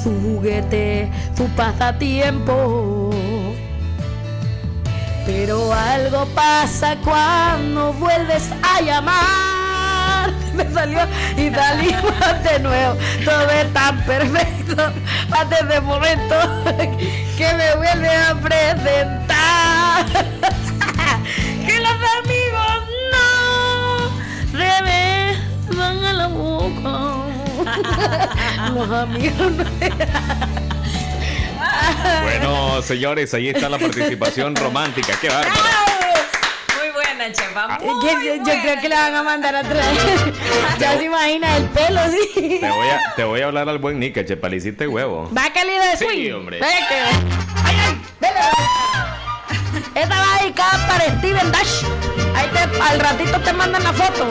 su 0.03 0.11
juguete, 0.21 1.11
su 1.37 1.47
pasatiempo. 1.51 3.11
Pero 5.25 5.73
algo 5.73 6.27
pasa 6.35 6.97
cuando 7.05 7.93
vuelves 7.95 8.51
a 8.63 8.81
llamar. 8.81 10.33
Me 10.55 10.69
salió 10.73 11.01
y 11.37 11.51
salimos 11.51 12.43
de 12.45 12.59
nuevo. 12.59 12.97
Todo 13.25 13.51
es 13.51 13.73
tan 13.73 14.03
perfecto 14.05 14.93
hasta 15.31 15.57
ese 15.57 15.81
momento 15.81 16.35
que 17.37 17.55
me 17.55 17.75
vuelve 17.77 18.09
a 18.09 18.35
presentar. 18.35 20.07
que 21.67 21.81
los 21.81 21.99
amigos 22.21 22.83
no 23.13 24.59
se 24.59 24.83
besan 24.83 26.05
a 26.05 26.13
la 26.13 26.27
boca. 26.27 27.22
los 28.75 28.91
amigos 28.91 29.51
no 29.53 29.65
Bueno, 32.23 32.83
señores, 32.83 33.33
ahí 33.35 33.49
está 33.49 33.69
la 33.69 33.79
participación 33.79 34.55
romántica. 34.57 35.15
Qué 35.21 35.29
bárbaro. 35.29 35.55
Muy 36.79 36.91
buena, 36.93 37.33
chepa. 37.33 37.79
Yo, 37.81 38.01
yo- 38.03 38.37
yo 38.37 38.63
creo 38.63 38.81
que 38.81 38.89
le 38.89 38.95
van 38.95 39.15
a 39.15 39.23
mandar 39.23 39.55
atrás. 39.57 39.87
ya 40.79 40.97
se 40.99 41.05
imagina 41.05 41.57
el 41.57 41.65
pelo, 41.67 42.01
sí. 42.11 42.59
Te 42.61 42.69
voy 42.71 42.89
a, 42.89 43.01
te 43.17 43.25
voy 43.25 43.41
a 43.41 43.47
hablar 43.47 43.69
al 43.69 43.79
buen 43.79 43.99
Nica, 43.99 44.25
Chepa, 44.25 44.49
le 44.49 44.57
hiciste 44.57 44.87
huevo. 44.89 45.31
Va 45.37 45.53
calidad 45.53 45.91
de 45.93 45.97
Sí, 45.99 46.05
swing. 46.05 46.33
hombre. 46.33 46.59
Ve 46.61 46.67
que- 46.89 46.95
Ay, 47.65 47.77
ay, 47.87 48.01
vele. 48.21 48.41
Esta 49.95 50.17
va 50.21 50.39
dedicada 50.41 50.87
para 50.89 51.05
Steven 51.19 51.53
Dash. 51.53 51.83
Ahí 52.35 52.49
te, 52.53 52.83
al 52.83 52.99
ratito 53.01 53.41
te 53.41 53.53
mandan 53.53 53.83
la 53.85 53.93
foto. 53.93 54.27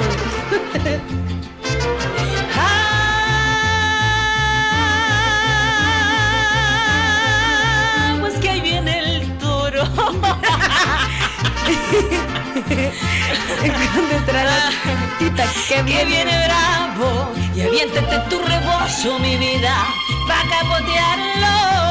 Cuando 13.94 14.16
entra 14.16 14.44
la 14.44 14.60
tita, 15.20 15.46
que 15.68 16.04
viene 16.06 16.34
bravo 16.46 17.34
y 17.56 17.62
aviéntate 17.62 18.18
tu 18.30 18.40
rebozo, 18.40 19.20
mi 19.20 19.38
vida, 19.38 19.76
pa' 20.28 20.44
capotearlo. 20.50 21.91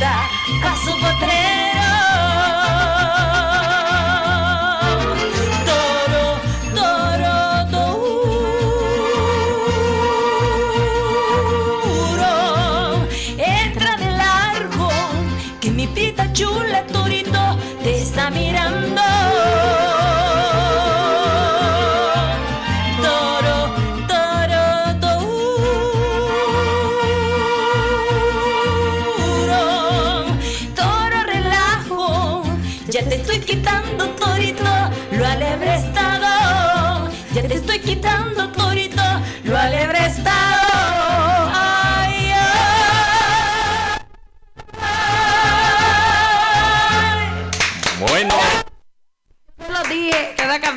Chatita 0.00 0.30
a 0.34 0.39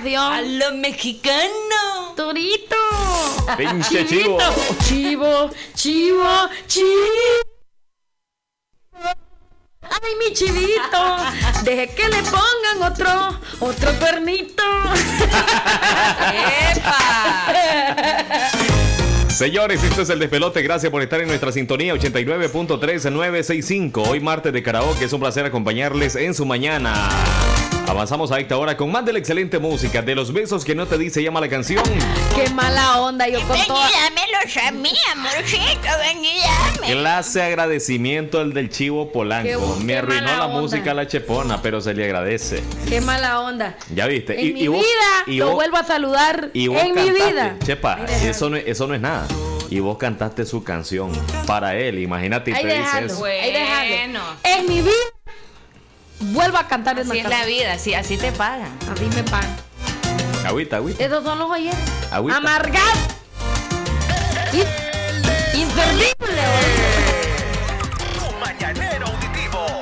canción. 0.04 0.34
A 0.34 0.42
lo 0.42 0.74
mexicano. 0.76 2.14
Torito. 2.16 2.76
Pinche 3.58 4.06
chivo. 4.06 4.38
Chivo, 4.86 5.50
chivo, 5.74 6.50
chivo. 6.68 6.86
Ay, 9.82 10.14
mi 10.20 10.32
chivito. 10.34 11.18
Deje 11.64 11.90
que 11.96 12.08
le 12.08 12.22
pongan 12.24 12.84
otro, 12.92 13.40
otro 13.60 13.92
cuernito. 14.00 14.64
Señores, 19.28 19.84
esto 19.84 20.04
es 20.04 20.10
el 20.10 20.20
despelote. 20.20 20.62
Gracias 20.62 20.90
por 20.92 21.02
estar 21.02 21.20
en 21.20 21.28
nuestra 21.28 21.52
sintonía 21.52 21.94
89.3965. 21.96 24.08
Hoy 24.08 24.20
martes 24.20 24.54
de 24.54 24.62
karaoke. 24.64 25.06
Es 25.06 25.14
un 25.14 25.20
placer 25.20 25.46
acompañarles 25.46 26.16
en 26.16 26.34
su 26.34 26.46
mañana. 26.46 27.10
Avanzamos 27.88 28.32
a 28.32 28.40
esta 28.40 28.58
hora 28.58 28.76
con 28.78 28.92
más 28.92 29.06
de 29.06 29.14
la 29.14 29.20
excelente 29.20 29.60
música. 29.60 30.02
De 30.02 30.16
los 30.16 30.32
besos 30.34 30.64
que 30.66 30.74
no 30.74 30.86
te 30.88 30.98
dice 30.98 31.22
llama 31.22 31.40
la 31.42 31.50
canción. 31.50 31.84
Qué 32.36 32.50
mala 32.52 33.02
onda, 33.02 33.28
yo 33.28 33.40
con 33.48 33.58
toda. 33.68 33.88
Dámelos 33.90 34.58
a 34.66 34.72
mí, 34.72 34.92
amorcito, 35.12 35.90
ven 36.00 36.24
y 36.26 36.40
dame. 36.42 36.94
Clase 36.94 37.44
agradecimiento 37.44 38.42
el 38.42 38.54
del 38.54 38.70
chivo 38.70 39.12
Polanco. 39.12 39.78
Me 39.82 39.94
qué 39.94 40.00
arruinó 40.00 40.22
mala 40.24 40.38
la 40.38 40.46
onda. 40.48 40.62
música 40.62 40.94
la 40.94 41.08
chepona, 41.08 41.62
pero 41.62 41.82
se 41.82 41.94
le 41.94 42.06
agradece. 42.06 42.64
Qué 42.90 43.00
mala 43.02 43.42
onda. 43.42 43.76
Ya 43.94 44.08
viste. 44.08 44.40
En 44.40 44.54
mi 44.54 44.68
vida 44.68 44.84
y 45.28 45.38
lo 45.38 45.48
vos- 45.48 45.56
vuelvo 45.56 45.78
a 45.78 45.84
saludar. 45.84 46.50
y 46.54 46.68
vos 46.68 46.82
En 46.82 46.90
mi 46.96 47.06
cantaste. 47.06 47.32
vida. 47.32 47.56
Chepa, 47.64 48.00
eso 48.24 48.50
no, 48.50 48.58
eso 48.58 48.88
no 48.88 48.96
es 48.96 49.02
nada. 49.02 49.28
Y 49.70 49.80
vos 49.80 49.98
cantaste 49.98 50.46
su 50.46 50.64
canción 50.64 51.12
para 51.46 51.76
él. 51.76 52.00
Imagínate 52.00 52.52
y 52.52 52.54
Ahí 52.54 52.62
te 52.64 52.68
dice 52.70 52.80
déjalo, 52.80 53.06
eso. 53.08 53.26
ahí 53.26 53.52
déjalo. 53.52 53.90
Bueno. 53.90 54.20
En 54.44 54.68
mi 54.70 54.82
vida 54.82 54.94
vuelvo 56.32 56.58
a 56.58 56.68
cantar 56.68 56.98
esa 57.00 57.10
Así 57.12 57.20
es 57.20 57.24
la 57.26 57.30
canción. 57.30 57.58
vida, 57.58 57.74
así, 57.74 57.94
así 57.94 58.18
te 58.18 58.32
pagan. 58.32 58.72
Así 58.92 59.06
me 59.16 59.24
pagan. 59.24 59.56
Agüita, 60.46 60.78
agüita. 60.78 61.04
Esos 61.04 61.24
son 61.24 61.40
los 61.40 61.50
oyentes. 61.50 61.80
Agüita. 62.12 62.38
Amargado. 62.38 63.00
Inservible. 65.54 66.44
Tu 68.18 68.40
mañanero 68.40 69.08
auditivo. 69.08 69.82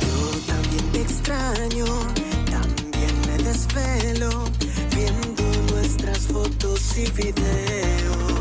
Yo 0.00 0.52
también 0.52 0.92
te 0.92 1.00
extraño, 1.02 1.86
también 2.50 3.14
me 3.26 3.42
desvelo, 3.44 4.44
viendo 4.94 5.42
nuestras 5.74 6.18
fotos 6.20 6.96
y 6.96 7.10
videos. 7.10 8.35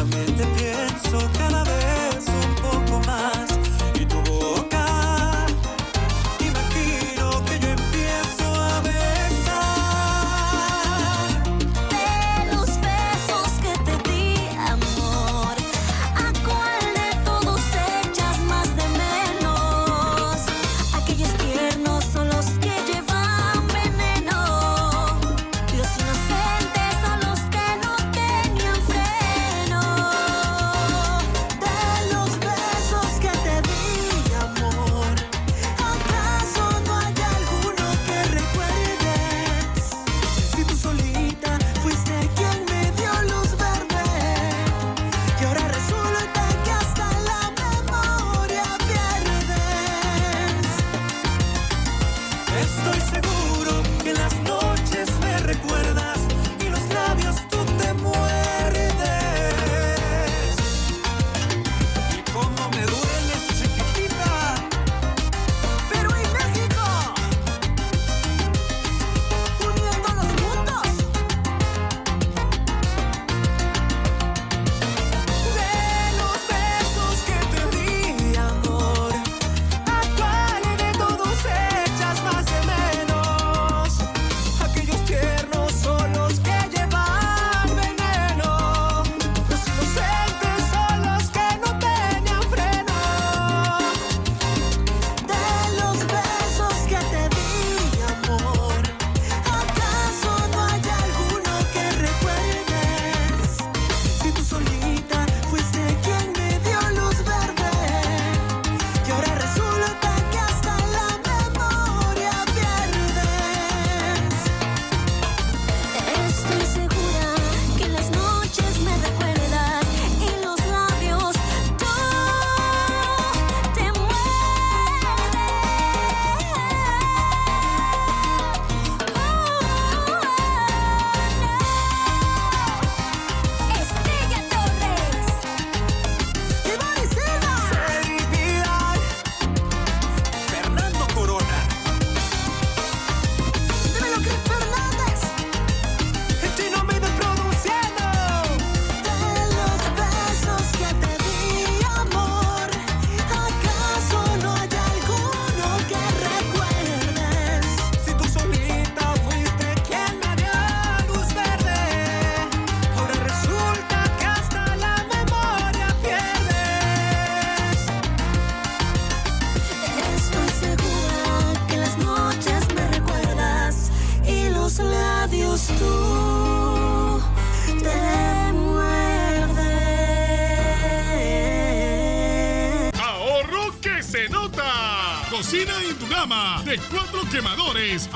Yo 0.00 0.06
también 0.06 0.34
te 0.34 0.46
pienso 0.46 1.30
cada 1.36 1.62
vez 1.62 1.99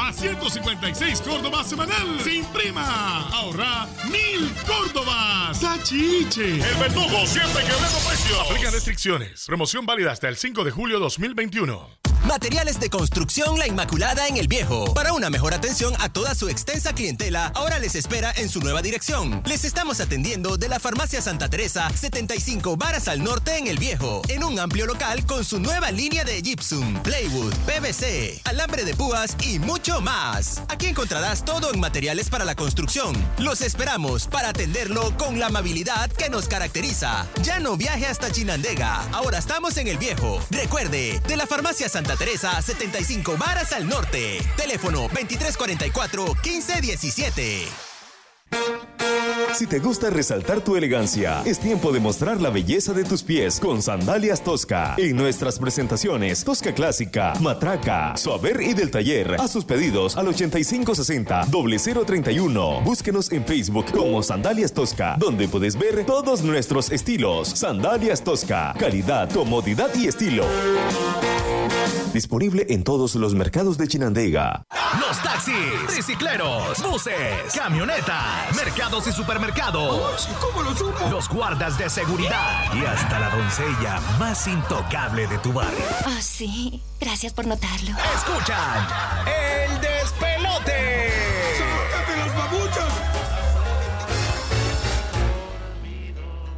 a 0.08 0.12
156 0.12 1.20
Córdobas 1.22 1.66
semanal 1.68 2.20
sin 2.22 2.44
prima. 2.46 3.28
Ahorra 3.30 3.86
mil 4.10 4.52
Córdobas. 4.66 5.58
¡Sachiche! 5.58 6.56
El 6.56 6.76
verdugo 6.78 7.26
siempre 7.26 7.62
quebrando 7.62 7.98
precios. 8.06 8.38
Aplica 8.50 8.70
restricciones. 8.70 9.46
Promoción 9.46 9.86
válida 9.86 10.12
hasta 10.12 10.28
el 10.28 10.36
5 10.36 10.64
de 10.64 10.70
julio 10.70 10.98
2021. 10.98 12.13
Materiales 12.26 12.80
de 12.80 12.88
construcción 12.88 13.58
La 13.58 13.66
Inmaculada 13.66 14.26
en 14.26 14.38
El 14.38 14.48
Viejo. 14.48 14.94
Para 14.94 15.12
una 15.12 15.28
mejor 15.28 15.52
atención 15.52 15.92
a 16.00 16.08
toda 16.08 16.34
su 16.34 16.48
extensa 16.48 16.94
clientela, 16.94 17.52
ahora 17.54 17.78
les 17.78 17.94
espera 17.94 18.32
en 18.36 18.48
su 18.48 18.60
nueva 18.60 18.80
dirección. 18.80 19.42
Les 19.44 19.64
estamos 19.64 20.00
atendiendo 20.00 20.56
de 20.56 20.70
la 20.70 20.80
Farmacia 20.80 21.20
Santa 21.20 21.50
Teresa, 21.50 21.90
75 21.90 22.78
varas 22.78 23.08
al 23.08 23.22
norte 23.22 23.58
en 23.58 23.66
El 23.66 23.78
Viejo, 23.78 24.22
en 24.28 24.42
un 24.42 24.58
amplio 24.58 24.86
local 24.86 25.26
con 25.26 25.44
su 25.44 25.60
nueva 25.60 25.90
línea 25.90 26.24
de 26.24 26.40
gypsum, 26.40 26.94
plywood, 27.02 27.52
PVC, 27.66 28.40
alambre 28.44 28.84
de 28.84 28.94
púas 28.94 29.36
y 29.42 29.58
mucho 29.58 30.00
más. 30.00 30.62
Aquí 30.68 30.86
encontrarás 30.86 31.44
todo 31.44 31.74
en 31.74 31.78
materiales 31.78 32.30
para 32.30 32.46
la 32.46 32.54
construcción. 32.54 33.14
Los 33.38 33.60
esperamos 33.60 34.28
para 34.28 34.48
atenderlo 34.48 35.14
con 35.18 35.38
la 35.38 35.46
amabilidad 35.46 36.10
que 36.10 36.30
nos 36.30 36.48
caracteriza. 36.48 37.26
Ya 37.42 37.60
no 37.60 37.76
viaje 37.76 38.06
hasta 38.06 38.32
Chinandega, 38.32 39.02
ahora 39.12 39.36
estamos 39.38 39.76
en 39.76 39.88
El 39.88 39.98
Viejo. 39.98 40.40
Recuerde, 40.50 41.20
de 41.28 41.36
la 41.36 41.46
Farmacia 41.46 41.86
Santa 41.90 42.13
Teresa, 42.16 42.60
75 42.60 43.36
varas 43.36 43.72
al 43.72 43.88
norte. 43.88 44.40
Teléfono 44.56 45.08
2344-1517. 45.08 47.93
Si 49.54 49.66
te 49.68 49.78
gusta 49.78 50.10
resaltar 50.10 50.62
tu 50.62 50.74
elegancia, 50.74 51.40
es 51.46 51.60
tiempo 51.60 51.92
de 51.92 52.00
mostrar 52.00 52.40
la 52.40 52.50
belleza 52.50 52.92
de 52.92 53.04
tus 53.04 53.22
pies 53.22 53.60
con 53.60 53.82
Sandalias 53.82 54.42
Tosca. 54.42 54.96
En 54.98 55.14
nuestras 55.14 55.60
presentaciones, 55.60 56.42
Tosca 56.42 56.74
Clásica, 56.74 57.34
Matraca, 57.40 58.16
Suaver 58.16 58.60
y 58.62 58.74
del 58.74 58.90
Taller. 58.90 59.36
A 59.40 59.46
sus 59.46 59.64
pedidos 59.64 60.16
al 60.16 60.26
8560-0031. 60.26 62.82
Búsquenos 62.82 63.30
en 63.30 63.44
Facebook 63.44 63.92
como 63.92 64.24
Sandalias 64.24 64.72
Tosca, 64.72 65.14
donde 65.20 65.46
puedes 65.46 65.78
ver 65.78 66.04
todos 66.04 66.42
nuestros 66.42 66.90
estilos. 66.90 67.50
Sandalias 67.50 68.24
Tosca, 68.24 68.74
calidad, 68.76 69.30
comodidad 69.30 69.90
y 69.94 70.08
estilo. 70.08 70.46
Disponible 72.12 72.66
en 72.68 72.84
todos 72.84 73.16
los 73.16 73.34
mercados 73.34 73.76
de 73.76 73.88
Chinandega. 73.88 74.62
Los 75.00 75.20
taxis, 75.20 75.54
tricicleros, 75.88 76.80
buses, 76.80 77.52
camionetas, 77.52 78.43
mercados 78.56 79.06
y 79.06 79.12
supermercados. 79.12 80.28
¿Cómo 80.40 80.62
lo 80.62 80.74
supo? 80.74 81.08
Los 81.10 81.28
guardas 81.28 81.78
de 81.78 81.88
seguridad 81.90 82.72
y 82.74 82.84
hasta 82.84 83.18
la 83.18 83.30
doncella 83.30 84.00
más 84.18 84.46
intocable 84.46 85.26
de 85.26 85.38
tu 85.38 85.52
barrio. 85.52 85.84
Oh, 86.06 86.20
sí. 86.20 86.82
Gracias 87.00 87.32
por 87.32 87.46
notarlo. 87.46 87.90
Escuchan 88.14 88.86
El 89.26 89.80
Despelote. 89.80 91.12
¡Sácate 91.58 92.16
las 92.16 92.36
babuchas! 92.36 92.84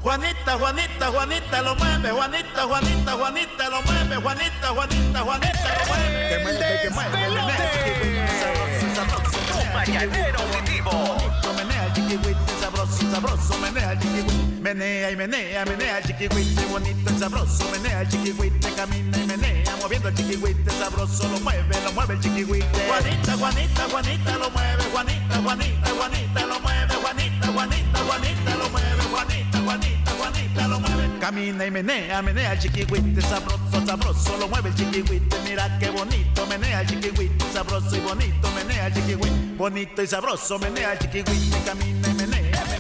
Juanita, 0.02 0.52
Juanita, 0.56 1.06
Juanita 1.08 1.62
lo 1.62 1.74
mueve, 1.74 2.10
Juanita, 2.12 2.62
Juanita, 2.62 3.12
Juanita 3.12 3.68
lo 3.68 3.82
mueve, 3.82 4.16
Juanita, 4.16 4.68
Juanita, 4.68 5.20
Juanita 5.20 5.68
lo 5.68 5.82
mueve. 5.82 6.46
Sabroso, 8.40 8.94
sabroso, 8.94 9.74
mañanero 9.74 10.38
auditivo. 10.38 11.45
Chiquihuite, 12.16 12.52
sabroso, 12.60 13.10
sabroso, 13.10 13.58
menea 13.58 13.92
el. 13.92 13.98
Menea 14.62 15.10
y 15.10 15.16
menea, 15.16 15.64
menea 15.66 15.98
el 15.98 16.04
chiquihuite, 16.04 16.64
bonito 16.70 17.12
y 17.14 17.18
sabroso, 17.18 17.70
menea 17.70 18.00
el 18.00 18.08
camina 18.74 19.18
y 19.18 19.26
menea, 19.26 19.76
moviendo 19.82 20.08
el 20.08 20.14
chiquihuite, 20.14 20.70
sabroso, 20.70 21.28
lo 21.28 21.40
mueve, 21.40 21.76
lo 21.84 21.92
mueve 21.92 22.14
el 22.14 22.20
chiquihuite. 22.20 22.66
Juanita, 22.88 23.36
Juanita, 23.36 23.82
Juanita 23.90 24.38
lo 24.38 24.50
mueve, 24.50 24.84
Juanita, 24.92 25.42
Juanita, 25.42 25.90
Juanita 25.90 26.46
lo 26.46 26.60
mueve, 26.60 26.94
Juanita, 26.94 27.46
Juanita, 27.48 27.98
Juanita 27.98 28.54
lo 28.56 28.70
mueve, 28.70 28.95
Camina 31.20 31.66
y 31.66 31.70
menea, 31.70 32.22
menea 32.22 32.52
el 32.52 32.58
chiquihuite, 32.58 33.20
sabroso, 33.20 33.84
sabroso, 33.84 34.36
lo 34.38 34.48
mueve 34.48 34.68
el 34.68 34.74
chiquihuite, 34.74 35.36
mira 35.44 35.76
qué 35.78 35.90
bonito, 35.90 36.46
menea 36.46 36.82
el 36.82 36.86
chiquihuite, 36.86 37.44
sabroso 37.52 37.96
y 37.96 38.00
bonito, 38.00 38.48
menea 38.52 38.86
el 38.86 38.94
chiquihuite, 38.94 39.56
bonito 39.56 40.02
y 40.02 40.06
sabroso, 40.06 40.58
menea 40.58 40.92
el 40.92 40.98
chiquihuite, 41.00 41.58
camina 41.64 42.08
y 42.08 42.14
menea, 42.14 42.75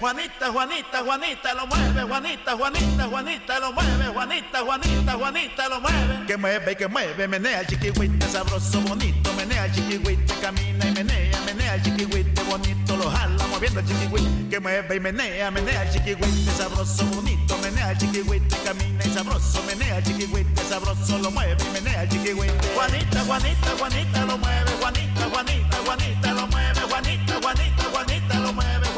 Juanita, 0.00 0.50
Juanita, 0.50 1.02
Juanita 1.04 1.54
lo 1.54 1.66
mueve, 1.66 2.02
Juanita, 2.02 2.56
Juanita, 2.56 3.04
Juanita 3.04 3.60
lo 3.60 3.72
mueve, 3.74 4.06
Juanita, 4.08 4.60
Juanita, 4.60 5.12
Juanita 5.12 5.68
lo 5.68 5.80
mueve. 5.82 6.26
Que 6.26 6.36
mueve, 6.38 6.74
que 6.74 6.88
mueve, 6.88 7.28
menea 7.28 7.60
el 7.60 7.66
chiquihuite, 7.66 8.26
sabroso, 8.28 8.80
bonito, 8.80 9.30
menea 9.34 9.66
el 9.66 9.72
chiquihuite, 9.72 10.34
camina 10.40 10.86
y 10.86 10.92
menea, 10.92 11.38
menea 11.44 11.74
el 11.74 11.82
chiquihuite, 11.82 12.42
bonito, 12.44 12.96
lo 12.96 13.10
jala, 13.10 13.46
moviendo 13.48 13.80
el 13.80 13.86
chiquihuite. 13.86 14.48
Que 14.48 14.58
mueve 14.58 14.96
y 14.96 15.00
menea, 15.00 15.50
menea 15.50 15.82
el 15.82 15.90
chiquihuite, 15.92 16.50
sabroso, 16.56 17.04
bonito, 17.04 17.58
menea 17.58 17.90
el 17.90 17.98
chiquihuite, 17.98 18.56
camina 18.64 19.04
y 19.04 19.10
sabroso, 19.10 19.62
menea 19.64 19.98
el 19.98 20.04
chiquihuite, 20.04 20.62
sabroso, 20.62 21.18
lo 21.18 21.30
mueve 21.30 21.62
y 21.62 21.72
menea 21.74 22.04
el 22.04 22.08
chiquihuite. 22.08 22.54
Juanita, 22.74 23.20
Juanita, 23.26 23.70
Juanita 23.78 24.24
lo 24.24 24.38
mueve, 24.38 24.70
Juanita, 24.80 25.28
Juanita, 25.30 25.76
Juanita 25.84 26.32
lo 26.32 26.46
mueve, 26.46 26.80
Juanita, 26.88 27.34
Juanita, 27.42 27.84
Juanita 27.92 28.38
lo 28.38 28.52
mueve, 28.54 28.89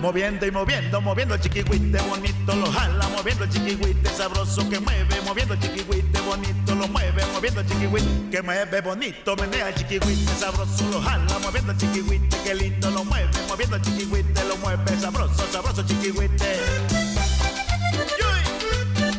Moviendo 0.00 0.46
y 0.46 0.50
moviendo, 0.52 1.00
moviendo 1.00 1.34
el 1.34 1.40
chiquihuite, 1.40 1.98
bonito 2.02 2.54
lo 2.54 2.70
jala, 2.70 3.08
moviendo 3.08 3.44
el 3.44 3.50
chiquihuite, 3.50 4.08
sabroso 4.10 4.68
que 4.68 4.78
mueve, 4.78 5.20
moviendo 5.24 5.54
el 5.54 5.60
chiquihuite, 5.60 6.20
bonito 6.20 6.74
lo 6.74 6.86
mueve, 6.86 7.24
moviendo 7.32 7.60
el 7.60 7.66
chiquihuite, 7.66 8.30
que 8.30 8.40
mueve 8.42 8.80
bonito, 8.82 9.34
menea 9.36 9.68
el 9.68 9.74
chiquihuite, 9.74 10.32
sabroso 10.38 10.88
lo 10.92 11.00
jala, 11.00 11.38
moviendo 11.40 11.72
el 11.72 11.78
chiquihuite, 11.78 12.36
que 12.44 12.54
lindo 12.54 12.90
lo 12.90 13.04
mueve, 13.04 13.30
moviendo 13.48 13.76
el 13.76 13.82
chiquihuite, 13.82 14.44
lo 14.44 14.56
mueve, 14.58 14.96
sabroso, 15.00 15.44
sabroso 15.50 15.82
chiquihuite. 15.82 16.60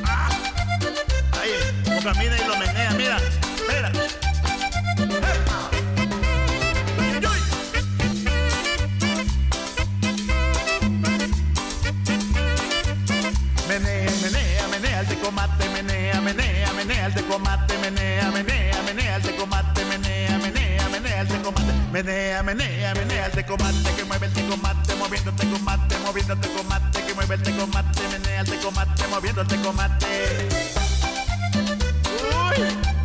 Ah. 0.06 0.30
Ahí, 1.42 2.02
camina 2.02 2.38
y 2.38 2.48
lo 2.48 2.58
menea, 2.58 2.92
mira, 2.92 3.18
menea, 17.08 17.14
el 17.14 17.14
de 17.14 17.24
comate, 17.24 17.78
menea, 17.78 18.32
menea, 18.32 18.84
menea 18.84 19.16
el 19.16 19.24
de 19.24 19.36
comate, 19.36 19.86
menea, 19.86 20.38
menea, 20.40 20.90
menea 20.90 21.22
el 21.22 21.28
de 21.28 21.42
comate, 21.42 21.74
menea, 21.92 22.44
menea, 22.44 22.94
menea 22.96 23.26
el 23.28 23.32
de 23.32 23.46
comate, 23.46 23.96
que 23.96 24.04
mueve 24.04 24.28
el 24.28 24.34
de 24.34 24.46
comate, 24.48 24.96
moviendo 24.96 25.30
el 25.30 25.36
de 25.38 25.50
comate, 25.50 25.98
moviendo 26.00 26.34
el 26.34 26.42
de 26.42 26.50
comate, 26.50 27.04
que 27.06 27.14
mueve 27.14 27.36
el 27.36 27.44
de 27.44 27.56
comate, 27.56 28.02
menea 28.12 28.42
el 28.42 28.48
de 28.48 28.58
comate, 28.58 29.08
moviendo 29.08 29.42
el 29.42 29.48
de 29.48 29.62
comate. 29.62 30.50
Uy. 32.50 32.97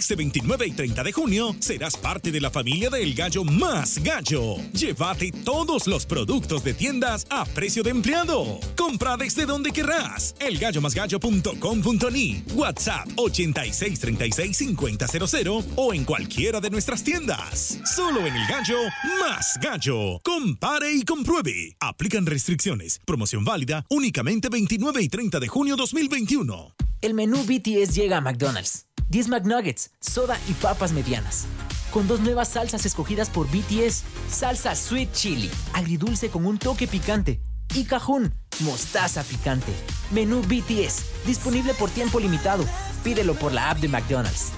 Este 0.00 0.16
29 0.16 0.66
y 0.66 0.72
30 0.72 1.04
de 1.04 1.12
junio 1.12 1.54
serás 1.58 1.98
parte 1.98 2.32
de 2.32 2.40
la 2.40 2.50
familia 2.50 2.88
del 2.88 3.12
Gallo 3.12 3.44
Más 3.44 4.02
Gallo. 4.02 4.56
Llévate 4.72 5.30
todos 5.44 5.86
los 5.86 6.06
productos 6.06 6.64
de 6.64 6.72
tiendas 6.72 7.26
a 7.28 7.44
precio 7.44 7.82
de 7.82 7.90
empleado. 7.90 8.60
Compra 8.78 9.18
desde 9.18 9.44
donde 9.44 9.72
querrás. 9.72 10.34
Elgallomasgallo.com.ni 10.40 12.44
WhatsApp 12.54 13.08
86365000 13.16 15.66
o 15.76 15.92
en 15.92 16.06
cualquiera 16.06 16.62
de 16.62 16.70
nuestras 16.70 17.04
tiendas. 17.04 17.78
Solo 17.84 18.26
en 18.26 18.34
El 18.34 18.48
Gallo 18.48 18.78
Más 19.20 19.58
Gallo. 19.60 20.18
Compare 20.24 20.94
y 20.94 21.02
compruebe. 21.02 21.76
Aplican 21.78 22.24
restricciones. 22.24 23.02
Promoción 23.04 23.44
válida 23.44 23.84
únicamente 23.90 24.48
29 24.48 25.02
y 25.02 25.10
30 25.10 25.40
de 25.40 25.48
junio 25.48 25.76
2021. 25.76 26.74
El 27.02 27.14
menú 27.14 27.44
BTS 27.44 27.94
llega 27.94 28.16
a 28.16 28.22
McDonald's. 28.22 28.86
10 29.10 29.26
McNuggets, 29.26 29.90
soda 30.00 30.38
y 30.48 30.52
papas 30.52 30.92
medianas. 30.92 31.46
Con 31.92 32.06
dos 32.06 32.20
nuevas 32.20 32.50
salsas 32.50 32.86
escogidas 32.86 33.28
por 33.28 33.48
BTS. 33.48 34.04
Salsa 34.28 34.76
Sweet 34.76 35.12
Chili, 35.12 35.50
agridulce 35.72 36.30
con 36.30 36.46
un 36.46 36.58
toque 36.58 36.86
picante. 36.86 37.40
Y 37.74 37.84
cajún, 37.84 38.32
mostaza 38.60 39.24
picante. 39.24 39.72
Menú 40.12 40.42
BTS, 40.42 41.26
disponible 41.26 41.74
por 41.74 41.90
tiempo 41.90 42.20
limitado. 42.20 42.64
Pídelo 43.02 43.34
por 43.34 43.52
la 43.52 43.70
app 43.70 43.78
de 43.78 43.88
McDonald's. 43.88 44.52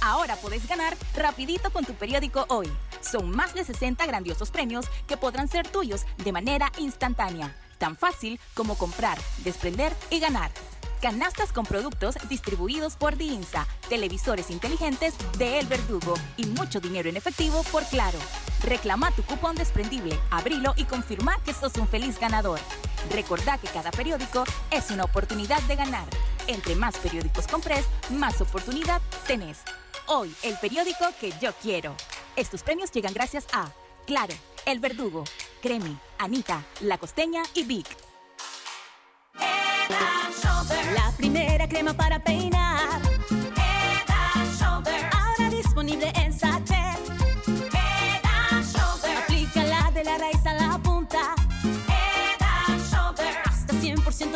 Ahora 0.00 0.36
puedes 0.36 0.66
ganar 0.66 0.96
rapidito 1.14 1.70
con 1.70 1.84
tu 1.84 1.92
periódico 1.92 2.46
hoy. 2.48 2.68
Son 3.02 3.30
más 3.30 3.52
de 3.54 3.64
60 3.64 4.04
grandiosos 4.06 4.50
premios 4.50 4.86
que 5.06 5.18
podrán 5.18 5.48
ser 5.48 5.68
tuyos 5.68 6.06
de 6.24 6.32
manera 6.32 6.72
instantánea. 6.78 7.54
Tan 7.78 7.96
fácil 7.96 8.40
como 8.54 8.76
comprar, 8.76 9.18
desprender 9.44 9.92
y 10.10 10.20
ganar. 10.20 10.50
Canastas 11.00 11.52
con 11.52 11.66
productos 11.66 12.16
distribuidos 12.28 12.96
por 12.96 13.16
Diinsa, 13.16 13.66
televisores 13.88 14.50
inteligentes 14.50 15.14
de 15.38 15.58
El 15.58 15.66
Verdugo 15.66 16.14
y 16.36 16.46
mucho 16.46 16.80
dinero 16.80 17.08
en 17.08 17.16
efectivo 17.16 17.62
por 17.70 17.84
Claro. 17.84 18.18
Reclama 18.64 19.10
tu 19.10 19.22
cupón 19.22 19.56
desprendible, 19.56 20.18
abrilo 20.30 20.72
y 20.76 20.84
confirma 20.84 21.38
que 21.44 21.52
sos 21.52 21.76
un 21.76 21.86
feliz 21.86 22.18
ganador. 22.18 22.58
Recordá 23.10 23.58
que 23.58 23.68
cada 23.68 23.90
periódico 23.90 24.44
es 24.70 24.90
una 24.90 25.04
oportunidad 25.04 25.60
de 25.62 25.76
ganar. 25.76 26.06
Entre 26.46 26.74
más 26.74 26.96
periódicos 26.98 27.46
compres, 27.46 27.84
más 28.10 28.40
oportunidad 28.40 29.02
tenés. 29.26 29.58
Hoy, 30.06 30.34
el 30.42 30.56
periódico 30.58 31.04
que 31.20 31.32
yo 31.40 31.52
quiero. 31.60 31.94
Estos 32.36 32.62
premios 32.62 32.90
llegan 32.90 33.12
gracias 33.12 33.46
a 33.52 33.70
Claro, 34.06 34.34
El 34.64 34.78
Verdugo, 34.78 35.24
Cremi, 35.60 35.96
Anita, 36.18 36.64
La 36.80 36.96
Costeña 36.96 37.42
y 37.54 37.64
Vic. 37.64 37.86
La 39.88 41.12
primera 41.16 41.68
crema 41.68 41.94
para 41.94 42.18
peinar. 42.18 42.78
Head 43.30 44.08
and 44.34 44.58
Shoulders. 44.58 45.04
Ahora 45.14 45.50
disponible 45.50 46.12
en 46.16 46.25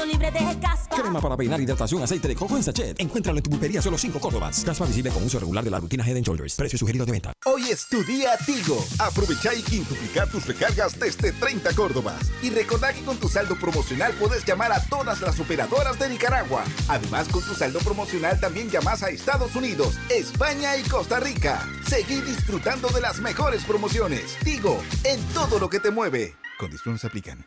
100% 0.00 0.06
libre 0.06 0.30
de 0.30 0.58
caspa. 0.60 0.96
Crema 0.96 1.20
para 1.20 1.36
peinar, 1.36 1.60
hidratación, 1.60 2.02
aceite 2.02 2.28
de 2.28 2.34
coco 2.34 2.56
en 2.56 2.62
sachet. 2.62 2.98
Encuéntralo 3.00 3.38
en 3.38 3.42
tu 3.42 3.50
pulpería 3.50 3.82
solo 3.82 3.98
5 3.98 4.20
Córdobas. 4.20 4.64
Caspa 4.64 4.86
visible 4.86 5.10
con 5.10 5.22
uso 5.22 5.38
regular 5.38 5.64
de 5.64 5.70
la 5.70 5.78
rutina 5.78 6.06
Head 6.06 6.22
Shoulders. 6.22 6.56
Precio 6.56 6.78
sugerido 6.78 7.06
de 7.06 7.12
venta. 7.12 7.32
Hoy 7.44 7.70
es 7.70 7.86
tu 7.88 8.02
día 8.04 8.36
Tigo. 8.44 8.82
Aprovecha 8.98 9.54
y 9.54 9.62
quintuplicar 9.62 10.28
tus 10.28 10.46
recargas 10.46 10.98
desde 10.98 11.32
30 11.32 11.74
Córdobas. 11.74 12.30
Y 12.42 12.50
recordá 12.50 12.92
que 12.92 13.02
con 13.02 13.16
tu 13.18 13.28
saldo 13.28 13.56
promocional 13.58 14.12
puedes 14.14 14.44
llamar 14.44 14.72
a 14.72 14.82
todas 14.84 15.20
las 15.20 15.38
operadoras 15.40 15.98
de 15.98 16.08
Nicaragua. 16.08 16.64
Además, 16.88 17.28
con 17.28 17.42
tu 17.42 17.54
saldo 17.54 17.78
promocional 17.80 18.38
también 18.40 18.70
llamas 18.70 19.02
a 19.02 19.10
Estados 19.10 19.54
Unidos, 19.54 19.98
España 20.08 20.76
y 20.76 20.82
Costa 20.82 21.20
Rica. 21.20 21.66
Seguí 21.86 22.20
disfrutando 22.20 22.88
de 22.88 23.00
las 23.00 23.20
mejores 23.20 23.64
promociones. 23.64 24.36
Tigo, 24.44 24.82
en 25.04 25.22
todo 25.34 25.58
lo 25.58 25.68
que 25.68 25.80
te 25.80 25.90
mueve. 25.90 26.36
Condiciones 26.58 27.04
aplican. 27.04 27.46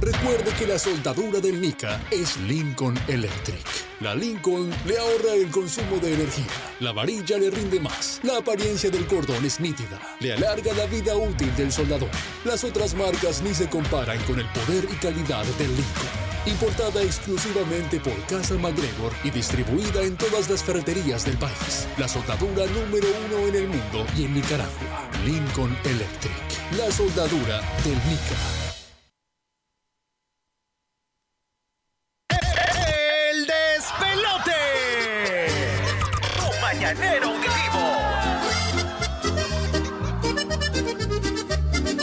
Recuerde 0.00 0.52
que 0.58 0.66
la 0.66 0.78
soldadura 0.78 1.40
del 1.40 1.60
Nica 1.60 2.02
es 2.10 2.36
Lincoln 2.38 2.98
Electric. 3.08 3.64
La 4.00 4.14
Lincoln 4.14 4.70
le 4.86 4.98
ahorra 4.98 5.34
el 5.34 5.50
consumo 5.50 5.98
de 5.98 6.14
energía. 6.14 6.44
La 6.80 6.92
varilla 6.92 7.38
le 7.38 7.50
rinde 7.50 7.80
más. 7.80 8.20
La 8.22 8.38
apariencia 8.38 8.90
del 8.90 9.06
cordón 9.06 9.44
es 9.44 9.60
nítida. 9.60 10.00
Le 10.20 10.32
alarga 10.32 10.74
la 10.74 10.86
vida 10.86 11.16
útil 11.16 11.54
del 11.56 11.72
soldador. 11.72 12.10
Las 12.44 12.64
otras 12.64 12.94
marcas 12.94 13.40
ni 13.42 13.54
se 13.54 13.68
comparan 13.68 14.18
con 14.24 14.40
el 14.40 14.46
poder 14.48 14.84
y 14.92 14.96
calidad 14.96 15.44
del 15.58 15.68
Lincoln. 15.68 16.24
Importada 16.46 17.02
exclusivamente 17.02 18.00
por 18.00 18.20
Casa 18.26 18.54
MacGregor 18.54 19.12
y 19.22 19.30
distribuida 19.30 20.02
en 20.02 20.16
todas 20.16 20.50
las 20.50 20.62
ferreterías 20.62 21.24
del 21.24 21.38
país. 21.38 21.86
La 21.96 22.08
soldadura 22.08 22.66
número 22.66 23.06
uno 23.26 23.48
en 23.48 23.54
el 23.54 23.68
mundo 23.68 24.04
y 24.18 24.24
en 24.24 24.34
Nicaragua. 24.34 25.08
Lincoln 25.24 25.74
Electric. 25.84 26.76
La 26.76 26.90
soldadura 26.90 27.60
del 27.84 27.94
Nica. 27.94 28.73
Mañanero 36.84 37.28
auditivo. 37.28 37.82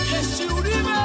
Jesse 0.09 0.45
Uribe. 0.51 1.01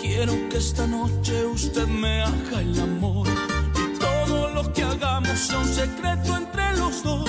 Quiero 0.00 0.34
que 0.48 0.56
esta 0.56 0.86
noche 0.86 1.46
usted 1.46 1.86
me 1.86 2.22
haga 2.22 2.60
el 2.60 2.80
amor 2.80 3.28
y 3.76 3.98
todo 3.98 4.50
lo 4.50 4.72
que 4.72 4.82
hagamos 4.82 5.38
sea 5.38 5.58
un 5.58 5.68
secreto 5.68 6.36
entre 6.36 6.76
los 6.76 7.02
dos. 7.04 7.27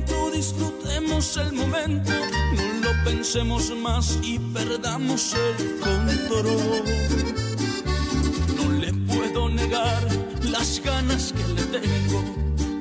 Disfrutemos 0.00 1.36
el 1.36 1.52
momento, 1.52 2.12
no 2.56 2.80
lo 2.80 3.04
pensemos 3.04 3.70
más 3.76 4.18
y 4.22 4.38
perdamos 4.38 5.34
el 5.34 5.78
control. 5.78 6.82
No 8.56 8.72
le 8.78 8.92
puedo 8.94 9.50
negar 9.50 10.02
las 10.44 10.80
ganas 10.82 11.34
que 11.34 11.46
le 11.52 11.62
tengo. 11.78 12.24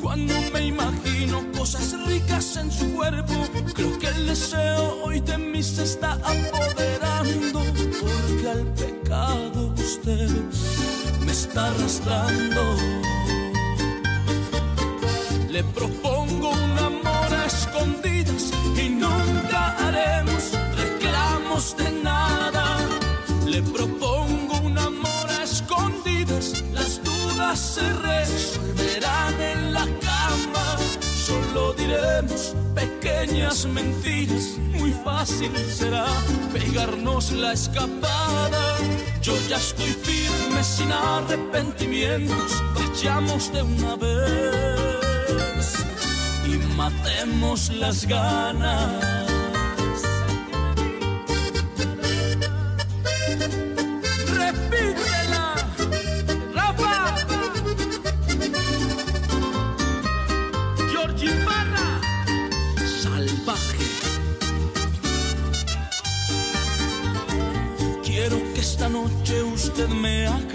Cuando 0.02 0.34
me 0.54 0.68
imagino 0.68 1.44
cosas 1.52 1.94
ricas 2.08 2.56
en 2.56 2.72
su 2.72 2.90
cuerpo, 2.94 3.34
creo 3.74 4.00
que 4.00 4.08
el 4.08 4.28
deseo 4.28 5.04
hoy 5.04 5.20
de 5.20 5.38
mí 5.38 5.62
se 5.62 5.84
está 5.84 6.14
apoderando, 6.14 7.62
porque 8.00 8.50
al 8.50 8.66
pecado 8.74 9.74
usted 9.78 10.30
me 11.26 11.32
está 11.34 11.68
arrastrando. 11.68 12.78
Le 15.50 15.64
propongo 15.64 16.19
de 21.60 21.92
nada. 21.92 22.78
Le 23.46 23.62
propongo 23.62 24.60
un 24.64 24.78
amor 24.78 25.28
a 25.30 25.44
escondidas, 25.44 26.64
las 26.72 27.04
dudas 27.04 27.60
se 27.60 27.86
resolverán 27.94 29.42
en 29.42 29.74
la 29.74 29.86
cama. 30.08 30.78
Solo 31.28 31.74
diremos 31.74 32.56
pequeñas 32.74 33.66
mentiras, 33.66 34.58
muy 34.72 34.92
fácil 35.04 35.52
será 35.70 36.06
pegarnos 36.54 37.34
la 37.34 37.52
escapada. 37.52 38.78
Yo 39.22 39.34
ya 39.50 39.58
estoy 39.58 39.92
firme 39.92 40.64
sin 40.64 40.94
arrepentimientos, 40.94 42.64
vayamos 42.74 43.52
de 43.52 43.64
una 43.64 43.98
vez 43.98 45.74
y 46.48 46.56
matemos 46.78 47.70
las 47.70 48.06
ganas. 48.08 49.19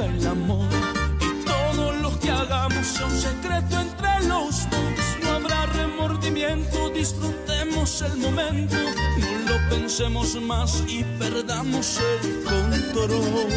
El 0.05 0.26
amor 0.26 0.68
y 1.20 1.44
todo 1.44 1.93
lo 1.93 2.18
que 2.20 2.31
hagamos 2.31 2.86
sea 2.86 3.06
un 3.06 3.16
secreto 3.16 3.81
entre 3.81 4.28
los 4.28 4.68
dos. 4.70 5.05
No 5.22 5.31
habrá 5.32 5.66
remordimiento, 5.66 6.90
disfrutemos 6.90 8.02
el 8.02 8.16
momento, 8.18 8.76
no 8.76 9.52
lo 9.52 9.68
pensemos 9.70 10.35
más 10.40 10.82
y 10.89 11.05
perdamos 11.18 12.01
el 12.22 12.44
control. 12.44 13.48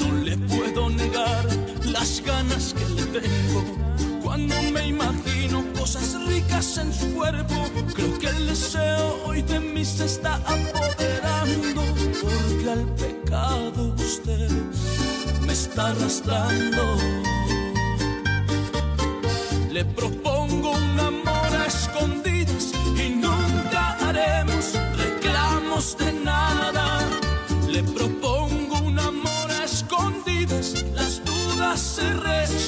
No 0.00 0.24
le 0.24 0.36
puedo 0.38 0.90
negar 0.90 1.46
las 1.84 2.22
ganas 2.24 2.74
que 2.74 2.88
le 2.94 3.02
tengo 3.20 3.39
en 6.48 6.92
su 6.92 7.14
cuerpo. 7.14 7.54
Creo 7.94 8.18
que 8.18 8.28
el 8.28 8.46
deseo 8.46 9.22
hoy 9.24 9.42
de 9.42 9.60
mí 9.60 9.84
se 9.84 10.04
está 10.06 10.36
apoderando. 10.36 11.82
Porque 12.20 12.70
al 12.70 12.86
pecado 12.94 13.94
usted 13.96 14.50
me 15.46 15.52
está 15.52 15.88
arrastrando. 15.88 16.82
Le 19.70 19.84
propongo 19.84 20.72
un 20.72 21.00
amor 21.00 21.50
a 21.62 21.66
escondidas 21.66 22.72
y 22.96 23.10
nunca 23.10 23.96
haremos 24.08 24.74
reclamos 24.96 25.96
de 25.98 26.12
nada. 26.12 27.00
Le 27.68 27.82
propongo 27.82 28.78
un 28.78 28.98
amor 28.98 29.50
a 29.50 29.64
escondidas, 29.64 30.84
las 30.94 31.24
dudas 31.24 31.80
se 31.80 32.12
resolverán 32.14 32.59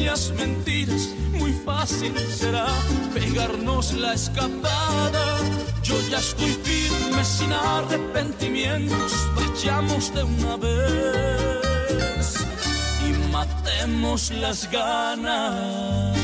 pequeñas 0.00 0.32
mentiras, 0.32 1.08
muy 1.32 1.52
fácil 1.52 2.14
será 2.30 2.66
pegarnos 3.12 3.92
la 3.92 4.14
escapada. 4.14 5.38
Yo 5.82 5.94
ya 6.10 6.18
estoy 6.18 6.52
firme 6.64 7.22
sin 7.22 7.52
arrepentimientos, 7.52 9.12
vayamos 9.36 10.14
de 10.14 10.22
una 10.22 10.56
vez 10.56 12.34
y 13.06 13.12
matemos 13.30 14.30
las 14.30 14.70
ganas. 14.70 16.19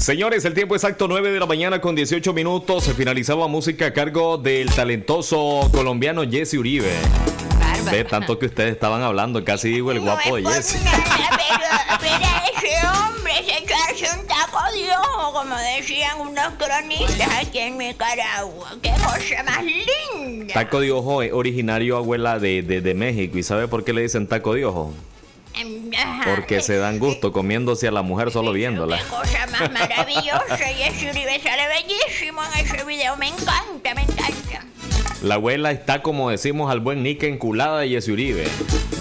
Señores, 0.00 0.46
el 0.46 0.54
tiempo 0.54 0.74
exacto 0.74 1.08
9 1.08 1.30
de 1.30 1.38
la 1.38 1.44
mañana 1.44 1.78
con 1.78 1.94
18 1.94 2.32
minutos. 2.32 2.84
Se 2.84 2.94
finalizaba 2.94 3.48
música 3.48 3.84
a 3.86 3.92
cargo 3.92 4.38
del 4.38 4.70
talentoso 4.70 5.68
colombiano 5.74 6.22
Jesse 6.28 6.54
Uribe. 6.54 6.90
Ve 7.90 8.04
tanto 8.04 8.38
que 8.38 8.46
ustedes 8.46 8.72
estaban 8.72 9.02
hablando, 9.02 9.44
casi 9.44 9.68
digo 9.68 9.92
el 9.92 10.00
guapo 10.00 10.36
de 10.36 10.44
Jesse. 10.44 10.78
Mira 12.00 12.44
ese 12.56 12.86
hombre, 12.88 13.32
se 13.44 13.62
echarse 13.62 14.18
un 14.18 14.26
taco 14.26 14.58
de 14.72 14.90
ojo, 14.90 15.32
como 15.34 15.54
decían 15.76 16.18
unos 16.18 16.48
cronistas 16.58 17.28
aquí 17.38 17.58
en 17.58 17.76
Nicaragua. 17.76 18.78
¡Qué 18.80 18.92
cosa 19.04 19.42
más 19.44 19.62
linda! 19.62 20.54
Taco 20.54 20.80
de 20.80 20.92
ojo 20.92 21.20
es 21.20 21.30
originario, 21.30 21.98
abuela, 21.98 22.38
de, 22.38 22.62
de, 22.62 22.80
de 22.80 22.94
México. 22.94 23.36
¿Y 23.36 23.42
sabe 23.42 23.68
por 23.68 23.84
qué 23.84 23.92
le 23.92 24.00
dicen 24.00 24.26
taco 24.26 24.54
de 24.54 24.64
ojo? 24.64 24.94
Porque 26.24 26.60
se 26.60 26.76
dan 26.76 26.98
gusto 26.98 27.32
comiéndose 27.32 27.88
a 27.88 27.90
la 27.90 28.02
mujer 28.02 28.30
solo 28.30 28.52
viéndola. 28.52 28.98
¡Qué 28.98 29.04
cosa 29.04 29.46
más 29.46 29.70
maravillosa! 29.72 30.70
Y 30.72 30.82
ese 30.82 31.10
Uribe 31.10 31.40
sale 31.40 31.62
bellísimo 31.68 32.40
en 32.44 32.66
ese 32.66 32.84
video. 32.84 33.16
Me 33.16 33.28
encanta, 33.28 33.94
me 33.94 34.02
encanta. 34.02 34.64
La 35.22 35.34
abuela 35.34 35.70
está, 35.70 36.02
como 36.02 36.30
decimos, 36.30 36.70
al 36.70 36.80
buen 36.80 37.02
Nick 37.02 37.22
enculada 37.24 37.84
y 37.84 37.96
ese 37.96 38.12
Uribe. 38.12 38.48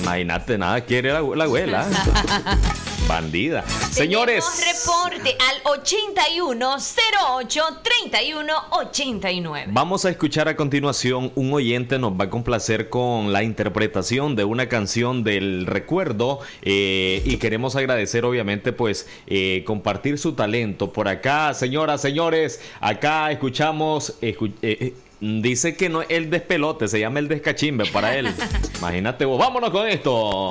Imagínate, 0.01 0.57
nada 0.57 0.81
quiere 0.81 1.13
la, 1.13 1.21
la 1.21 1.43
abuela. 1.45 1.87
Bandida. 3.09 3.63
Señores. 3.89 4.45
Reporte 4.85 5.35
al 5.49 5.61
8108 5.65 7.61
3189. 7.81 9.71
Vamos 9.71 10.05
a 10.05 10.11
escuchar 10.11 10.47
a 10.47 10.55
continuación 10.55 11.31
un 11.33 11.51
oyente 11.51 11.97
nos 11.97 12.11
va 12.13 12.25
a 12.25 12.29
complacer 12.29 12.87
con 12.89 13.33
la 13.33 13.41
interpretación 13.41 14.35
de 14.35 14.43
una 14.43 14.69
canción 14.69 15.23
del 15.23 15.65
recuerdo 15.65 16.39
eh, 16.61 17.23
y 17.25 17.37
queremos 17.37 17.75
agradecer 17.75 18.25
obviamente 18.25 18.73
pues 18.73 19.07
eh, 19.25 19.63
compartir 19.65 20.19
su 20.19 20.33
talento 20.33 20.93
por 20.93 21.07
acá 21.07 21.55
señoras 21.55 22.01
señores 22.01 22.61
acá 22.79 23.31
escuchamos 23.31 24.21
escu- 24.21 24.53
eh, 24.61 24.93
dice 25.19 25.75
que 25.75 25.89
no 25.89 26.03
es 26.03 26.09
el 26.11 26.29
despelote 26.29 26.87
se 26.87 26.99
llama 26.99 27.17
el 27.17 27.27
descachimbe 27.27 27.85
para 27.87 28.15
él 28.15 28.29
imagínate 28.77 29.25
vos 29.25 29.39
vámonos 29.39 29.71
con 29.71 29.87
esto 29.87 30.49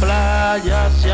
playa 0.00 0.90
se 0.98 1.12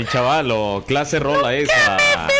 mi 0.00 0.06
chavalo 0.06 0.82
clase 0.86 1.18
rola 1.18 1.54
esa 1.54 1.94
¡Aplauso! 1.94 2.30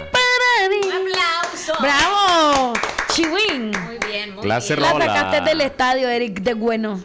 ¡Bravo! 1.78 2.72
¡Chiwin! 3.12 3.70
Muy 3.70 3.98
bien, 4.10 4.34
muy 4.34 4.42
Clase 4.42 4.76
bien. 4.76 4.98
La 4.98 5.06
sacaste 5.06 5.42
del 5.42 5.60
estadio, 5.60 6.08
Eric, 6.08 6.40
de 6.40 6.54
bueno. 6.54 7.02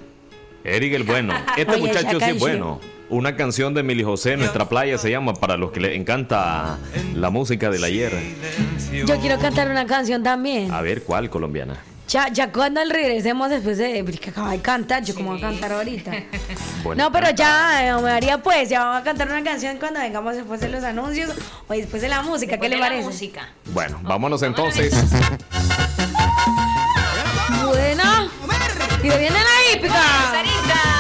Eric 0.64 0.94
el 0.94 1.04
bueno. 1.04 1.34
Este 1.58 1.74
Oye, 1.74 1.82
muchacho 1.82 2.10
sí 2.10 2.16
es 2.16 2.20
canción. 2.20 2.40
bueno. 2.40 2.80
Una 3.10 3.36
canción 3.36 3.74
de 3.74 3.84
Mili 3.84 4.04
José, 4.04 4.38
Nuestra 4.38 4.70
Playa 4.70 4.98
se 4.98 5.12
llama, 5.12 5.34
para 5.34 5.58
los 5.58 5.72
que 5.72 5.82
les 5.82 5.96
encanta 5.96 6.78
la 7.14 7.30
música 7.30 7.70
del 7.70 7.84
ayer. 7.84 8.14
Yo 9.06 9.20
quiero 9.20 9.38
cantar 9.40 9.70
una 9.70 9.86
canción 9.86 10.24
también. 10.24 10.72
A 10.72 10.82
ver, 10.82 11.04
¿cuál 11.04 11.30
colombiana? 11.30 11.84
Ya, 12.08 12.28
ya 12.30 12.52
cuando 12.52 12.82
regresemos 12.84 13.50
después 13.50 13.78
de 13.80 14.04
que 14.22 14.30
acaba 14.30 14.52
de 14.52 14.62
cantar, 14.62 15.04
yo 15.04 15.16
como 15.16 15.32
voy 15.32 15.40
a 15.40 15.42
cantar 15.42 15.72
ahorita. 15.74 16.12
Bueno, 16.84 17.06
No, 17.06 17.12
pero 17.12 17.32
ya, 17.32 17.88
eh, 17.88 18.00
me 18.00 18.12
haría 18.12 18.38
pues, 18.44 18.70
ya 18.70 18.84
vamos 18.84 19.02
a 19.02 19.04
cantar 19.04 19.28
una 19.28 19.44
canción 19.44 19.78
cuando 19.78 20.00
vengamos 20.00 20.36
después 20.36 20.62
de 20.62 20.70
los 20.70 20.84
anuncios 20.84 21.32
o 21.68 21.74
después 21.74 22.00
de 22.00 22.10
la 22.10 22.22
música, 22.22 22.60
¿qué 22.60 22.70
Después 22.70 22.70
le 22.70 22.76
de 22.76 22.80
la 22.82 22.88
parece? 22.90 23.08
música. 23.08 23.50
Bueno, 23.74 24.00
vámonos 24.04 24.44
entonces. 24.44 24.94
Buena. 27.66 28.30
Y 29.00 29.08
viene 29.08 29.30
la 29.32 29.74
hípica. 29.76 30.95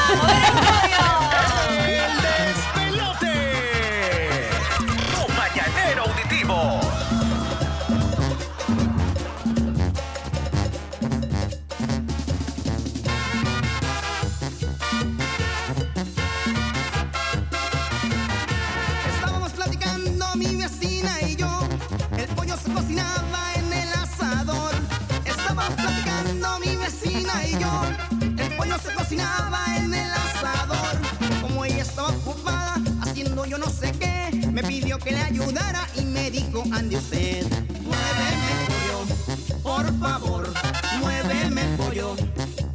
Pidió 34.95 34.99
que 34.99 35.11
le 35.11 35.21
ayudara 35.21 35.87
y 35.95 36.01
me 36.05 36.31
dijo, 36.31 36.63
ande 36.71 36.97
usted. 36.97 37.45
Muéveme 37.83 38.47
el 38.51 38.67
pollo, 38.67 39.61
por 39.63 39.99
favor. 39.99 40.53
Muéveme 40.99 41.61
el 41.61 41.75
pollo, 41.77 42.15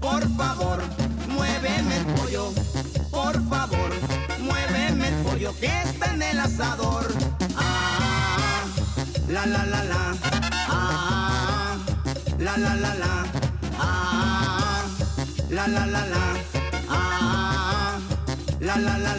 por 0.01 0.37
favor. 0.37 0.83
Muéveme 1.29 1.97
el 1.97 2.05
pollo, 2.07 2.53
por 3.11 3.49
favor. 3.49 3.91
Muéveme 4.41 5.09
el 5.09 5.15
pollo 5.25 5.55
que 5.61 5.67
está 5.67 6.15
en 6.15 6.23
el 6.23 6.39
asador. 6.41 7.07
Ah, 7.57 8.65
la 9.29 9.47
la 9.47 9.65
la 9.67 9.85
la. 9.85 10.17
Ah, 10.69 11.77
la 12.39 12.57
la 12.57 12.75
la 12.75 12.95
la. 12.95 13.27
Ah, 13.79 14.85
la 15.51 15.69
la 15.69 15.87
la 15.87 16.07
la. 16.07 16.37
Ah, 16.89 17.99
la 18.61 18.77
la 18.77 18.99
la 18.99 18.99
la. 18.99 19.10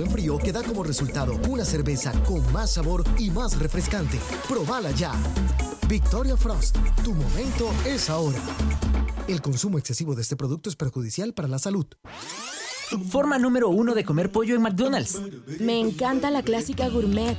En 0.00 0.10
frío 0.10 0.38
que 0.38 0.52
da 0.52 0.62
como 0.62 0.82
resultado 0.82 1.38
una 1.48 1.64
cerveza 1.64 2.12
con 2.24 2.40
más 2.52 2.72
sabor 2.72 3.04
y 3.18 3.30
más 3.30 3.58
refrescante. 3.58 4.18
Probala 4.48 4.90
ya. 4.92 5.12
Victoria 5.88 6.36
Frost, 6.36 6.76
tu 7.04 7.12
momento 7.12 7.70
es 7.84 8.08
ahora. 8.08 8.38
El 9.28 9.42
consumo 9.42 9.78
excesivo 9.78 10.14
de 10.14 10.22
este 10.22 10.36
producto 10.36 10.70
es 10.70 10.76
perjudicial 10.76 11.34
para 11.34 11.48
la 11.48 11.58
salud. 11.58 11.86
Forma 13.10 13.38
número 13.38 13.68
uno 13.70 13.94
de 13.94 14.04
comer 14.04 14.30
pollo 14.30 14.54
en 14.54 14.62
McDonald's. 14.62 15.20
Me 15.60 15.78
encanta 15.80 16.30
la 16.30 16.42
clásica 16.42 16.88
gourmet. 16.88 17.36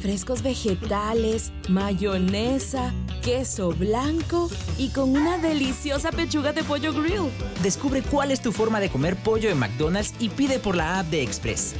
Frescos 0.00 0.42
vegetales, 0.42 1.52
mayonesa, 1.68 2.92
queso 3.22 3.70
blanco 3.70 4.50
y 4.78 4.88
con 4.88 5.10
una 5.10 5.36
deliciosa 5.36 6.10
pechuga 6.10 6.52
de 6.52 6.64
pollo 6.64 6.94
grill. 6.94 7.30
Descubre 7.62 8.02
cuál 8.02 8.30
es 8.30 8.40
tu 8.40 8.50
forma 8.50 8.80
de 8.80 8.88
comer 8.90 9.16
pollo 9.16 9.50
en 9.50 9.58
McDonald's 9.58 10.14
y 10.18 10.30
pide 10.30 10.58
por 10.58 10.74
la 10.74 11.00
app 11.00 11.06
de 11.08 11.22
Express. 11.22 11.74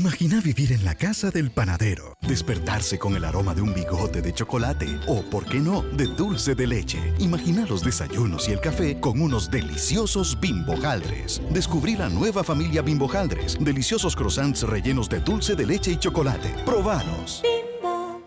Imagina 0.00 0.40
vivir 0.40 0.72
en 0.72 0.82
la 0.82 0.94
casa 0.94 1.30
del 1.30 1.50
panadero, 1.50 2.16
despertarse 2.22 2.98
con 2.98 3.16
el 3.16 3.24
aroma 3.26 3.54
de 3.54 3.60
un 3.60 3.74
bigote 3.74 4.22
de 4.22 4.32
chocolate 4.32 4.98
o, 5.06 5.20
por 5.20 5.44
qué 5.44 5.58
no, 5.58 5.82
de 5.82 6.06
dulce 6.06 6.54
de 6.54 6.66
leche. 6.66 7.12
Imagina 7.18 7.66
los 7.66 7.84
desayunos 7.84 8.48
y 8.48 8.52
el 8.52 8.60
café 8.60 8.98
con 8.98 9.20
unos 9.20 9.50
deliciosos 9.50 10.40
bimbojaldres. 10.40 11.42
Descubrí 11.50 11.96
la 11.96 12.08
nueva 12.08 12.42
familia 12.42 12.80
bimbojaldres, 12.80 13.58
deliciosos 13.60 14.16
croissants 14.16 14.62
rellenos 14.62 15.10
de 15.10 15.20
dulce 15.20 15.54
de 15.54 15.66
leche 15.66 15.92
y 15.92 15.98
chocolate. 15.98 16.48
Probalos. 16.64 17.42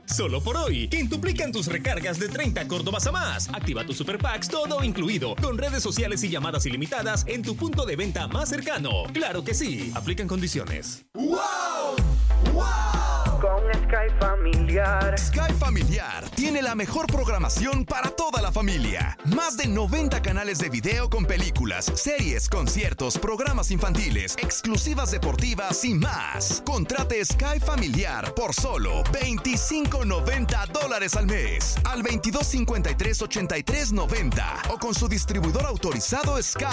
Solo 0.06 0.42
por 0.42 0.58
hoy, 0.58 0.90
quintuplican 0.90 1.52
tus 1.52 1.66
recargas 1.66 2.20
de 2.20 2.28
30 2.28 2.68
Córdobas 2.68 3.08
a 3.08 3.12
más. 3.12 3.50
Activa 3.50 3.84
tu 3.84 3.94
Super 3.94 4.20
Packs 4.20 4.48
todo 4.48 4.84
incluido, 4.84 5.34
con 5.42 5.58
redes 5.58 5.82
sociales 5.82 6.24
y 6.24 6.30
llamadas 6.30 6.66
ilimitadas 6.68 7.26
en 7.28 7.42
tu 7.42 7.56
punto 7.56 7.86
de 7.86 7.96
venta 7.96 8.28
más 8.28 8.50
cercano. 8.50 9.06
Claro 9.12 9.44
que 9.44 9.56
sí, 9.56 9.92
aplican 9.96 10.28
condiciones. 10.28 11.06
Familiar. 14.74 15.20
Sky 15.20 15.54
Familiar 15.60 16.28
tiene 16.32 16.64
la 16.64 16.74
mejor 16.74 17.06
programación 17.06 17.86
para 17.86 18.10
toda 18.10 18.42
la 18.42 18.52
familia. 18.52 19.16
Más 19.26 19.56
de 19.56 19.68
90 19.68 20.24
canales 20.24 20.58
de 20.58 20.70
video 20.70 21.12
con 21.12 21.26
películas, 21.26 21.86
series, 21.86 22.50
conciertos, 22.50 23.20
programas 23.20 23.70
infantiles, 23.70 24.36
exclusivas 24.42 25.12
deportivas 25.12 25.86
y 25.86 25.94
más. 25.94 26.64
Contrate 26.66 27.24
Sky 27.24 27.60
Familiar 27.64 28.34
por 28.34 28.56
solo 28.56 29.04
25.90 29.12 30.72
dólares 30.72 31.16
al 31.18 31.28
mes 31.28 31.78
al 31.84 32.02
2253-8390 32.02 34.72
o 34.72 34.80
con 34.80 34.96
su 34.96 35.08
distribuidor 35.08 35.68
autorizado 35.68 36.42
Sky. 36.42 36.66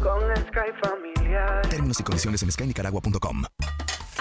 Con 0.00 0.36
Sky 0.36 0.70
Familiar. 0.80 1.66
Términos 1.68 1.98
y 1.98 2.04
condiciones 2.04 2.44
en 2.44 2.52
skynicaragua.com. 2.52 3.46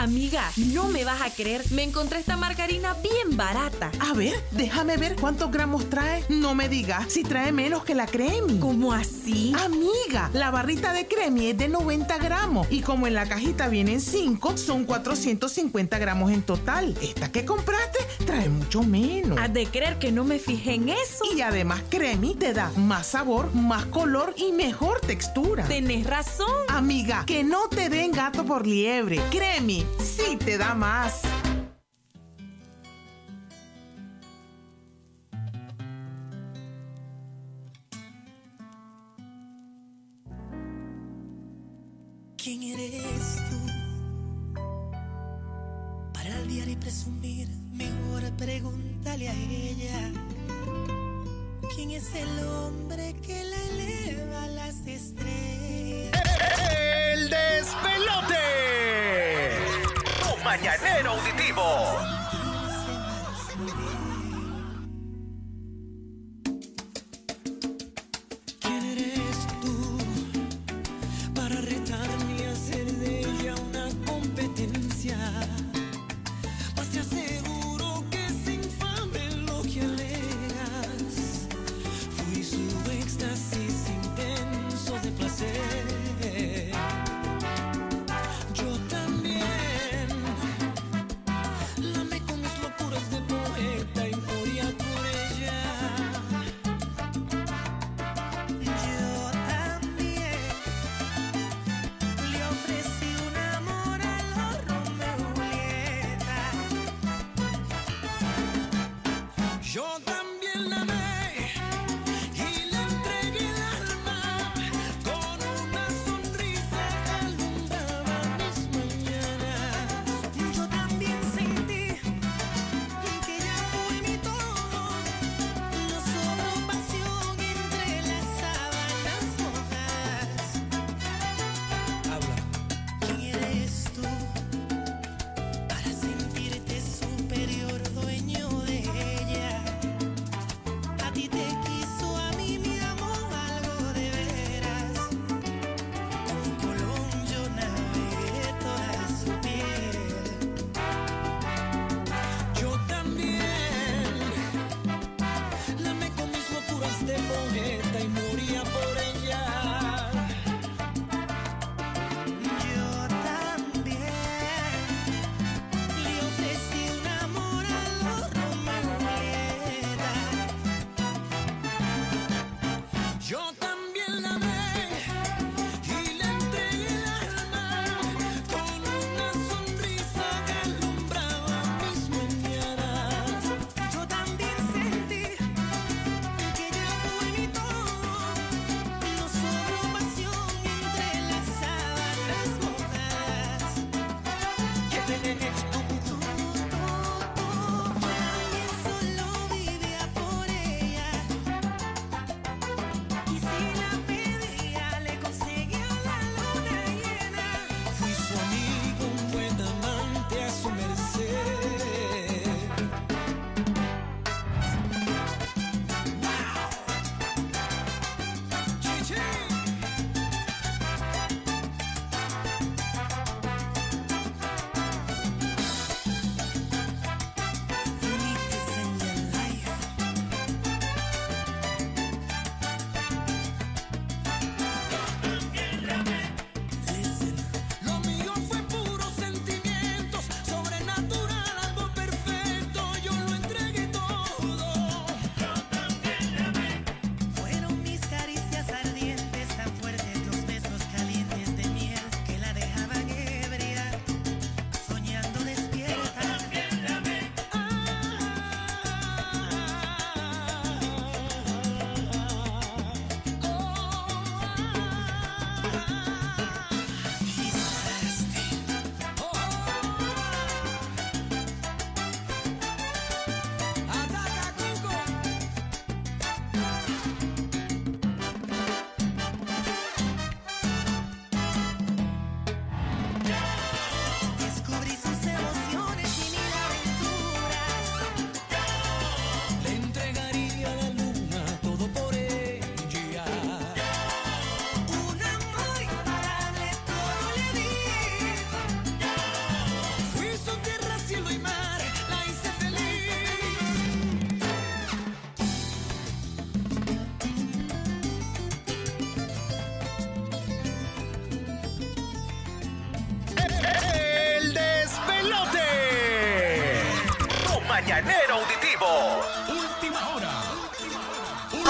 Amiga, 0.01 0.49
no 0.55 0.87
me 0.87 1.03
vas 1.03 1.21
a 1.21 1.29
creer. 1.29 1.61
Me 1.71 1.83
encontré 1.83 2.19
esta 2.19 2.37
margarina 2.37 2.95
bien 3.03 3.35
barata. 3.35 3.91
A 3.99 4.13
ver, 4.13 4.33
déjame 4.51 4.95
ver 4.95 5.17
cuántos 5.17 5.51
gramos 5.51 5.89
trae. 5.89 6.23
No 6.29 6.55
me 6.55 6.69
digas 6.69 7.11
si 7.11 7.23
trae 7.23 7.51
menos 7.51 7.83
que 7.83 7.95
la 7.95 8.07
Cremi. 8.07 8.59
¿Cómo 8.59 8.93
así? 8.93 9.51
Amiga, 9.59 10.29
la 10.31 10.51
barrita 10.51 10.93
de 10.93 11.05
Cremi 11.05 11.47
es 11.47 11.57
de 11.57 11.67
90 11.67 12.17
gramos 12.19 12.65
y 12.71 12.79
como 12.79 13.07
en 13.07 13.13
la 13.13 13.27
cajita 13.27 13.67
vienen 13.67 13.99
5, 13.99 14.55
son 14.55 14.85
450 14.85 15.97
gramos 15.99 16.31
en 16.31 16.43
total. 16.43 16.95
Esta 17.01 17.29
que 17.29 17.43
compraste 17.43 17.99
trae 18.25 18.47
mucho 18.47 18.83
menos. 18.83 19.37
Has 19.37 19.53
de 19.53 19.65
creer 19.65 19.99
que 19.99 20.13
no 20.13 20.23
me 20.23 20.39
fijé 20.39 20.75
en 20.75 20.87
eso. 20.87 21.25
Y 21.35 21.41
además 21.41 21.81
Cremi 21.89 22.35
te 22.35 22.53
da 22.53 22.71
más 22.77 23.05
sabor, 23.05 23.53
más 23.53 23.83
color 23.87 24.33
y 24.37 24.53
mejor 24.53 25.01
textura. 25.01 25.65
Tenés 25.65 26.07
razón. 26.07 26.47
Amiga, 26.69 27.25
que 27.25 27.43
no 27.43 27.67
te 27.67 27.89
den 27.89 28.13
gato 28.13 28.45
por 28.45 28.65
liebre. 28.65 29.19
Cremi 29.29 29.88
sí 29.97 30.37
te 30.37 30.57
da 30.57 30.73
más. 30.73 31.21
¿Quién 42.41 42.63
eres 42.63 43.35
tú? 43.49 43.59
Para 46.13 46.29
el 46.29 46.47
diario 46.47 46.73
y 46.73 46.77
presumir, 46.77 47.47
mejor 47.73 48.31
pregúntale 48.37 49.29
a 49.29 49.33
ella. 49.33 50.11
¿Quién 51.75 51.91
es 51.91 52.15
el 52.15 52.47
hombre 52.47 53.13
que 53.21 53.43
le 53.43 53.69
eleva 53.69 54.43
a 54.43 54.47
las 54.47 54.87
estrellas? 54.87 56.17
¡El 57.13 57.29
despelote! 57.29 58.28
Mañanero 60.49 61.11
auditivo. 61.11 62.18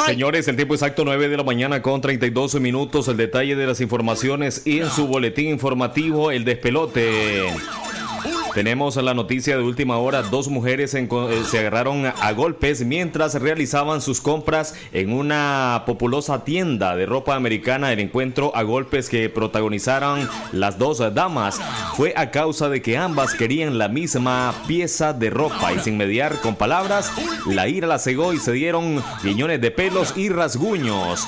Señores, 0.05 0.47
el 0.47 0.55
tiempo 0.55 0.73
exacto 0.73 1.03
9 1.05 1.29
de 1.29 1.37
la 1.37 1.43
mañana 1.43 1.81
con 1.81 2.01
32 2.01 2.59
minutos. 2.59 3.07
El 3.07 3.17
detalle 3.17 3.55
de 3.55 3.67
las 3.67 3.81
informaciones 3.81 4.61
y 4.65 4.79
en 4.79 4.89
su 4.89 5.07
boletín 5.07 5.49
informativo, 5.49 6.31
el 6.31 6.45
despelote. 6.45 7.45
Tenemos 8.59 8.97
la 8.97 9.13
noticia 9.13 9.55
de 9.55 9.63
última 9.63 9.99
hora. 9.99 10.21
Dos 10.21 10.49
mujeres 10.49 10.93
eh, 10.93 11.07
se 11.49 11.59
agarraron 11.59 12.05
a 12.05 12.31
golpes 12.33 12.83
mientras 12.83 13.35
realizaban 13.35 14.01
sus 14.01 14.19
compras 14.19 14.75
en 14.91 15.13
una 15.13 15.83
populosa 15.85 16.43
tienda 16.43 16.97
de 16.97 17.05
ropa 17.05 17.37
americana. 17.37 17.93
El 17.93 18.01
encuentro 18.01 18.53
a 18.53 18.63
golpes 18.63 19.07
que 19.07 19.29
protagonizaron 19.29 20.27
las 20.51 20.77
dos 20.77 20.97
damas 21.15 21.61
fue 21.95 22.13
a 22.17 22.31
causa 22.31 22.67
de 22.67 22.81
que 22.81 22.97
ambas 22.97 23.33
querían 23.33 23.77
la 23.77 23.87
misma 23.87 24.53
pieza 24.67 25.13
de 25.13 25.29
ropa 25.29 25.71
y 25.71 25.79
sin 25.79 25.95
mediar 25.95 26.41
con 26.41 26.57
palabras, 26.57 27.13
la 27.45 27.69
ira 27.69 27.87
la 27.87 27.97
cegó 27.97 28.33
y 28.33 28.39
se 28.39 28.51
dieron 28.51 29.01
guiñones 29.23 29.61
de 29.61 29.71
pelos 29.71 30.17
y 30.17 30.27
rasguños. 30.27 31.25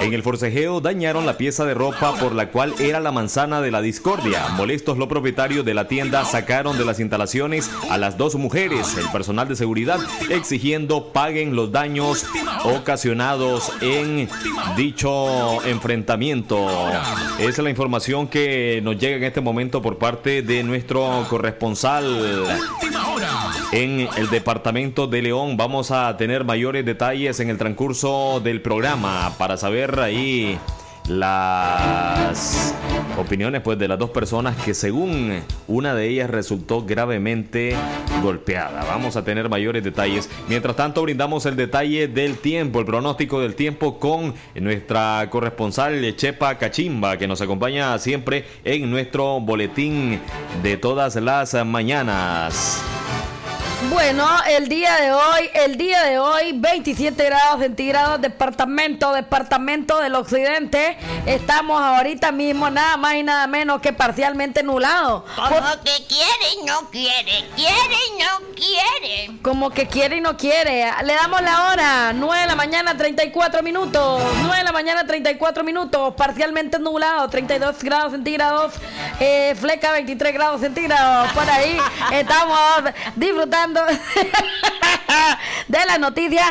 En 0.00 0.12
el 0.12 0.22
forcejeo 0.22 0.80
dañaron 0.80 1.26
la 1.26 1.36
pieza 1.36 1.64
de 1.64 1.74
ropa 1.74 2.14
por 2.16 2.34
la 2.34 2.50
cual 2.50 2.74
era 2.78 3.00
la 3.00 3.12
manzana 3.12 3.60
de 3.60 3.70
la 3.70 3.80
discordia. 3.80 4.48
Molestos 4.56 4.98
los 4.98 5.08
propietarios 5.08 5.64
de 5.64 5.74
la 5.74 5.88
tienda 5.88 6.24
sacaron 6.24 6.76
de 6.76 6.84
las 6.84 7.00
instalaciones 7.00 7.70
a 7.90 7.98
las 7.98 8.18
dos 8.18 8.34
mujeres, 8.34 8.96
el 8.98 9.08
personal 9.10 9.48
de 9.48 9.56
seguridad, 9.56 9.98
exigiendo 10.30 11.12
paguen 11.12 11.56
los 11.56 11.72
daños 11.72 12.26
ocasionados 12.64 13.72
en 13.80 14.28
dicho 14.76 15.64
enfrentamiento. 15.64 16.68
Esa 17.38 17.48
es 17.48 17.58
la 17.58 17.70
información 17.70 18.28
que 18.28 18.80
nos 18.82 18.98
llega 18.98 19.16
en 19.16 19.24
este 19.24 19.40
momento 19.40 19.80
por 19.80 19.98
parte 19.98 20.42
de 20.42 20.62
nuestro 20.62 21.26
corresponsal 21.28 22.46
en 23.74 24.08
el 24.16 24.30
departamento 24.30 25.08
de 25.08 25.20
León. 25.20 25.56
Vamos 25.56 25.90
a 25.90 26.16
tener 26.16 26.44
mayores 26.44 26.84
detalles 26.84 27.40
en 27.40 27.50
el 27.50 27.58
transcurso 27.58 28.40
del 28.40 28.62
programa 28.62 29.32
para 29.36 29.56
saber 29.56 29.98
ahí 29.98 30.56
las 31.08 32.72
opiniones 33.18 33.62
pues 33.62 33.76
de 33.76 33.88
las 33.88 33.98
dos 33.98 34.10
personas 34.10 34.56
que 34.64 34.74
según 34.74 35.40
una 35.66 35.92
de 35.92 36.08
ellas 36.08 36.30
resultó 36.30 36.82
gravemente 36.82 37.74
golpeada. 38.22 38.84
Vamos 38.84 39.16
a 39.16 39.24
tener 39.24 39.48
mayores 39.48 39.82
detalles. 39.82 40.30
Mientras 40.48 40.76
tanto 40.76 41.02
brindamos 41.02 41.44
el 41.44 41.56
detalle 41.56 42.06
del 42.06 42.38
tiempo, 42.38 42.78
el 42.78 42.86
pronóstico 42.86 43.40
del 43.40 43.56
tiempo 43.56 43.98
con 43.98 44.34
nuestra 44.54 45.26
corresponsal 45.30 46.14
Chepa 46.14 46.58
Cachimba 46.58 47.16
que 47.16 47.26
nos 47.26 47.40
acompaña 47.40 47.98
siempre 47.98 48.44
en 48.62 48.88
nuestro 48.88 49.40
boletín 49.40 50.20
de 50.62 50.76
todas 50.76 51.16
las 51.16 51.54
mañanas. 51.66 52.80
Bueno, 53.90 54.26
el 54.48 54.68
día 54.68 54.96
de 54.96 55.12
hoy, 55.12 55.50
el 55.54 55.76
día 55.76 56.02
de 56.04 56.18
hoy, 56.18 56.52
27 56.54 57.24
grados 57.24 57.60
centígrados, 57.60 58.20
departamento, 58.20 59.12
departamento 59.12 60.00
del 60.00 60.14
occidente. 60.14 60.96
Estamos 61.26 61.80
ahorita 61.80 62.32
mismo 62.32 62.70
nada 62.70 62.96
más 62.96 63.14
y 63.14 63.22
nada 63.22 63.46
menos 63.46 63.80
que 63.80 63.92
parcialmente 63.92 64.62
nublado. 64.62 65.24
Como 65.36 65.70
que 65.84 66.06
quiere 66.06 66.52
y 66.60 66.64
no 66.64 66.90
quiere, 66.90 67.48
quiere 67.56 67.96
y 68.08 68.22
no 68.22 68.54
quiere. 68.54 69.42
Como 69.42 69.70
que 69.70 69.86
quiere 69.86 70.16
y 70.16 70.20
no 70.20 70.36
quiere. 70.36 70.90
Le 71.02 71.14
damos 71.14 71.42
la 71.42 71.68
hora, 71.68 72.12
9 72.14 72.42
de 72.42 72.46
la 72.46 72.56
mañana, 72.56 72.96
34 72.96 73.62
minutos. 73.62 74.22
9 74.42 74.58
de 74.58 74.64
la 74.64 74.72
mañana, 74.72 75.06
34 75.06 75.64
minutos. 75.64 76.14
Parcialmente 76.14 76.78
nublado, 76.78 77.28
32 77.28 77.82
grados 77.82 78.12
centígrados. 78.12 78.74
Eh, 79.20 79.54
fleca, 79.60 79.92
23 79.92 80.32
grados 80.32 80.60
centígrados. 80.60 81.32
Por 81.32 81.48
ahí 81.48 81.78
estamos 82.12 82.92
disfrutando 83.16 83.73
hablando. 83.74 84.00
de 85.68 85.78
las 85.86 85.98
noticias 85.98 86.46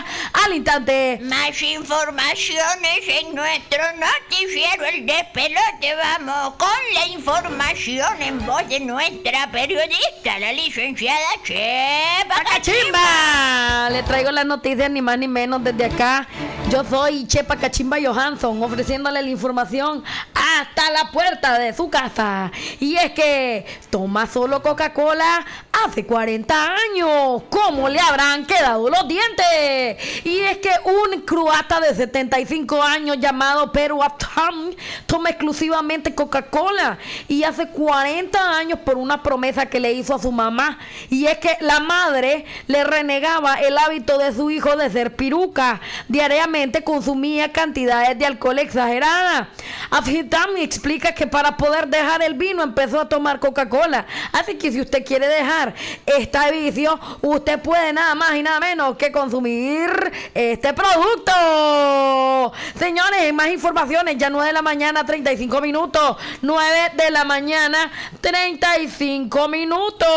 al 0.46 0.54
instante. 0.54 1.20
Más 1.24 1.62
informaciones 1.62 3.00
en 3.08 3.36
nuestro 3.36 3.84
noticiero 3.94 4.86
El 4.86 5.06
Despelote. 5.06 5.96
Vamos 5.96 6.56
con 6.56 6.70
la 6.94 7.08
información 7.08 8.22
en 8.22 8.46
voz 8.46 8.68
de 8.68 8.80
nuestra 8.80 9.52
periodista, 9.52 10.40
la 10.40 10.54
licenciada 10.54 11.20
Chepa 11.44 12.44
Cachimba. 12.50 13.90
Le 13.92 14.04
traigo 14.04 14.32
las 14.32 14.46
noticias 14.46 14.90
ni 14.90 15.02
más 15.02 15.18
ni 15.18 15.28
menos 15.28 15.64
desde 15.64 15.86
acá. 15.86 16.28
Yo 16.70 16.84
soy 16.84 17.28
Chepa 17.28 17.58
Cachimba 17.58 17.98
Johansson, 18.02 18.62
ofreciéndole 18.64 19.22
la 19.22 19.30
información 19.30 20.04
hasta 20.34 20.92
la 20.92 21.12
puerta 21.12 21.60
de 21.60 21.74
su 21.74 21.90
casa. 21.90 22.52
Y 22.80 22.96
es 22.96 23.12
que 23.12 23.66
toma 23.90 24.28
solo 24.28 24.62
Coca-Cola 24.62 25.46
hace 25.86 26.06
40 26.06 26.76
años. 26.76 27.44
¿Cómo 27.50 27.90
le 27.90 28.00
habrán 28.34 28.46
quedado 28.46 28.90
los 28.90 29.08
dientes? 29.08 30.26
Y 30.26 30.40
es 30.40 30.58
que 30.58 30.72
un 30.86 31.22
croata 31.22 31.80
de 31.80 31.94
75 31.94 32.82
años 32.82 33.18
llamado 33.20 33.72
Peru 33.72 34.02
Atam 34.02 34.72
toma 35.06 35.30
exclusivamente 35.30 36.16
Coca-Cola. 36.16 36.98
Y 37.28 37.44
hace 37.44 37.68
40 37.68 38.58
años 38.58 38.80
por 38.80 38.98
una 38.98 39.22
promesa 39.22 39.68
que 39.68 39.80
le 39.80 39.94
hizo 39.94 40.16
a 40.16 40.20
su 40.20 40.32
mamá. 40.32 40.80
Y 41.10 41.28
es 41.28 41.38
que 41.38 41.58
la 41.62 41.80
madre 41.80 42.46
le 42.68 42.84
renegaba 42.84 43.56
el 43.56 43.78
hábito 43.78 44.18
de 44.18 44.34
su 44.34 44.50
hijo 44.50 44.76
de 44.76 44.90
ser 44.90 45.16
piruca. 45.16 45.80
Diariamente 46.08 46.84
consumía 46.84 47.52
cantidades 47.52 48.18
de 48.18 48.26
alcohol 48.26 48.60
exageradas. 48.60 49.48
Afitam 49.90 50.58
explica 50.58 51.14
que 51.14 51.28
para 51.28 51.58
poder 51.58 51.88
dejar 51.88 52.22
el 52.24 52.34
vino 52.34 52.64
empezó 52.64 53.02
a 53.02 53.10
tomar 53.10 53.40
Coca-Cola. 53.40 54.06
Así 54.32 54.56
que 54.56 54.72
si 54.72 54.82
usted 54.82 55.06
quiere 55.06 55.28
dejar 55.28 55.74
este 56.06 56.52
vicio, 56.52 57.00
usted 57.22 57.60
puede 57.60 57.94
nada 57.94 58.16
más 58.16 58.23
y 58.36 58.44
nada 58.44 58.60
menos 58.60 58.96
que 58.96 59.12
consumir 59.12 59.90
este 60.34 60.74
producto. 60.74 62.54
Señores, 62.78 63.34
más 63.34 63.48
informaciones, 63.48 64.18
ya 64.18 64.30
9 64.30 64.48
de 64.48 64.54
la 64.54 64.62
mañana, 64.62 65.06
35 65.06 65.62
minutos. 65.62 66.18
9 66.42 66.92
de 66.96 67.12
la 67.12 67.24
mañana, 67.24 67.92
35 68.22 69.48
minutos. 69.50 70.08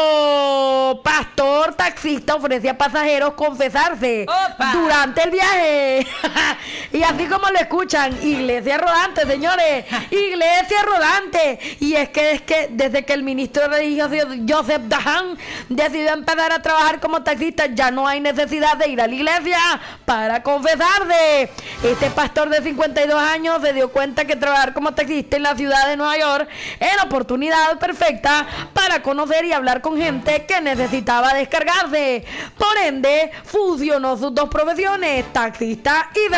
Pastor 1.02 1.74
taxista 1.74 2.34
ofrece 2.36 2.68
a 2.68 2.78
pasajeros 2.78 3.34
confesarse 3.34 4.26
durante 4.72 5.22
el 5.22 5.30
viaje. 5.30 6.06
y 6.92 7.02
así 7.02 7.26
como 7.26 7.50
lo 7.50 7.58
escuchan, 7.58 8.16
iglesia 8.22 8.78
rodante, 8.78 9.26
señores. 9.26 9.84
Iglesia 10.10 10.82
rodante. 10.84 11.58
Y 11.80 11.94
es 11.94 12.08
que 12.10 12.32
es 12.32 12.42
que 12.42 12.68
desde 12.70 13.04
que 13.04 13.12
el 13.12 13.22
ministro 13.22 13.68
religioso 13.68 14.14
Joseph 14.48 14.82
Dahan 14.82 15.36
decidió 15.68 16.12
empezar 16.12 16.52
a 16.52 16.62
trabajar 16.62 17.00
como 17.00 17.22
taxista, 17.22 17.66
ya 17.66 17.90
no 17.90 17.95
hay 18.04 18.18
necesidad 18.18 18.76
de 18.76 18.88
ir 18.88 19.00
a 19.00 19.06
la 19.06 19.14
iglesia 19.14 19.58
para 20.04 20.42
confesarse. 20.42 21.50
Este 21.84 22.10
pastor 22.10 22.48
de 22.48 22.62
52 22.62 23.20
años 23.20 23.60
se 23.62 23.72
dio 23.72 23.90
cuenta 23.92 24.24
que 24.24 24.34
trabajar 24.34 24.72
como 24.72 24.92
taxista 24.92 25.36
en 25.36 25.44
la 25.44 25.54
ciudad 25.54 25.86
de 25.86 25.96
Nueva 25.96 26.18
York 26.18 26.48
era 26.80 26.96
la 26.96 27.02
oportunidad 27.04 27.78
perfecta 27.78 28.44
para 28.72 29.02
conocer 29.02 29.44
y 29.44 29.52
hablar 29.52 29.80
con 29.80 29.96
gente 29.96 30.44
que 30.46 30.60
necesitaba 30.60 31.32
descargarse. 31.34 32.24
Por 32.58 32.76
ende, 32.84 33.30
fusionó 33.44 34.16
sus 34.16 34.34
dos 34.34 34.48
profesiones, 34.48 35.24
taxista 35.32 36.10
y 36.14 36.32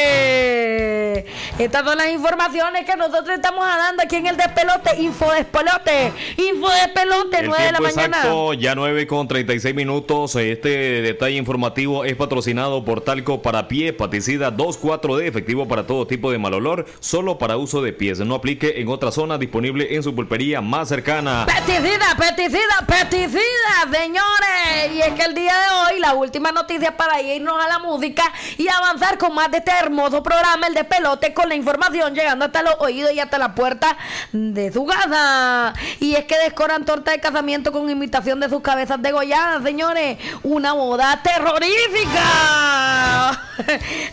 sacerdote. 0.00 1.26
Estas 1.58 1.84
son 1.84 1.98
las 1.98 2.08
informaciones 2.08 2.84
que 2.86 2.96
nosotros 2.96 3.36
estamos 3.36 3.66
dando 3.66 4.02
aquí 4.02 4.16
en 4.16 4.26
el 4.26 4.36
despelote, 4.36 4.96
Info 5.00 5.30
Despelote, 5.32 6.12
Info 6.38 6.70
Despelote, 6.70 7.38
El 7.40 7.46
9 7.48 7.64
de 7.64 7.72
la 7.72 7.80
mañana. 7.80 8.16
exacto, 8.18 8.54
ya 8.54 8.74
9 8.74 9.06
con 9.06 9.28
36 9.28 9.74
minutos. 9.74 10.36
Este 10.40 11.02
detalle 11.02 11.36
informativo 11.36 12.04
es 12.06 12.16
patrocinado 12.16 12.82
por 12.82 13.02
Talco 13.02 13.42
para 13.42 13.68
pie, 13.68 13.92
paticida 13.92 14.50
2,4D, 14.50 15.26
efectivo 15.26 15.68
para 15.68 15.86
todo 15.86 16.06
tipo 16.06 16.30
de 16.32 16.38
mal 16.38 16.54
olor, 16.54 16.86
solo 17.00 17.36
para 17.36 17.58
uso 17.58 17.82
de 17.82 17.92
pies. 17.92 18.20
No 18.20 18.36
aplique 18.36 18.80
en 18.80 18.88
otra 18.88 19.12
zona, 19.12 19.36
disponible 19.36 19.94
en 19.94 20.02
su 20.02 20.14
pulpería 20.14 20.62
más 20.62 20.88
cercana. 20.88 21.46
Pesticida, 21.46 22.16
pesticida, 22.18 22.86
pesticida, 22.86 23.42
señores. 23.92 24.94
Y 24.94 25.02
es 25.02 25.12
que 25.14 25.24
el 25.24 25.34
día 25.34 25.52
de 25.52 25.94
hoy, 25.94 26.00
la 26.00 26.14
última 26.14 26.52
noticia 26.52 26.96
para 26.96 27.20
irnos 27.20 27.62
a 27.62 27.68
la 27.68 27.78
música 27.78 28.22
y 28.56 28.66
avanzar 28.68 29.18
con 29.18 29.34
más 29.34 29.50
de 29.50 29.58
este 29.58 29.72
hermoso 29.78 30.22
programa, 30.22 30.66
el 30.66 30.74
de 30.74 30.84
pelote, 30.84 31.34
con 31.34 31.50
la 31.50 31.54
información 31.54 32.14
llegando 32.14 32.46
hasta 32.46 32.62
los 32.62 32.76
oídos 32.80 33.12
y 33.12 33.20
hasta 33.20 33.36
la 33.36 33.54
puerta 33.54 33.98
de 34.32 34.72
su 34.72 34.86
casa. 34.86 35.74
Y 36.00 36.14
es 36.14 36.24
que 36.24 36.38
descoran 36.38 36.86
torta 36.86 37.10
de 37.10 37.20
casamiento 37.20 37.72
con 37.72 37.90
imitación 37.90 38.40
de 38.40 38.48
sus 38.48 38.62
cabezas 38.62 39.02
degolladas, 39.02 39.62
señores. 39.62 40.16
Una 40.42 40.72
boda 40.72 41.20
terrorífica. 41.22 43.40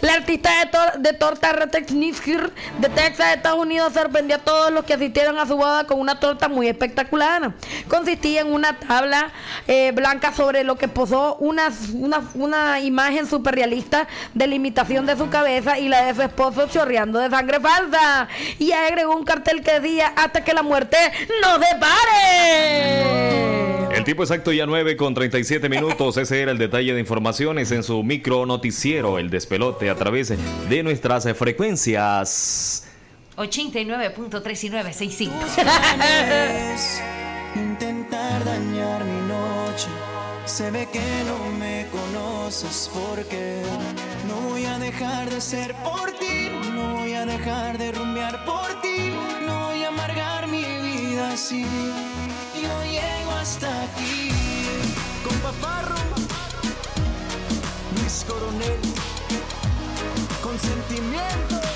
La 0.01 0.13
artista 0.13 0.49
de, 0.59 0.71
tor- 0.71 0.97
de 0.99 1.13
torta 1.13 1.53
de 1.53 2.89
Texas, 2.89 3.35
Estados 3.35 3.59
Unidos, 3.59 3.93
sorprendió 3.93 4.35
a 4.35 4.39
todos 4.39 4.71
los 4.71 4.83
que 4.83 4.93
asistieron 4.93 5.39
a 5.39 5.45
su 5.47 5.55
boda 5.55 5.85
con 5.85 5.99
una 5.99 6.19
torta 6.19 6.47
muy 6.49 6.67
espectacular. 6.67 7.53
Consistía 7.87 8.41
en 8.41 8.51
una 8.53 8.77
tabla 8.77 9.31
eh, 9.67 9.91
blanca 9.93 10.33
sobre 10.33 10.63
lo 10.63 10.75
que 10.75 10.87
posó 10.87 11.35
una, 11.35 11.71
una, 11.93 12.21
una 12.35 12.79
imagen 12.81 13.25
súper 13.27 13.55
realista 13.55 14.07
de 14.33 14.47
la 14.47 14.55
imitación 14.55 15.05
de 15.05 15.15
su 15.17 15.29
cabeza 15.29 15.79
y 15.79 15.87
la 15.87 16.05
de 16.05 16.15
su 16.15 16.21
esposo 16.23 16.67
chorreando 16.67 17.19
de 17.19 17.29
sangre 17.29 17.59
falsa. 17.59 18.27
Y 18.59 18.71
agregó 18.73 19.15
un 19.15 19.23
cartel 19.23 19.61
que 19.63 19.79
decía 19.79 20.11
hasta 20.15 20.43
que 20.43 20.53
la 20.53 20.63
muerte 20.63 20.97
no 21.41 21.53
separe. 21.63 23.27
El 23.95 24.03
tiempo 24.03 24.23
exacto 24.23 24.51
ya 24.51 24.65
9 24.65 24.97
con 24.97 25.13
37 25.13 25.69
minutos. 25.69 26.06
Ese 26.15 26.41
era 26.41 26.53
el 26.53 26.57
detalle 26.57 26.93
de 26.93 27.01
informaciones 27.01 27.69
en 27.71 27.83
su 27.83 28.01
micro 28.01 28.45
noticiero, 28.45 29.19
el 29.19 29.29
despelote 29.29 29.89
a 29.89 29.95
través 29.95 30.31
de 30.69 30.83
nuestras 30.83 31.27
frecuencias. 31.37 32.87
89.3965. 33.35 35.31
planes, 35.55 37.01
intentar 37.55 38.45
dañar 38.45 39.03
mi 39.03 39.19
noche. 39.27 39.89
Se 40.45 40.71
ve 40.71 40.87
que 40.93 41.01
no 41.25 41.51
me 41.59 41.85
conoces 41.91 42.89
porque 42.93 43.61
no 44.29 44.49
voy 44.49 44.63
a 44.63 44.79
dejar 44.79 45.29
de 45.29 45.41
ser 45.41 45.75
por 45.83 46.13
ti, 46.13 46.49
no 46.73 46.99
voy 46.99 47.15
a 47.15 47.25
dejar 47.25 47.77
de 47.77 47.91
rumbear 47.91 48.45
por 48.45 48.79
ti, 48.81 49.13
no 49.45 49.67
voy 49.67 49.83
a 49.83 49.89
amargar 49.89 50.47
mi 50.47 50.63
vida 50.63 51.33
así. 51.33 51.65
Yo 52.55 52.83
llego 52.85 53.31
hasta 53.31 53.83
aquí 53.83 54.36
con 55.27 55.37
paparro, 55.39 55.95
Luis 57.95 58.25
Coronel, 58.27 58.79
con 60.41 60.57
sentimiento. 60.59 61.66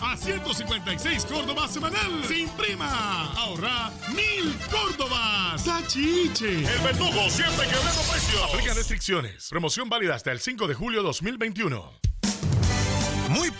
A 0.00 0.16
156 0.16 1.26
Córdobas 1.26 1.70
semanal 1.70 2.24
sin 2.26 2.48
prima. 2.50 3.32
Ahorra 3.36 3.90
mil 4.14 4.56
Córdobas. 4.70 5.62
¡Tachiche! 5.62 6.60
El 6.60 6.80
verdugo 6.82 7.28
siempre 7.28 7.66
quebrando 7.66 8.00
precios. 8.10 8.42
Aplica 8.50 8.72
restricciones. 8.72 9.48
Promoción 9.50 9.90
válida 9.90 10.14
hasta 10.14 10.32
el 10.32 10.40
5 10.40 10.66
de 10.68 10.74
julio 10.74 11.02
2021. 11.02 12.03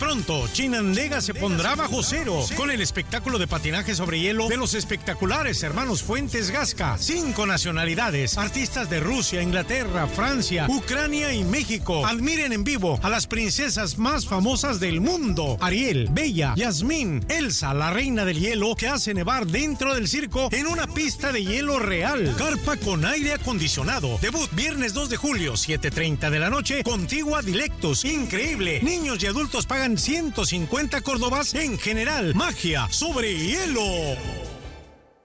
Pronto, 0.05 0.47
Chinandega 0.53 1.19
se 1.19 1.33
pondrá 1.33 1.73
bajo 1.73 2.03
cero 2.03 2.45
con 2.55 2.69
el 2.69 2.79
espectáculo 2.79 3.39
de 3.39 3.47
patinaje 3.47 3.95
sobre 3.95 4.19
hielo 4.19 4.47
de 4.47 4.55
los 4.55 4.75
espectaculares 4.75 5.63
hermanos 5.63 6.03
Fuentes 6.03 6.51
Gasca. 6.51 6.95
Cinco 6.99 7.47
nacionalidades, 7.47 8.37
artistas 8.37 8.87
de 8.87 8.99
Rusia, 8.99 9.41
Inglaterra, 9.41 10.05
Francia, 10.05 10.67
Ucrania 10.69 11.33
y 11.33 11.43
México. 11.43 12.05
Admiren 12.05 12.53
en 12.53 12.63
vivo 12.63 12.99
a 13.01 13.09
las 13.09 13.25
princesas 13.25 13.97
más 13.97 14.27
famosas 14.27 14.79
del 14.79 15.01
mundo: 15.01 15.57
Ariel, 15.59 16.07
Bella, 16.11 16.53
Yasmín, 16.55 17.25
Elsa, 17.27 17.73
la 17.73 17.89
reina 17.89 18.25
del 18.25 18.39
hielo 18.39 18.75
que 18.75 18.87
hace 18.87 19.15
nevar 19.15 19.47
dentro 19.47 19.95
del 19.95 20.07
circo 20.07 20.49
en 20.51 20.67
una 20.67 20.85
pista 20.85 21.31
de 21.31 21.43
hielo 21.43 21.79
real. 21.79 22.35
Carpa 22.37 22.77
con 22.77 23.05
aire 23.05 23.33
acondicionado. 23.33 24.19
Debut 24.21 24.51
viernes 24.51 24.93
2 24.93 25.09
de 25.09 25.17
julio, 25.17 25.53
7:30 25.53 26.29
de 26.29 26.39
la 26.39 26.51
noche. 26.51 26.83
Contigua 26.83 27.41
Dilectos. 27.41 28.05
Increíble. 28.05 28.81
Niños 28.83 29.23
y 29.23 29.25
adultos 29.25 29.65
pagan 29.65 29.94
150 29.97 31.01
córdobas 31.01 31.53
en 31.55 31.77
general. 31.77 32.33
Magia 32.35 32.87
sobre 32.89 33.35
hielo. 33.35 34.17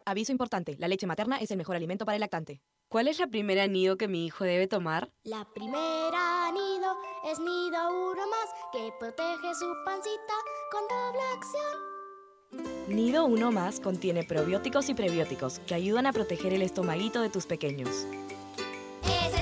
Aviso 0.05 0.33
importante, 0.33 0.77
la 0.79 0.89
leche 0.89 1.07
materna 1.07 1.37
es 1.37 1.51
el 1.51 1.57
mejor 1.57 1.77
alimento 1.77 2.05
para 2.05 2.17
el 2.17 2.21
lactante. 2.21 2.61
¿Cuál 2.89 3.07
es 3.07 3.19
la 3.21 3.29
primera 3.29 3.67
nido 3.69 3.97
que 3.97 4.09
mi 4.09 4.27
hijo 4.27 4.45
debe 4.45 4.67
tomar? 4.67 5.13
La 5.23 5.47
primera 5.55 6.51
nido 6.53 6.97
es 7.31 7.39
nido 7.39 8.11
uno 8.13 8.23
más 8.29 8.51
que 8.73 8.91
protege 8.99 9.55
su 9.55 9.73
pancita 9.85 10.35
con 10.73 10.83
doble 10.89 11.21
acción. 11.37 11.91
Nido 12.89 13.27
1 13.27 13.53
más 13.53 13.79
contiene 13.79 14.25
probióticos 14.25 14.89
y 14.89 14.95
prebióticos 14.95 15.61
que 15.61 15.75
ayudan 15.75 16.07
a 16.07 16.13
proteger 16.13 16.53
el 16.53 16.63
estomaguito 16.63 17.23
de 17.23 17.31
tus 17.31 17.47
pequeños. 17.47 18.07
Es 19.05 19.40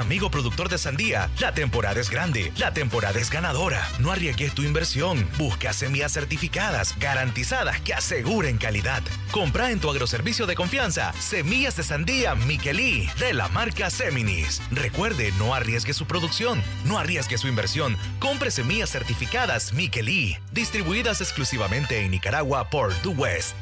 Amigo 0.00 0.30
productor 0.30 0.70
de 0.70 0.78
sandía, 0.78 1.28
la 1.40 1.52
temporada 1.52 2.00
es 2.00 2.08
grande, 2.08 2.54
la 2.56 2.72
temporada 2.72 3.20
es 3.20 3.28
ganadora. 3.28 3.86
No 3.98 4.10
arriesgues 4.10 4.54
tu 4.54 4.62
inversión. 4.62 5.28
Busca 5.36 5.74
semillas 5.74 6.12
certificadas, 6.12 6.98
garantizadas 6.98 7.82
que 7.82 7.92
aseguren 7.92 8.56
calidad. 8.56 9.02
Compra 9.30 9.70
en 9.70 9.78
tu 9.78 9.90
agroservicio 9.90 10.46
de 10.46 10.54
confianza 10.54 11.12
semillas 11.20 11.76
de 11.76 11.82
sandía 11.82 12.34
Miquelí 12.34 13.10
de 13.18 13.34
la 13.34 13.48
marca 13.48 13.90
Seminis. 13.90 14.62
Recuerde, 14.70 15.32
no 15.38 15.52
arriesgue 15.52 15.92
su 15.92 16.06
producción, 16.06 16.62
no 16.86 16.98
arriesgue 16.98 17.36
su 17.36 17.48
inversión. 17.48 17.98
Compre 18.20 18.50
semillas 18.50 18.88
certificadas 18.88 19.74
Miquelí, 19.74 20.38
distribuidas 20.50 21.20
exclusivamente 21.20 22.02
en 22.02 22.12
Nicaragua 22.12 22.70
por 22.70 22.94
The 23.02 23.08
West. 23.08 23.54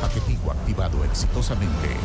Paquetico 0.00 0.50
activado 0.50 1.04
exitosamente. 1.04 1.96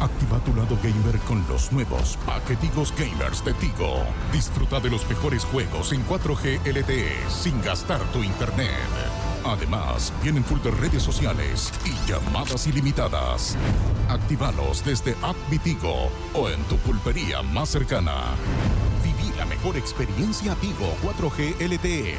Activa 0.00 0.38
tu 0.40 0.54
lado 0.54 0.76
gamer 0.82 1.18
con 1.20 1.42
los 1.48 1.72
nuevos 1.72 2.18
paquetigos 2.26 2.92
gamers 2.96 3.42
de 3.44 3.54
Tigo. 3.54 4.04
Disfruta 4.30 4.78
de 4.78 4.90
los 4.90 5.08
mejores 5.08 5.44
juegos 5.44 5.92
en 5.92 6.06
4G 6.06 6.60
LTE 6.66 7.30
sin 7.30 7.60
gastar 7.62 8.00
tu 8.12 8.22
internet. 8.22 8.68
Además, 9.44 10.12
vienen 10.22 10.44
full 10.44 10.60
de 10.60 10.70
redes 10.72 11.02
sociales 11.02 11.72
y 11.84 12.10
llamadas 12.10 12.66
ilimitadas. 12.66 13.56
Actívalos 14.08 14.84
desde 14.84 15.12
App 15.22 15.36
o 16.34 16.50
en 16.50 16.62
tu 16.64 16.76
pulpería 16.78 17.42
más 17.42 17.70
cercana. 17.70 18.34
Viví 19.02 19.34
la 19.38 19.46
mejor 19.46 19.76
experiencia 19.78 20.54
Tigo 20.56 20.94
4G 21.02 21.54
LTE. 21.58 22.16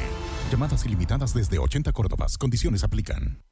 Llamadas 0.50 0.84
ilimitadas 0.84 1.32
desde 1.32 1.58
80 1.58 1.92
Córdobas. 1.92 2.38
Condiciones 2.38 2.82
aplican. 2.82 3.42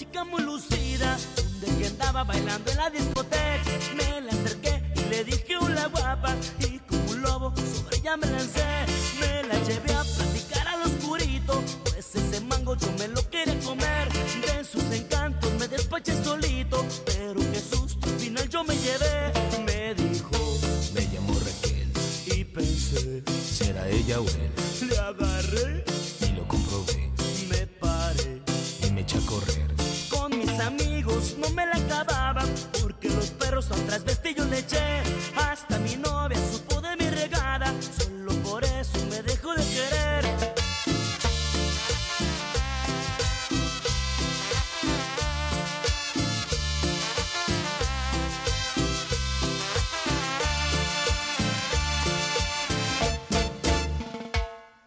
Chica 0.00 0.24
muy 0.24 0.40
lucida, 0.40 1.18
de 1.60 1.66
que 1.76 1.86
andaba 1.88 2.24
bailando 2.24 2.70
en 2.70 2.78
la 2.78 2.88
discoteca. 2.88 3.70
Me 3.94 4.22
la 4.22 4.32
acerqué 4.32 4.82
y 4.96 5.10
le 5.10 5.24
dije 5.24 5.58
hola 5.58 5.88
guapa, 5.88 6.34
y 6.60 6.78
como 6.78 7.10
un 7.10 7.20
lobo 7.20 7.52
sobre 7.56 7.98
ella 7.98 8.16
me 8.16 8.26
lancé. 8.28 8.64
Me 9.20 9.42
la 9.46 9.62
llevé 9.62 9.92
a 9.92 9.99
me 31.54 31.66
la 31.66 31.76
acababan 31.76 32.48
Porque 32.80 33.08
los 33.08 33.30
perros 33.30 33.70
al 33.70 33.80
trasvestillo 33.86 34.44
le 34.46 34.58
eché 34.58 35.02
Hasta 35.36 35.78
mi 35.78 35.96
novia 35.96 36.38
supo 36.52 36.80
de 36.80 36.96
mi 36.96 37.08
regada 37.10 37.72
Solo 37.98 38.32
por 38.42 38.64
eso 38.64 38.98
me 39.10 39.22
dejó 39.22 39.54
de 39.54 39.64
querer 39.64 40.24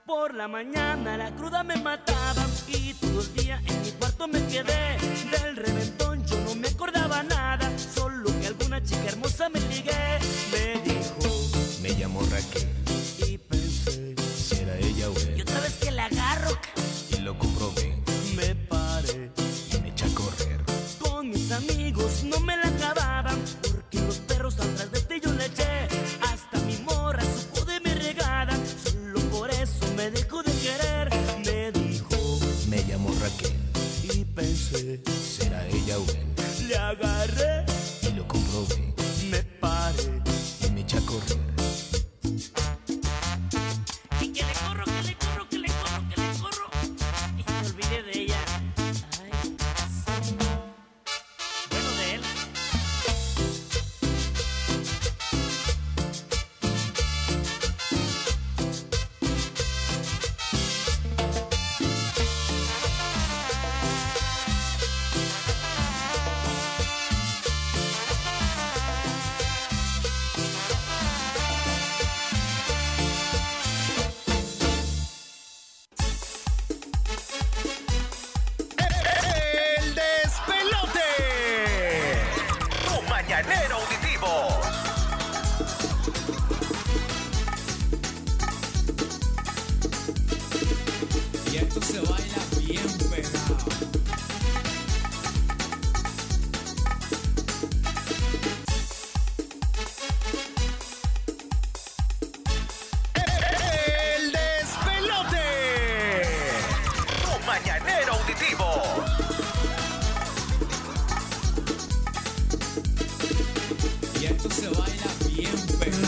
Por 0.06 0.34
la 0.36 0.48
mañana 0.48 1.18
la 1.18 1.32
cruda 1.36 1.64
me 1.64 1.76
mataba 1.76 2.14
y 2.68 2.94
todo 2.94 3.22
el 3.22 3.34
día 3.34 3.62
en 3.66 3.82
mi 3.82 3.92
cuarto 3.92 4.28
me 4.28 4.40
quedé. 4.48 4.98
Del 5.32 5.56
reventón 5.56 5.83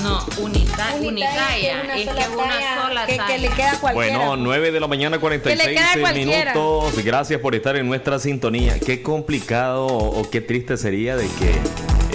No, 0.05 0.25
unita, 0.43 0.87
que 0.99 1.07
Es 1.07 1.83
una 1.83 1.93
que 1.93 2.01
es 2.01 2.05
sola 2.05 2.29
una 2.29 2.43
talla, 2.47 2.81
sola 2.87 3.05
que- 3.05 3.15
talla. 3.17 3.27
que 3.33 3.37
le 3.39 3.49
queda 3.49 3.71
a 3.71 3.79
cualquiera. 3.79 4.17
Bueno, 4.17 4.35
9 4.37 4.71
de 4.71 4.79
la 4.79 4.87
mañana, 4.87 5.17
Que 5.17 5.21
46 5.21 5.67
le 5.67 5.75
queda 5.75 5.91
a 5.93 5.99
cualquiera. 5.99 6.53
minutos. 6.53 7.03
Gracias 7.03 7.41
por 7.41 7.55
estar 7.55 7.75
en 7.75 7.87
nuestra 7.87 8.19
sintonía. 8.19 8.79
Qué 8.79 9.01
complicado 9.01 9.87
o 9.87 10.29
qué 10.29 10.41
triste 10.41 10.77
sería 10.77 11.15
de 11.15 11.27
que 11.39 11.55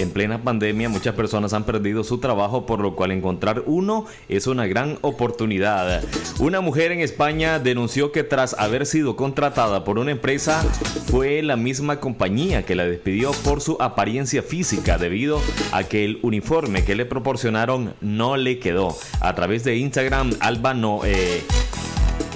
en 0.01 0.11
plena 0.11 0.43
pandemia 0.43 0.89
muchas 0.89 1.15
personas 1.15 1.53
han 1.53 1.63
perdido 1.63 2.03
su 2.03 2.19
trabajo, 2.19 2.65
por 2.65 2.79
lo 2.79 2.95
cual 2.95 3.11
encontrar 3.11 3.63
uno 3.65 4.05
es 4.29 4.47
una 4.47 4.67
gran 4.67 4.97
oportunidad. 5.01 6.03
Una 6.39 6.61
mujer 6.61 6.91
en 6.91 6.99
España 6.99 7.59
denunció 7.59 8.11
que 8.11 8.23
tras 8.23 8.55
haber 8.57 8.85
sido 8.85 9.15
contratada 9.15 9.83
por 9.83 9.99
una 9.99 10.11
empresa, 10.11 10.61
fue 11.07 11.41
la 11.41 11.55
misma 11.55 11.99
compañía 11.99 12.63
que 12.63 12.75
la 12.75 12.85
despidió 12.85 13.31
por 13.43 13.61
su 13.61 13.77
apariencia 13.79 14.43
física 14.43 14.97
debido 14.97 15.41
a 15.71 15.83
que 15.83 16.05
el 16.05 16.19
uniforme 16.21 16.83
que 16.83 16.95
le 16.95 17.05
proporcionaron 17.05 17.93
no 18.01 18.37
le 18.37 18.59
quedó. 18.59 18.95
A 19.19 19.35
través 19.35 19.63
de 19.63 19.77
Instagram, 19.77 20.31
Alba 20.39 20.73
no, 20.73 21.01
eh, 21.05 21.43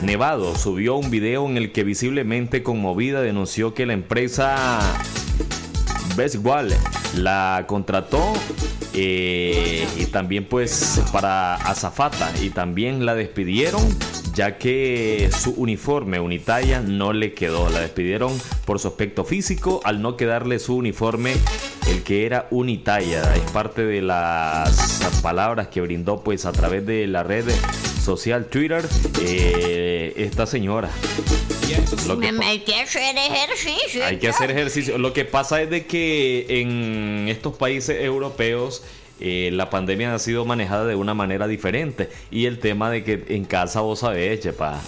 Nevado 0.01 0.55
subió 0.55 0.95
un 0.95 1.09
video 1.09 1.47
en 1.47 1.57
el 1.57 1.71
que 1.71 1.83
visiblemente 1.83 2.63
conmovida 2.63 3.21
denunció 3.21 3.73
que 3.73 3.85
la 3.85 3.93
empresa 3.93 4.79
Best 6.15 6.37
Wall 6.43 6.73
la 7.15 7.65
contrató 7.67 8.33
eh, 8.93 9.87
y 9.97 10.05
también 10.05 10.45
pues 10.45 11.01
para 11.11 11.55
azafata 11.55 12.31
y 12.41 12.49
también 12.49 13.05
la 13.05 13.15
despidieron 13.15 13.81
ya 14.35 14.57
que 14.57 15.29
su 15.37 15.51
uniforme 15.51 16.19
unitalla 16.19 16.81
no 16.81 17.13
le 17.13 17.33
quedó. 17.33 17.69
La 17.69 17.79
despidieron 17.79 18.37
por 18.65 18.79
su 18.79 18.89
aspecto 18.89 19.23
físico 19.23 19.79
al 19.83 20.01
no 20.01 20.17
quedarle 20.17 20.59
su 20.59 20.75
uniforme 20.75 21.35
el 21.87 22.03
que 22.03 22.25
era 22.25 22.47
unitalla. 22.51 23.33
Es 23.35 23.51
parte 23.51 23.85
de 23.85 24.01
las 24.01 25.19
palabras 25.23 25.69
que 25.69 25.81
brindó 25.81 26.21
pues 26.21 26.45
a 26.45 26.51
través 26.51 26.85
de 26.85 27.07
la 27.07 27.23
red 27.23 27.45
social 28.03 28.45
Twitter 28.45 28.85
eh, 29.21 30.13
esta 30.17 30.45
señora. 30.45 30.89
Lo 32.07 32.19
que 32.19 32.75
hacer 32.75 33.17
ejercicio. 33.17 34.05
hay 34.05 34.17
que 34.17 34.27
hacer 34.27 34.51
ejercicio. 34.51 34.97
Lo 34.97 35.13
que 35.13 35.25
pasa 35.25 35.61
es 35.61 35.69
de 35.69 35.85
que 35.85 36.45
en 36.61 37.27
estos 37.27 37.55
países 37.55 38.01
europeos 38.01 38.83
eh, 39.19 39.49
la 39.53 39.69
pandemia 39.69 40.13
ha 40.13 40.19
sido 40.19 40.45
manejada 40.45 40.85
de 40.85 40.95
una 40.95 41.13
manera 41.13 41.47
diferente. 41.47 42.09
Y 42.31 42.45
el 42.45 42.59
tema 42.59 42.89
de 42.89 43.03
que 43.03 43.25
en 43.29 43.45
casa 43.45 43.81
vos 43.81 43.99
sabés, 43.99 44.41
chepa. 44.41 44.81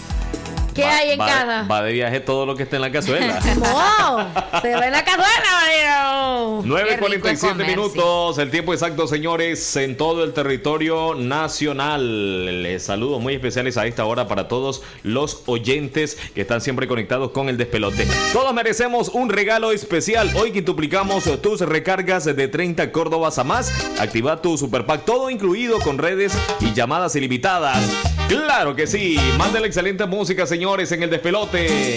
¿Qué 0.78 0.84
va- 0.84 0.96
hay 0.96 1.10
en 1.10 1.20
va- 1.20 1.26
casa? 1.26 1.66
Va 1.70 1.82
de 1.82 1.92
viaje 1.92 2.20
todo 2.20 2.46
lo 2.46 2.54
que 2.56 2.62
esté 2.64 2.76
en 2.76 2.82
la 2.82 2.90
cazuela. 2.92 3.38
¡No! 3.56 4.60
¡Se 4.62 4.74
va 4.74 4.86
en 4.86 4.92
la 4.92 5.04
cazuela, 5.04 5.42
marido! 5.52 6.62
9.47 6.64 7.66
minutos, 7.66 8.38
el 8.38 8.50
tiempo 8.50 8.72
exacto, 8.72 9.06
señores, 9.06 9.76
en 9.76 9.96
todo 9.96 10.24
el 10.24 10.32
territorio 10.32 11.14
nacional. 11.14 12.62
Les 12.62 12.82
saludos 12.84 13.20
muy 13.20 13.34
especiales 13.34 13.76
a 13.76 13.86
esta 13.86 14.04
hora 14.04 14.28
para 14.28 14.48
todos 14.48 14.82
los 15.02 15.42
oyentes 15.46 16.16
que 16.34 16.42
están 16.42 16.60
siempre 16.60 16.86
conectados 16.86 17.30
con 17.30 17.48
el 17.48 17.56
despelote. 17.56 18.06
Todos 18.32 18.52
merecemos 18.54 19.08
un 19.08 19.28
regalo 19.28 19.72
especial. 19.72 20.30
Hoy 20.34 20.52
quintuplicamos 20.52 21.24
tus 21.42 21.60
recargas 21.60 22.24
de 22.24 22.48
30 22.48 22.92
Córdobas 22.92 23.38
a 23.38 23.44
más. 23.44 23.72
Activa 23.98 24.40
tu 24.42 24.56
Super 24.58 24.84
Pack, 24.86 25.04
todo 25.04 25.30
incluido 25.30 25.78
con 25.80 25.98
redes 25.98 26.32
y 26.60 26.72
llamadas 26.72 27.14
ilimitadas. 27.16 27.78
Claro 28.28 28.76
que 28.76 28.86
sí. 28.86 29.18
Manden 29.38 29.64
excelente 29.64 30.04
música, 30.06 30.46
señores, 30.46 30.67
en 30.68 31.02
el 31.02 31.08
despelote. 31.08 31.96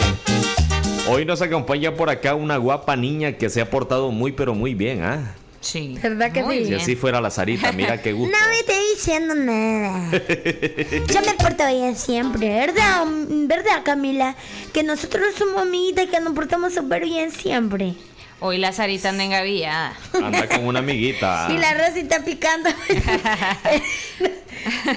Hoy 1.10 1.26
nos 1.26 1.42
acompaña 1.42 1.94
por 1.94 2.10
acá 2.10 2.36
una 2.36 2.56
guapa 2.56 2.96
niña 2.96 3.34
que 3.34 3.50
se 3.50 3.60
ha 3.60 3.70
portado 3.70 4.12
muy 4.12 4.32
pero 4.32 4.56
muy 4.56 4.74
bien, 4.74 5.04
¿ah? 5.04 5.36
Sí. 5.60 5.98
¿Verdad 6.02 6.32
que 6.32 6.42
sí? 6.42 6.66
Si 6.68 6.74
así 6.74 6.96
fuera 6.96 7.20
la 7.20 7.30
Sarita, 7.30 7.74
mira 7.74 8.02
qué 8.02 8.14
gusto. 8.14 8.34
No 8.40 8.48
me 8.48 8.60
estoy 8.60 8.76
diciendo 8.96 9.36
nada. 9.36 10.10
Yo 10.12 11.22
me 11.22 11.34
porto 11.38 11.68
bien 11.68 11.98
siempre, 11.98 12.48
¿verdad? 12.48 13.04
¿Verdad, 13.08 13.84
Camila? 13.84 14.38
Que 14.74 14.84
nosotros 14.84 15.26
somos 15.38 15.64
amiguitas 15.64 16.08
que 16.08 16.22
nos 16.22 16.34
portamos 16.34 16.74
súper 16.74 17.04
bien 17.04 17.30
siempre. 17.30 17.96
Hoy 18.40 18.58
la 18.58 18.72
Sarita 18.72 19.10
anda 19.10 19.26
engavillada. 19.26 19.98
Anda 20.14 20.48
con 20.48 20.66
una 20.66 20.80
amiguita. 20.80 21.50
Y 21.52 21.58
la 21.58 21.74
Rosita 21.74 22.24
picando. 22.24 22.70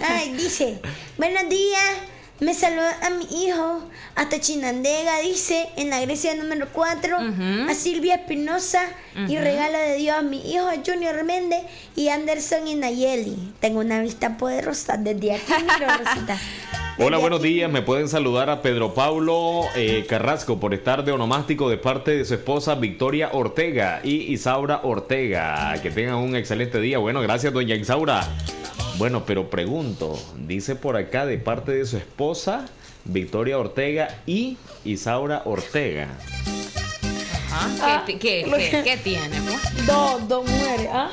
Ay, 0.09 0.32
dice, 0.32 0.78
buenos 1.18 1.48
días. 1.48 2.13
Me 2.40 2.52
saluda 2.52 2.97
a 3.01 3.11
mi 3.11 3.27
hijo 3.44 3.81
hasta 4.16 4.40
Chinandega, 4.40 5.20
dice, 5.20 5.69
en 5.77 5.89
la 5.90 6.01
Grecia 6.01 6.35
número 6.35 6.66
4, 6.73 7.16
a 7.69 7.74
Silvia 7.74 8.16
Espinosa 8.16 8.82
y 9.28 9.39
regalo 9.39 9.78
de 9.78 9.94
Dios 9.97 10.16
a 10.16 10.23
mi 10.23 10.39
hijo 10.52 10.66
a 10.66 10.74
Junior 10.85 11.23
Méndez 11.23 11.62
y 11.94 12.09
Anderson 12.09 12.66
y 12.66 12.74
Nayeli. 12.74 13.52
Tengo 13.61 13.78
una 13.78 14.01
vista 14.01 14.36
poderosa 14.36 14.97
desde 14.97 15.35
aquí, 15.35 15.52
mira, 15.62 15.97
Rosita. 15.97 16.36
Hola, 16.98 17.19
buenos 17.19 17.40
días. 17.40 17.70
Me 17.70 17.82
pueden 17.82 18.09
saludar 18.09 18.51
a 18.51 18.62
Pedro 18.62 18.94
Paulo 18.94 19.62
eh, 19.77 20.05
Carrasco 20.09 20.59
por 20.59 20.74
estar 20.74 21.05
de 21.05 21.12
onomástico 21.12 21.69
de 21.69 21.77
parte 21.77 22.16
de 22.16 22.24
su 22.24 22.35
esposa 22.35 22.74
Victoria 22.74 23.31
Ortega 23.32 24.01
y 24.02 24.32
Isaura 24.32 24.81
Ortega. 24.82 25.74
Que 25.82 25.90
tengan 25.90 26.16
un 26.16 26.36
excelente 26.36 26.81
día. 26.81 26.98
Bueno, 26.98 27.20
gracias, 27.20 27.52
doña 27.52 27.74
Isaura. 27.74 28.28
Bueno, 28.96 29.24
pero 29.26 29.50
pregunto, 29.50 30.18
dice 30.46 30.76
por 30.76 30.96
acá 30.96 31.26
de 31.26 31.38
parte 31.38 31.72
de 31.72 31.84
su 31.84 31.96
esposa 31.96 32.66
Victoria 33.04 33.58
Ortega 33.58 34.08
y 34.26 34.56
Isaura 34.84 35.42
Ortega. 35.44 36.08
Ajá. 37.52 38.04
¿Qué, 38.06 38.18
qué, 38.18 38.44
qué- 38.70 38.82
qué 38.84 38.96
tiene? 38.98 39.40
pues? 39.42 39.86
Dos, 39.86 40.28
dos 40.28 40.48
mujeres, 40.48 40.88
¿ah? 40.92 41.10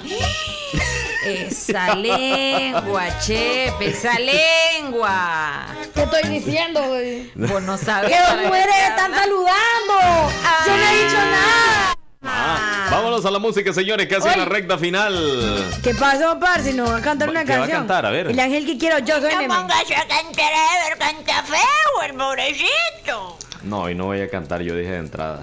Esa 1.26 1.96
lengua, 1.96 3.20
chepe, 3.20 3.90
esa 3.90 4.18
lengua. 4.20 5.68
¿Qué 5.94 6.04
estoy 6.04 6.30
diciendo, 6.30 6.82
güey? 6.88 7.32
Vos 7.36 7.62
no 7.62 7.78
sabes. 7.78 8.10
¡Que 8.12 8.18
dos 8.18 8.46
mujeres 8.48 8.76
están 8.90 9.14
saludando! 9.14 10.32
¡Yo 10.66 10.78
no 10.78 10.84
he 10.84 11.04
dicho 11.04 11.18
nada! 11.18 11.96
Ah, 12.24 12.88
vámonos 12.92 13.26
a 13.26 13.32
la 13.32 13.40
música, 13.40 13.74
señores, 13.74 14.08
casi 14.08 14.28
en 14.30 14.38
la 14.40 14.46
recta 14.46 14.78
final. 14.78 15.72
¿Qué 15.84 15.96
pasó, 15.96 16.38
parce? 16.40 16.72
No 16.74 16.86
va 16.86 16.98
a 16.98 17.02
cantar 17.02 17.30
una 17.30 17.44
¿Qué 17.44 17.50
va 17.52 17.56
a 17.56 17.60
canción. 17.62 17.80
cantar? 17.80 18.06
A 18.06 18.12
ver. 18.12 18.28
El 18.28 18.40
ángel 18.40 18.66
que 18.66 18.78
quiero 18.78 19.00
yo 19.00 19.20
soy 19.20 19.34
No 19.34 19.42
pongas 19.48 19.82
a 19.92 20.08
cantar 20.08 20.54
a 20.54 20.90
ver 20.90 20.98
canta 21.00 21.44
feo 21.44 22.02
el 22.06 22.14
pobrecito. 22.14 23.38
No, 23.64 23.90
y 23.90 23.96
no 23.96 24.06
voy 24.06 24.22
a 24.22 24.30
cantar, 24.30 24.62
yo 24.62 24.76
dije 24.76 24.92
de 24.92 24.98
entrada. 24.98 25.42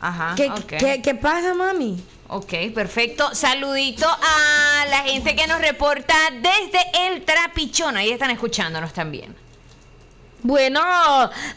Ajá. 0.00 0.34
¿Qué, 0.36 0.50
ok. 0.50 0.66
qué, 0.78 1.00
qué 1.02 1.14
pasa, 1.14 1.54
mami? 1.54 2.02
Ok, 2.28 2.52
perfecto. 2.74 3.32
Saludito 3.34 4.06
a 4.08 4.86
la 4.88 4.98
gente 5.02 5.36
que 5.36 5.46
nos 5.46 5.60
reporta 5.60 6.14
desde 6.32 6.80
el 7.08 7.22
Trapichón. 7.24 7.96
Ahí 7.96 8.10
están 8.10 8.30
escuchándonos 8.30 8.92
también. 8.92 9.36
Bueno, 10.42 10.80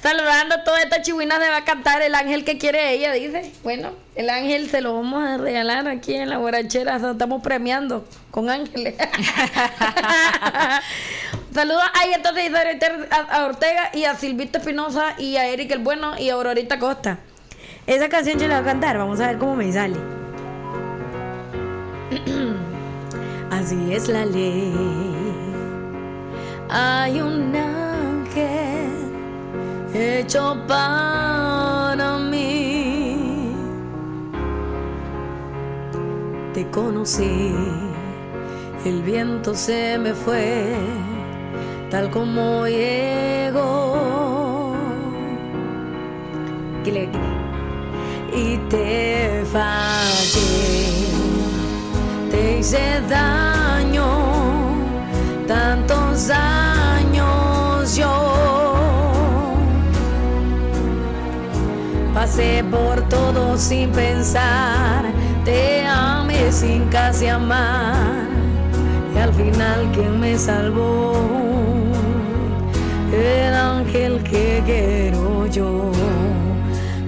saludando 0.02 0.56
a 0.56 0.64
todas 0.64 0.84
estas 0.84 1.04
chihuinas 1.04 1.40
de 1.40 1.50
va 1.50 1.58
a 1.58 1.64
cantar 1.64 2.02
el 2.02 2.14
ángel 2.16 2.44
que 2.44 2.58
quiere 2.58 2.92
ella, 2.92 3.14
dice. 3.14 3.52
Bueno, 3.64 3.92
el 4.16 4.30
ángel 4.30 4.70
se 4.70 4.82
lo 4.82 4.96
vamos 4.96 5.24
a 5.24 5.38
regalar 5.38 5.88
aquí 5.88 6.16
en 6.16 6.30
la 6.30 6.38
borrachera. 6.38 6.98
Estamos 6.98 7.42
premiando 7.42 8.06
con 8.32 8.50
ángeles. 8.50 8.96
Saludos 11.54 11.84
a 11.84 12.06
entonces 12.14 12.52
a 13.30 13.46
Ortega 13.46 13.92
y 13.94 14.06
a 14.06 14.16
Silvito 14.16 14.58
Espinosa 14.58 15.14
y 15.18 15.38
a 15.38 15.46
Eric 15.48 15.72
el 15.72 15.80
Bueno 15.80 16.18
y 16.18 16.30
a 16.30 16.34
Aurorita 16.34 16.80
Costa. 16.80 17.20
Esa 17.86 18.10
canción 18.10 18.40
yo 18.40 18.48
la 18.48 18.62
voy 18.62 18.70
a 18.70 18.72
cantar, 18.72 18.98
vamos 18.98 19.20
a 19.20 19.28
ver 19.28 19.38
cómo 19.38 19.56
me 19.56 19.72
sale. 19.72 19.98
Así 23.52 23.94
es 23.94 24.08
la 24.08 24.26
ley. 24.26 24.74
Hay 26.70 27.22
un 27.22 27.56
ángel 27.56 28.73
hecho 29.94 30.58
para 30.68 32.18
mí. 32.18 33.56
Te 36.54 36.70
conocí, 36.70 37.56
el 38.86 39.02
viento 39.04 39.54
se 39.56 39.98
me 39.98 40.14
fue, 40.14 40.76
tal 41.90 42.10
como 42.12 42.68
llegó. 42.68 43.94
Y 48.36 48.58
te 48.70 49.44
fallé, 49.52 51.08
te 52.32 52.60
hice 52.60 53.02
daño, 53.08 54.06
tantos 55.48 56.30
años 56.32 57.96
yo. 57.96 58.33
Pasé 62.24 62.64
por 62.72 63.02
todo 63.10 63.58
sin 63.58 63.92
pensar, 63.92 65.04
te 65.44 65.86
amé 65.86 66.54
sin 66.54 66.86
casi 66.86 67.28
amar. 67.28 68.30
Y 69.14 69.20
al 69.20 69.34
final 69.34 69.92
quien 69.94 70.22
me 70.22 70.38
salvó, 70.38 71.12
el 73.12 73.54
ángel 73.54 74.24
que 74.24 74.64
quiero 74.66 75.48
yo. 75.48 75.92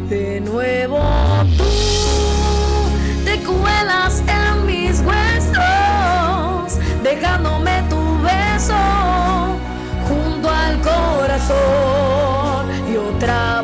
De 0.09 0.41
nuevo 0.41 0.99
tú 1.57 1.63
te 3.23 3.39
cuelas 3.41 4.21
en 4.27 4.65
mis 4.65 4.99
huesos, 4.99 6.77
dejándome 7.03 7.83
tu 7.89 8.01
beso 8.21 8.75
junto 10.09 10.49
al 10.49 10.77
corazón. 10.81 12.65
Y 12.91 12.97
otra 12.97 13.54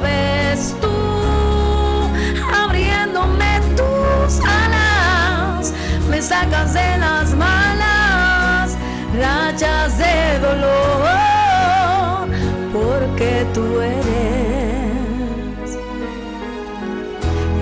sacas 6.22 6.74
de 6.74 6.98
las 7.00 7.34
malas 7.34 8.78
rachas 9.18 9.98
de 9.98 10.40
dolor, 10.40 12.30
porque 12.72 13.46
tú 13.54 13.82
eres 13.82 14.06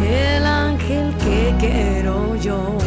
el 0.04 0.46
ángel 0.46 1.16
que 1.18 1.56
quiero 1.60 2.36
yo. 2.36 2.78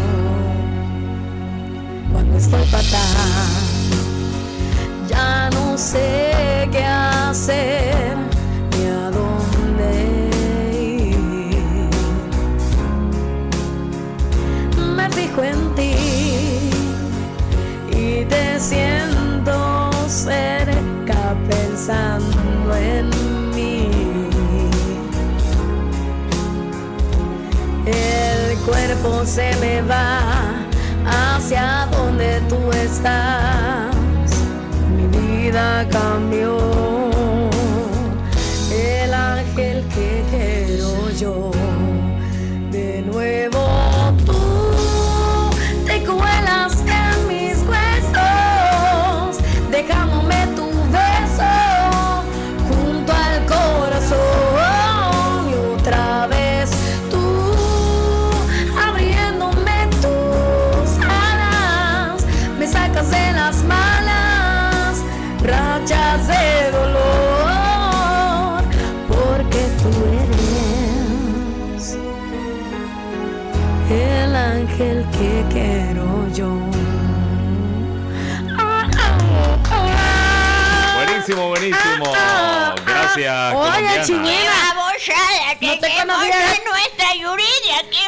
Cuando 2.12 2.36
estoy 2.36 2.64
fatal, 2.66 3.62
ya 5.08 5.48
no 5.50 5.78
sé 5.78 6.68
qué 6.70 6.84
hacer 6.84 7.91
siento 18.62 19.90
cerca 20.06 21.34
pensando 21.50 22.76
en 22.76 23.08
mí. 23.50 23.90
El 27.84 28.56
cuerpo 28.58 29.24
se 29.24 29.54
me 29.56 29.82
va 29.82 30.20
hacia 31.04 31.88
donde 31.90 32.40
tú 32.48 32.70
estás. 32.72 33.96
Mi 34.96 35.06
vida 35.18 35.86
cambió. 35.90 36.58
El 38.70 39.12
ángel 39.12 39.84
que 39.88 40.24
quiero 40.30 41.10
yo. 41.10 41.51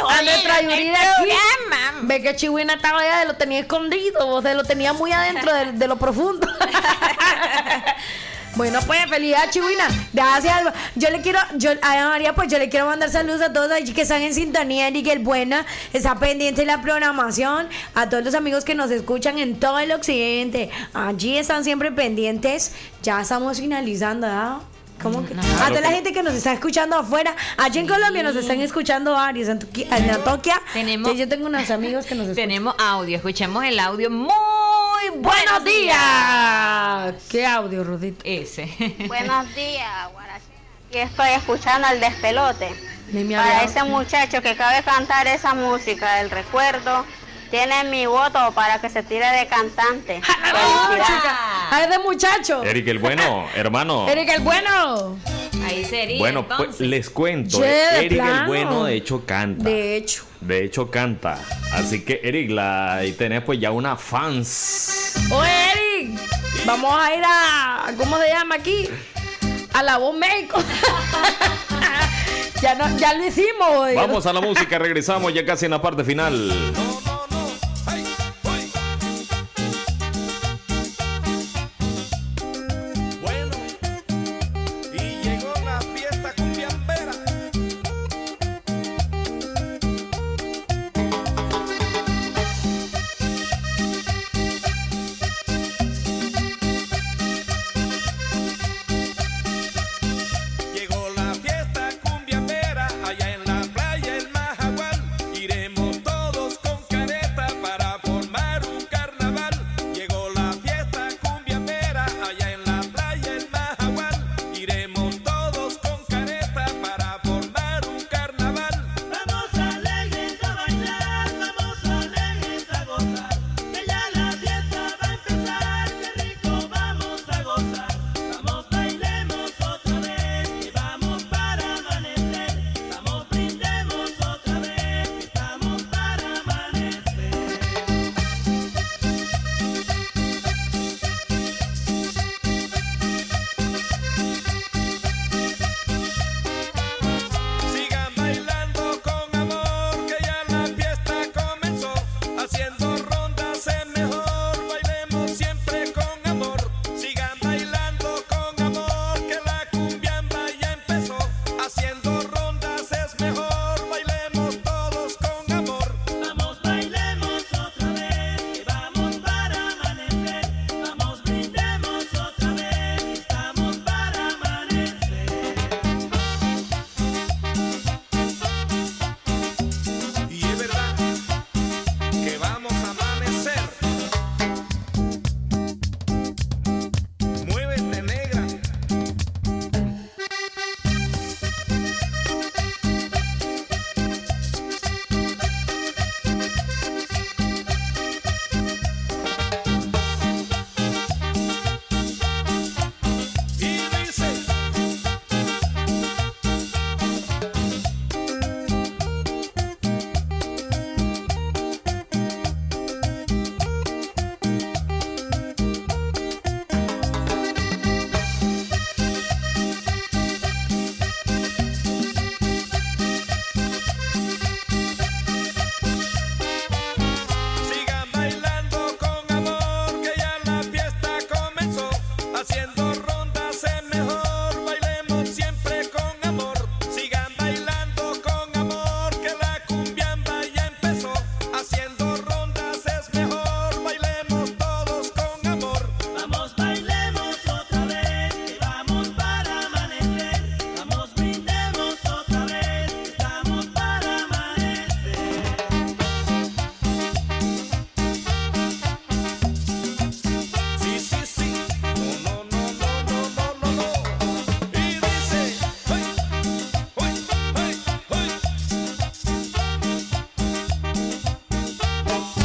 A 0.08 0.22
nuestra 0.22 0.56
aquí. 0.56 0.66
programa. 0.66 2.00
Ve 2.02 2.22
que 2.22 2.36
Chihuina 2.36 2.74
estaba 2.74 3.00
allá, 3.00 3.24
lo 3.24 3.34
tenía 3.34 3.60
escondido, 3.60 4.26
o 4.28 4.42
sea, 4.42 4.54
lo 4.54 4.64
tenía 4.64 4.92
muy 4.92 5.12
adentro 5.12 5.52
de, 5.52 5.72
de 5.72 5.88
lo 5.88 5.96
profundo. 5.96 6.46
Bueno, 8.56 8.78
pues 8.86 9.00
felicidad, 9.06 9.50
Chihuina. 9.50 9.88
Gracias. 10.12 10.62
Yo 10.94 11.10
le 11.10 11.20
quiero, 11.20 11.40
yo, 11.56 11.72
a 11.82 12.08
María, 12.08 12.34
pues 12.34 12.48
yo 12.48 12.58
le 12.58 12.68
quiero 12.68 12.86
mandar 12.86 13.10
saludos 13.10 13.42
a 13.42 13.52
todos 13.52 13.72
allí 13.72 13.92
que 13.92 14.02
están 14.02 14.22
en 14.22 14.32
sintonía. 14.32 14.86
Eric 14.86 15.08
el 15.08 15.18
Buena 15.18 15.66
está 15.92 16.14
pendiente 16.20 16.60
de 16.60 16.66
la 16.68 16.80
programación. 16.80 17.68
A 17.94 18.08
todos 18.08 18.24
los 18.24 18.34
amigos 18.34 18.64
que 18.64 18.76
nos 18.76 18.92
escuchan 18.92 19.38
en 19.38 19.58
todo 19.58 19.80
el 19.80 19.90
occidente. 19.90 20.70
Allí 20.92 21.36
están 21.36 21.64
siempre 21.64 21.90
pendientes. 21.90 22.72
Ya 23.02 23.20
estamos 23.20 23.58
finalizando, 23.58 24.28
¿verdad? 24.28 24.58
¿Cómo 25.02 25.24
que? 25.26 25.34
A 25.34 25.68
toda 25.68 25.80
la 25.80 25.90
gente 25.90 26.12
que 26.12 26.22
nos 26.22 26.34
está 26.34 26.52
escuchando 26.52 26.96
afuera. 26.96 27.34
Allí 27.58 27.78
en 27.80 27.86
Colombia 27.88 28.22
nos 28.22 28.36
están 28.36 28.60
escuchando 28.60 29.12
varios. 29.12 29.48
En, 29.48 29.58
en 29.74 30.10
Antoquia. 30.10 30.60
Tenemos- 30.72 31.14
Yo 31.16 31.28
tengo 31.28 31.46
unos 31.46 31.70
amigos 31.70 32.06
que 32.06 32.14
nos 32.14 32.26
escuchan. 32.28 32.48
Tenemos 32.48 32.74
audio, 32.78 33.16
escuchemos 33.16 33.64
el 33.64 33.78
audio. 33.78 34.10
Muy 34.10 34.30
Buenos 35.16 35.64
días. 35.64 37.14
¿Qué 37.28 37.46
audio, 37.46 37.84
Rudito? 37.84 38.22
Ese. 38.24 38.66
Buenos 39.08 39.54
días, 39.54 40.10
Guarachi. 40.12 40.44
Y 40.92 40.96
estoy 40.98 41.30
escuchando 41.30 41.86
al 41.88 42.00
despelote. 42.00 42.68
Para 43.36 43.62
ese 43.64 43.84
muchacho 43.84 44.40
que 44.42 44.56
cabe 44.56 44.82
cantar 44.82 45.26
esa 45.26 45.54
música 45.54 46.14
del 46.16 46.30
recuerdo, 46.30 47.04
tiene 47.50 47.84
mi 47.84 48.06
voto 48.06 48.52
para 48.54 48.80
que 48.80 48.88
se 48.88 49.02
tire 49.02 49.26
de 49.26 49.46
cantante. 49.46 50.20
Felicidades. 50.88 51.22
¡Ay, 51.70 51.88
de 51.88 51.98
muchacho! 51.98 52.62
Eric 52.62 52.88
el 52.88 52.98
bueno, 52.98 53.46
hermano. 53.54 54.08
Eric 54.08 54.28
el 54.30 54.42
bueno. 54.42 55.18
Ahí 55.66 55.84
sería. 55.84 56.18
Bueno, 56.18 56.46
pues 56.46 56.80
les 56.80 57.08
cuento. 57.10 57.62
Eric 57.62 58.22
el 58.22 58.46
bueno 58.46 58.84
de 58.84 58.96
hecho 58.96 59.24
canta. 59.24 59.64
De 59.64 59.96
hecho. 59.96 60.24
De 60.40 60.64
hecho 60.64 60.90
canta. 60.90 61.38
Así 61.72 62.04
que 62.04 62.20
Eric, 62.22 62.50
la, 62.50 62.96
ahí 62.96 63.12
tenés 63.12 63.42
pues 63.42 63.58
ya 63.58 63.70
una 63.70 63.96
fans. 63.96 65.14
Oye, 65.30 65.50
Eric, 65.72 66.20
vamos 66.66 66.94
a 66.94 67.14
ir 67.14 67.22
a. 67.24 67.92
¿Cómo 67.96 68.18
se 68.18 68.28
llama 68.28 68.56
aquí? 68.56 68.88
A 69.72 69.82
la 69.82 69.96
voz 69.96 70.16
México. 70.16 70.62
ya, 72.62 72.74
no, 72.74 72.96
ya 72.98 73.14
lo 73.14 73.26
hicimos, 73.26 73.68
oye. 73.70 73.94
Vamos 73.94 74.26
a 74.26 74.32
la 74.32 74.40
música, 74.40 74.78
regresamos 74.78 75.32
ya 75.32 75.44
casi 75.44 75.64
en 75.64 75.72
la 75.72 75.82
parte 75.82 76.04
final. 76.04 76.52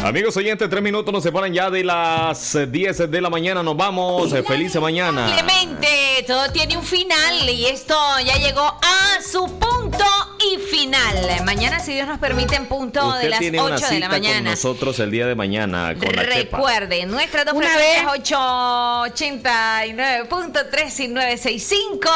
Amigos 0.09 0.35
oyentes, 0.37 0.67
tres 0.67 0.81
minutos 0.81 1.13
nos 1.13 1.21
separan 1.21 1.53
ya 1.53 1.69
de 1.69 1.83
las 1.83 2.55
eh, 2.55 2.65
10 2.65 3.11
de 3.11 3.21
la 3.21 3.29
mañana. 3.29 3.61
Nos 3.61 3.77
vamos. 3.77 4.33
Eh, 4.33 4.41
Feliz 4.41 4.75
mañana. 4.77 5.35
Clemente, 5.35 6.23
todo 6.25 6.51
tiene 6.51 6.79
un 6.79 6.83
final 6.83 7.47
y 7.47 7.67
esto 7.67 7.93
ya 8.25 8.37
llegó 8.37 8.63
a 8.63 9.21
su 9.21 9.45
punto. 9.59 10.03
Y 10.39 10.57
final. 10.57 11.15
Mañana, 11.45 11.79
si 11.79 11.93
Dios 11.93 12.07
nos 12.07 12.17
permite, 12.17 12.55
en 12.55 12.65
punto 12.65 13.13
de 13.17 13.29
las 13.29 13.37
tiene 13.37 13.61
una 13.61 13.75
8 13.75 13.87
de 13.87 13.99
la 13.99 14.07
con 14.07 14.19
mañana. 14.19 14.49
nosotros 14.49 14.99
el 14.99 15.11
día 15.11 15.27
de 15.27 15.35
mañana 15.35 15.93
con 15.93 16.15
la 16.15 16.27
chepa. 16.27 16.57
Recuerden, 16.57 17.11
nuestras 17.11 17.45
dos 17.45 17.53
frecuencias 17.55 18.07
889.3 18.07 21.03
y 21.03 21.07
965 21.09 22.09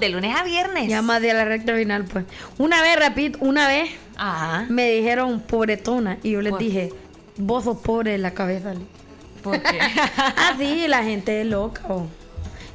de 0.00 0.08
lunes 0.08 0.34
a 0.34 0.44
viernes. 0.44 0.88
Ya 0.88 1.02
más 1.02 1.20
de 1.20 1.34
la 1.34 1.44
recta 1.44 1.74
final, 1.74 2.06
pues. 2.06 2.24
Una 2.56 2.80
vez, 2.80 2.96
repito, 2.96 3.36
una 3.42 3.68
vez 3.68 3.90
me 4.68 4.90
dijeron 4.90 5.40
pobretona 5.40 6.18
y 6.22 6.30
yo 6.30 6.40
les 6.40 6.56
dije, 6.58 6.92
vos 7.36 7.64
sos 7.64 7.78
pobre 7.78 8.12
de 8.12 8.18
la 8.18 8.32
cabeza. 8.32 8.74
¿Por 9.42 9.60
qué? 9.60 9.78
Así 10.36 10.88
la 10.88 11.02
gente 11.04 11.40
es 11.40 11.46
loca. 11.46 11.82
oh. 11.88 12.06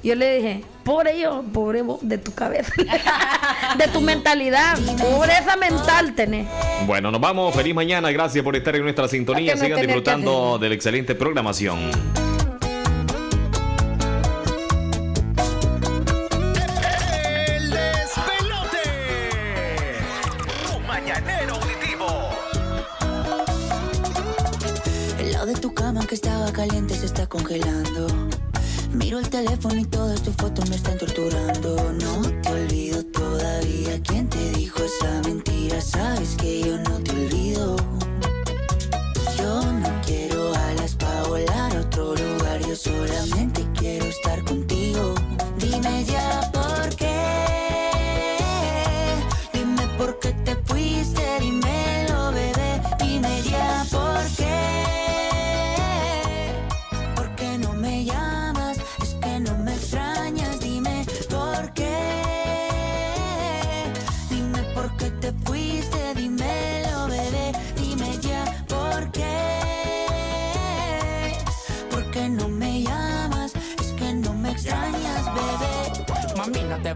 Yo 0.01 0.15
le 0.15 0.37
dije, 0.37 0.63
pobre 0.85 1.19
yo, 1.19 1.43
pobre 1.51 1.81
vos 1.81 1.99
de 2.01 2.17
tu 2.17 2.33
cabeza, 2.33 2.71
de 3.77 3.87
tu 3.89 3.99
mentalidad, 3.99 4.77
pobreza 4.97 5.57
mental 5.57 6.15
tenés. 6.15 6.47
Bueno, 6.87 7.11
nos 7.11 7.19
vamos. 7.19 7.53
Feliz 7.53 7.75
mañana. 7.75 8.09
Gracias 8.09 8.41
por 8.43 8.55
estar 8.55 8.73
en 8.77 8.83
nuestra 8.83 9.09
sintonía. 9.09 9.57
Sigan 9.57 9.81
disfrutando 9.81 10.57
de 10.57 10.69
la 10.69 10.75
excelente 10.75 11.15
programación. 11.15 11.91
Congelando. 27.29 28.07
Miro 28.93 29.19
el 29.19 29.29
teléfono 29.29 29.79
y 29.79 29.85
todas 29.85 30.21
tus 30.21 30.35
fotos 30.35 30.67
me 30.69 30.75
están 30.75 30.97
torturando. 30.97 31.93
No 31.93 32.21
te 32.41 32.49
olvido 32.49 33.05
todavía. 33.05 34.01
¿Quién 34.01 34.27
te 34.27 34.51
dijo 34.51 34.79
esa 34.83 35.21
mentira? 35.21 35.79
Sabes 35.79 36.35
que 36.35 36.61
yo 36.61 36.77
no 36.79 36.99
te 36.99 37.11
olvido. 37.11 37.78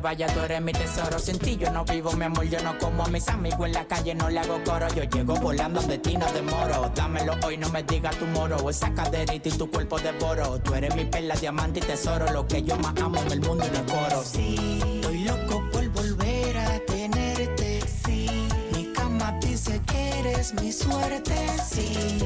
Vayas, 0.04 0.34
tú 0.34 0.42
eres 0.42 0.62
mi 0.62 0.74
tesoro. 0.74 1.18
Sin 1.18 1.40
ti 1.40 1.56
yo 1.56 1.72
no 1.72 1.86
vivo, 1.86 2.12
mi 2.12 2.26
amor, 2.26 2.44
yo 2.44 2.62
no 2.62 2.78
como 2.78 3.06
a 3.06 3.08
mis 3.08 3.26
amigos 3.30 3.68
en 3.68 3.72
la 3.72 3.86
calle, 3.86 4.14
no 4.14 4.30
le 4.30 4.38
hago 4.42 4.62
coro. 4.66 4.86
Yo 4.94 5.04
llego 5.04 5.36
volando 5.36 5.82
de 5.82 5.98
ti, 5.98 6.18
no 6.18 6.30
demoro. 6.34 6.92
Dámelo 6.94 7.36
hoy, 7.46 7.56
no 7.56 7.70
me 7.70 7.84
digas 7.84 8.14
tu 8.18 8.26
moro. 8.26 8.70
Esa 8.70 8.94
caderita 8.94 9.48
y 9.48 9.52
tu 9.54 9.72
cuerpo 9.72 9.98
devoro. 10.00 10.60
Tú 10.60 10.74
eres 10.74 10.94
mi 10.94 11.06
perla, 11.06 11.36
diamante 11.36 11.80
y 11.80 11.84
tesoro. 11.84 12.30
Lo 12.34 12.46
que 12.46 12.62
yo 12.64 12.76
más 12.80 12.94
amo 13.02 13.22
en 13.22 13.32
el 13.32 13.40
mundo 13.40 13.66
y 13.66 13.78
no 13.78 13.86
coro. 13.86 14.22
Sí, 14.26 14.82
estoy 14.96 15.20
loco 15.24 15.64
por 15.72 15.88
volver 15.92 16.58
a 16.58 16.80
tenerte. 16.80 17.80
Sí, 18.06 18.28
mi 18.76 18.92
cama 18.92 19.40
dice 19.40 19.80
que 19.88 20.20
eres 20.20 20.54
mi 20.56 20.74
suerte. 20.74 21.34
Sí, 21.66 22.20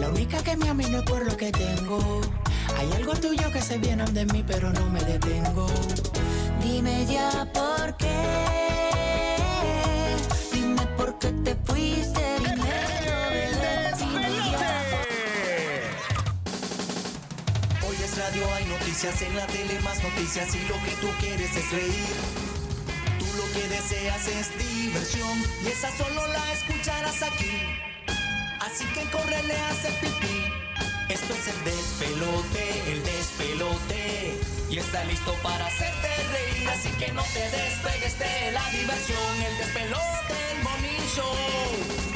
La 0.00 0.08
única 0.08 0.42
que 0.42 0.56
me 0.56 0.68
ama 0.68 0.82
no 0.90 0.98
es 0.98 1.04
por 1.04 1.24
lo 1.24 1.36
que 1.36 1.52
tengo. 1.52 2.20
Hay 2.76 2.92
algo 2.94 3.14
tuyo 3.14 3.48
que 3.52 3.62
se 3.62 3.78
viene 3.78 4.04
de 4.06 4.26
mí, 4.26 4.42
pero 4.44 4.72
no 4.72 4.90
me 4.90 5.00
detengo. 5.04 5.68
Dime 6.66 7.06
ya 7.06 7.46
por 7.52 7.96
qué. 7.96 8.18
Dime 10.52 10.86
por 10.98 11.18
qué 11.18 11.30
te 11.44 11.54
fuiste. 11.66 12.24
Dime 12.40 14.30
ya. 14.52 14.70
Hoy 17.86 17.96
es 18.04 18.18
radio, 18.18 18.54
hay 18.54 18.64
noticias 18.66 19.22
en 19.22 19.36
la 19.36 19.46
tele, 19.46 19.80
más 19.80 20.02
noticias 20.02 20.54
y 20.54 20.60
lo 20.68 20.76
que 20.84 20.92
tú 21.00 21.08
quieres 21.20 21.56
es 21.56 21.70
reír. 21.70 22.16
Tú 23.18 23.26
lo 23.40 23.46
que 23.54 23.68
deseas 23.68 24.26
es 24.28 24.46
diversión 24.58 25.36
y 25.64 25.68
esa 25.68 25.90
solo 25.96 26.26
la 26.28 26.52
escucharás 26.52 27.22
aquí. 27.22 27.56
Así 28.60 28.84
que 28.94 29.02
corre, 29.10 29.42
le 29.44 29.56
hace 29.68 29.90
pipí. 30.00 30.65
Esto 31.08 31.34
es 31.34 31.48
el 31.48 31.64
despelote, 31.64 32.92
el 32.92 33.02
despelote. 33.04 34.40
Y 34.70 34.78
está 34.78 35.04
listo 35.04 35.32
para 35.42 35.66
hacerte 35.66 36.08
reír. 36.32 36.68
Así 36.68 36.90
que 36.98 37.12
no 37.12 37.22
te 37.22 37.50
despegues 37.50 38.18
de 38.18 38.50
la 38.52 38.68
diversión, 38.70 39.42
el 39.48 39.58
despelote, 39.58 40.34
el 40.52 40.62
morning 40.62 41.06
show. 41.14 41.36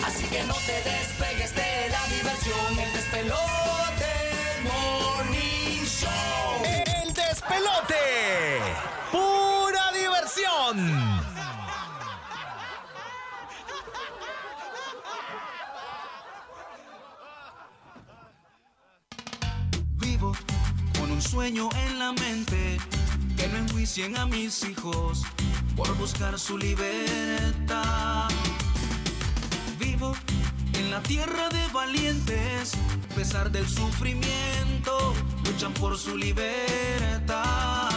Así 0.05 0.25
que 0.27 0.43
no 0.45 0.55
te 0.55 0.83
despegues 0.83 1.55
de 1.55 1.89
la 1.91 2.07
diversión, 2.09 2.79
el 2.79 2.93
despelote, 2.93 4.11
el 4.57 4.65
morning 4.65 5.85
show. 5.85 6.63
El 7.05 7.15
despelote. 7.15 8.61
Pura 9.13 9.93
diversión. 9.93 11.30
Un 21.21 21.31
sueño 21.31 21.69
en 21.87 21.99
la 21.99 22.13
mente 22.13 22.79
que 23.37 23.47
no 23.49 23.59
enjuicien 23.59 24.17
a 24.17 24.25
mis 24.25 24.65
hijos 24.65 25.23
por 25.77 25.95
buscar 25.99 26.39
su 26.39 26.57
libertad. 26.57 28.29
Vivo 29.79 30.15
en 30.73 30.91
la 30.91 31.03
tierra 31.03 31.51
de 31.51 31.67
valientes, 31.75 32.73
a 33.11 33.15
pesar 33.15 33.51
del 33.51 33.69
sufrimiento, 33.69 35.13
luchan 35.45 35.75
por 35.75 35.99
su 35.99 36.17
libertad. 36.17 37.90